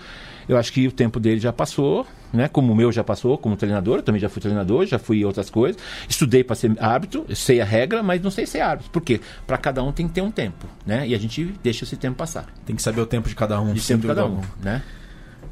Eu 0.48 0.56
acho 0.56 0.72
que 0.72 0.86
o 0.86 0.92
tempo 0.92 1.18
dele 1.18 1.40
já 1.40 1.52
passou, 1.52 2.06
né? 2.32 2.48
Como 2.48 2.72
o 2.72 2.76
meu 2.76 2.92
já 2.92 3.02
passou, 3.02 3.36
como 3.38 3.56
treinador, 3.56 3.98
eu 3.98 4.02
também 4.02 4.20
já 4.20 4.28
fui 4.28 4.40
treinador, 4.40 4.86
já 4.86 4.98
fui 4.98 5.24
outras 5.24 5.50
coisas. 5.50 5.80
Estudei 6.08 6.44
para 6.44 6.56
ser 6.56 6.72
árbitro, 6.80 7.24
sei 7.34 7.60
a 7.60 7.64
regra, 7.64 8.02
mas 8.02 8.22
não 8.22 8.30
sei 8.30 8.46
ser 8.46 8.60
árbitro. 8.60 8.90
Por 8.90 9.02
quê? 9.02 9.20
Para 9.46 9.58
cada 9.58 9.82
um 9.82 9.92
tem 9.92 10.06
que 10.06 10.14
ter 10.14 10.22
um 10.22 10.30
tempo, 10.30 10.66
né? 10.86 11.06
E 11.06 11.14
a 11.14 11.18
gente 11.18 11.44
deixa 11.62 11.84
esse 11.84 11.96
tempo 11.96 12.16
passar. 12.16 12.46
Tem 12.64 12.76
que 12.76 12.82
saber 12.82 13.00
o 13.00 13.06
tempo 13.06 13.28
de 13.28 13.34
cada 13.34 13.60
um. 13.60 13.72
De 13.72 13.86
tempo 13.86 14.02
de 14.02 14.08
cada 14.08 14.26
um, 14.26 14.40
né? 14.62 14.82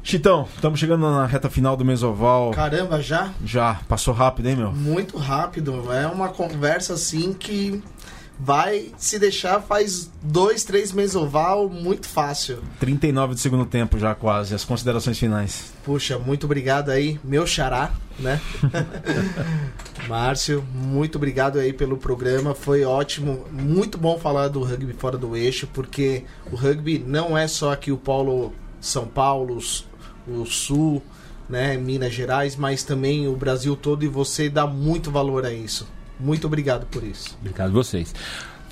Chitão, 0.03 0.47
estamos 0.55 0.79
chegando 0.79 1.01
na 1.01 1.27
reta 1.27 1.47
final 1.47 1.77
do 1.77 1.85
Mesoval. 1.85 2.51
Caramba, 2.51 2.99
já? 3.01 3.31
Já, 3.45 3.79
passou 3.87 4.13
rápido, 4.13 4.49
hein, 4.49 4.55
meu? 4.55 4.71
Muito 4.71 5.15
rápido. 5.15 5.93
É 5.93 6.07
uma 6.07 6.29
conversa 6.29 6.93
assim 6.93 7.33
que 7.33 7.83
vai 8.43 8.91
se 8.97 9.19
deixar, 9.19 9.61
faz 9.61 10.09
dois, 10.19 10.63
três 10.63 10.91
meses 10.91 11.15
oval, 11.15 11.69
muito 11.69 12.07
fácil. 12.09 12.57
39 12.79 13.35
de 13.35 13.39
segundo 13.39 13.67
tempo 13.67 13.99
já 13.99 14.15
quase, 14.15 14.55
as 14.55 14.65
considerações 14.65 15.19
finais. 15.19 15.71
Puxa, 15.83 16.17
muito 16.17 16.45
obrigado 16.45 16.89
aí, 16.89 17.19
meu 17.23 17.45
xará, 17.45 17.91
né? 18.17 18.41
Márcio, 20.09 20.65
muito 20.73 21.17
obrigado 21.17 21.59
aí 21.59 21.71
pelo 21.71 21.97
programa, 21.97 22.55
foi 22.55 22.83
ótimo, 22.83 23.45
muito 23.51 23.95
bom 23.95 24.17
falar 24.17 24.47
do 24.47 24.63
rugby 24.63 24.93
fora 24.93 25.19
do 25.19 25.37
eixo, 25.37 25.67
porque 25.71 26.23
o 26.51 26.55
rugby 26.55 26.97
não 26.97 27.37
é 27.37 27.47
só 27.47 27.71
aqui 27.71 27.91
o 27.91 27.97
Paulo 27.97 28.53
São 28.79 29.05
Paulo, 29.05 29.59
o 30.27 30.45
Sul, 30.47 31.03
né, 31.47 31.77
Minas 31.77 32.13
Gerais, 32.13 32.55
mas 32.55 32.83
também 32.83 33.27
o 33.27 33.35
Brasil 33.35 33.75
todo 33.75 34.03
e 34.03 34.07
você 34.07 34.49
dá 34.49 34.65
muito 34.65 35.11
valor 35.11 35.45
a 35.45 35.53
isso. 35.53 35.87
Muito 36.21 36.47
obrigado 36.47 36.85
por 36.85 37.03
isso. 37.03 37.35
Obrigado 37.41 37.69
a 37.69 37.73
vocês. 37.73 38.13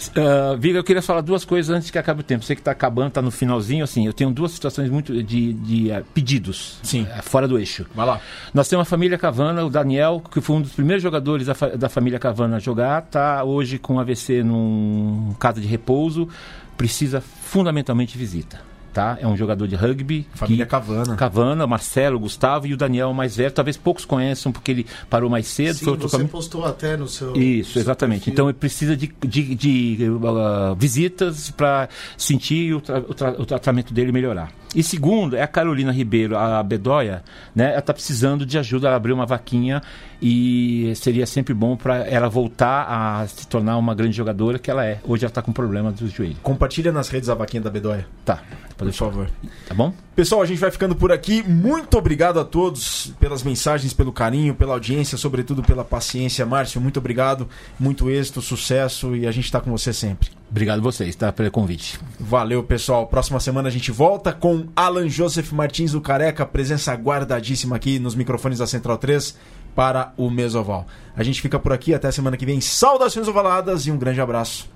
Uh, 0.09 0.57
Viga, 0.57 0.79
eu 0.79 0.83
queria 0.83 1.01
falar 1.01 1.19
duas 1.19 1.43
coisas 1.43 1.75
antes 1.75 1.91
que 1.91 1.97
acabe 1.97 2.21
o 2.21 2.23
tempo. 2.23 2.45
Você 2.45 2.55
que 2.55 2.61
está 2.61 2.71
acabando, 2.71 3.09
está 3.09 3.21
no 3.21 3.31
finalzinho, 3.31 3.83
assim, 3.83 4.05
eu 4.05 4.13
tenho 4.13 4.31
duas 4.31 4.51
situações 4.51 4.89
muito 4.89 5.21
de, 5.21 5.53
de 5.53 5.91
uh, 5.91 6.05
pedidos. 6.13 6.79
Sim. 6.83 7.03
Uh, 7.03 7.21
fora 7.21 7.47
do 7.47 7.59
eixo. 7.59 7.85
Vai 7.93 8.05
lá. 8.05 8.21
Nós 8.53 8.69
temos 8.69 8.87
a 8.87 8.89
família 8.89 9.17
Cavana, 9.17 9.65
o 9.65 9.69
Daniel, 9.69 10.23
que 10.31 10.39
foi 10.39 10.55
um 10.55 10.61
dos 10.61 10.71
primeiros 10.71 11.03
jogadores 11.03 11.47
da, 11.47 11.53
fa 11.53 11.69
da 11.75 11.89
família 11.89 12.17
Cavana 12.17 12.55
a 12.55 12.59
jogar, 12.59 13.03
está 13.03 13.43
hoje 13.43 13.77
com 13.77 13.99
AVC 13.99 14.41
num 14.41 15.35
casa 15.37 15.59
de 15.59 15.67
repouso, 15.67 16.29
precisa 16.77 17.19
fundamentalmente 17.19 18.13
de 18.13 18.19
visita 18.19 18.68
tá? 18.93 19.17
É 19.19 19.27
um 19.27 19.35
jogador 19.35 19.67
de 19.67 19.75
rugby. 19.75 20.27
Família 20.33 20.65
que, 20.65 20.71
Cavana. 20.71 21.15
Cavana, 21.15 21.67
Marcelo, 21.67 22.19
Gustavo 22.19 22.67
e 22.67 22.73
o 22.73 22.77
Daniel 22.77 23.13
mais 23.13 23.35
velho. 23.35 23.51
Talvez 23.51 23.77
poucos 23.77 24.05
conheçam 24.05 24.51
porque 24.51 24.71
ele 24.71 24.85
parou 25.09 25.29
mais 25.29 25.47
cedo. 25.47 25.75
Sim, 25.75 25.95
você 25.95 26.11
caminho. 26.11 26.29
postou 26.29 26.65
até 26.65 26.97
no 26.97 27.07
seu. 27.07 27.35
Isso, 27.35 27.77
no 27.77 27.81
exatamente. 27.81 28.25
Seu 28.25 28.33
então 28.33 28.49
ele 28.49 28.57
precisa 28.57 28.95
de, 28.95 29.11
de, 29.25 29.55
de 29.55 30.09
uh, 30.09 30.75
visitas 30.75 31.49
para 31.51 31.89
sentir 32.17 32.73
o, 32.73 32.81
tra 32.81 32.99
o, 32.99 33.13
tra 33.13 33.31
o 33.41 33.45
tratamento 33.45 33.93
dele 33.93 34.11
melhorar. 34.11 34.51
E 34.76 34.84
segundo, 34.84 35.36
é 35.36 35.41
a 35.41 35.47
Carolina 35.47 35.91
Ribeiro, 35.91 36.38
a 36.38 36.61
Bedóia, 36.61 37.24
né? 37.55 37.72
Ela 37.72 37.80
está 37.80 37.93
precisando 37.93 38.45
de 38.45 38.57
ajuda, 38.57 38.88
ela 38.88 38.97
abriu 38.97 39.15
uma 39.15 39.26
vaquinha 39.26 39.82
e 40.22 40.93
seria 40.95 41.26
sempre 41.26 41.53
bom 41.53 41.76
para 41.76 42.07
ela 42.07 42.30
voltar 42.30 42.86
a 42.88 43.28
se 43.28 43.47
tornar 43.47 43.78
uma 43.78 43.95
grande 43.95 44.15
jogadora 44.15 44.59
que 44.59 44.70
ela 44.70 44.86
é. 44.86 44.99
Hoje 45.03 45.24
ela 45.24 45.32
está 45.32 45.41
com 45.41 45.51
problema 45.51 45.91
do 45.91 46.07
joelho. 46.07 46.36
Compartilha 46.43 46.91
nas 46.91 47.09
redes 47.09 47.30
a 47.30 47.34
vaquinha 47.34 47.61
da 47.61 47.70
Bedóia. 47.70 48.05
Tá. 48.24 48.41
Por 48.78 48.91
favor. 48.93 49.30
Tá 49.67 49.74
bom? 49.74 49.93
Pessoal, 50.15 50.41
a 50.41 50.45
gente 50.45 50.59
vai 50.59 50.70
ficando 50.70 50.95
por 50.95 51.11
aqui. 51.11 51.41
Muito 51.41 51.97
obrigado 51.97 52.39
a 52.39 52.45
todos 52.45 53.13
pelas 53.20 53.43
mensagens, 53.43 53.93
pelo 53.93 54.13
carinho, 54.13 54.53
pela 54.53 54.74
audiência, 54.74 55.17
sobretudo 55.17 55.63
pela 55.63 55.84
paciência. 55.84 56.45
Márcio, 56.45 56.80
muito 56.80 56.97
obrigado. 56.97 57.47
Muito 57.80 58.09
êxito, 58.09 58.41
sucesso 58.41 59.15
e 59.15 59.26
a 59.26 59.32
gente 59.32 59.45
está 59.45 59.59
com 59.59 59.72
você 59.72 59.91
sempre. 59.91 60.38
Obrigado 60.49 60.79
a 60.79 60.81
vocês, 60.81 61.15
tá? 61.15 61.31
Pelo 61.31 61.51
convite. 61.51 61.99
Valeu, 62.19 62.63
pessoal. 62.63 63.05
Próxima 63.05 63.39
semana 63.39 63.67
a 63.67 63.71
gente 63.71 63.91
volta 63.91 64.33
com 64.33 64.67
Alan 64.75 65.07
Joseph 65.07 65.51
Martins 65.51 65.91
do 65.91 66.01
Careca, 66.01 66.45
presença 66.45 66.93
guardadíssima 66.95 67.75
aqui 67.75 67.99
nos 67.99 68.15
microfones 68.15 68.57
da 68.57 68.65
Central 68.65 68.97
3 68.97 69.37
para 69.75 70.11
o 70.17 70.29
Mesoval. 70.29 70.87
A 71.15 71.23
gente 71.23 71.41
fica 71.41 71.59
por 71.59 71.71
aqui, 71.71 71.93
até 71.93 72.11
semana 72.11 72.35
que 72.35 72.45
vem. 72.45 72.59
Saudações 72.59 73.27
ovaladas 73.27 73.85
e 73.85 73.91
um 73.91 73.97
grande 73.97 74.19
abraço. 74.19 74.67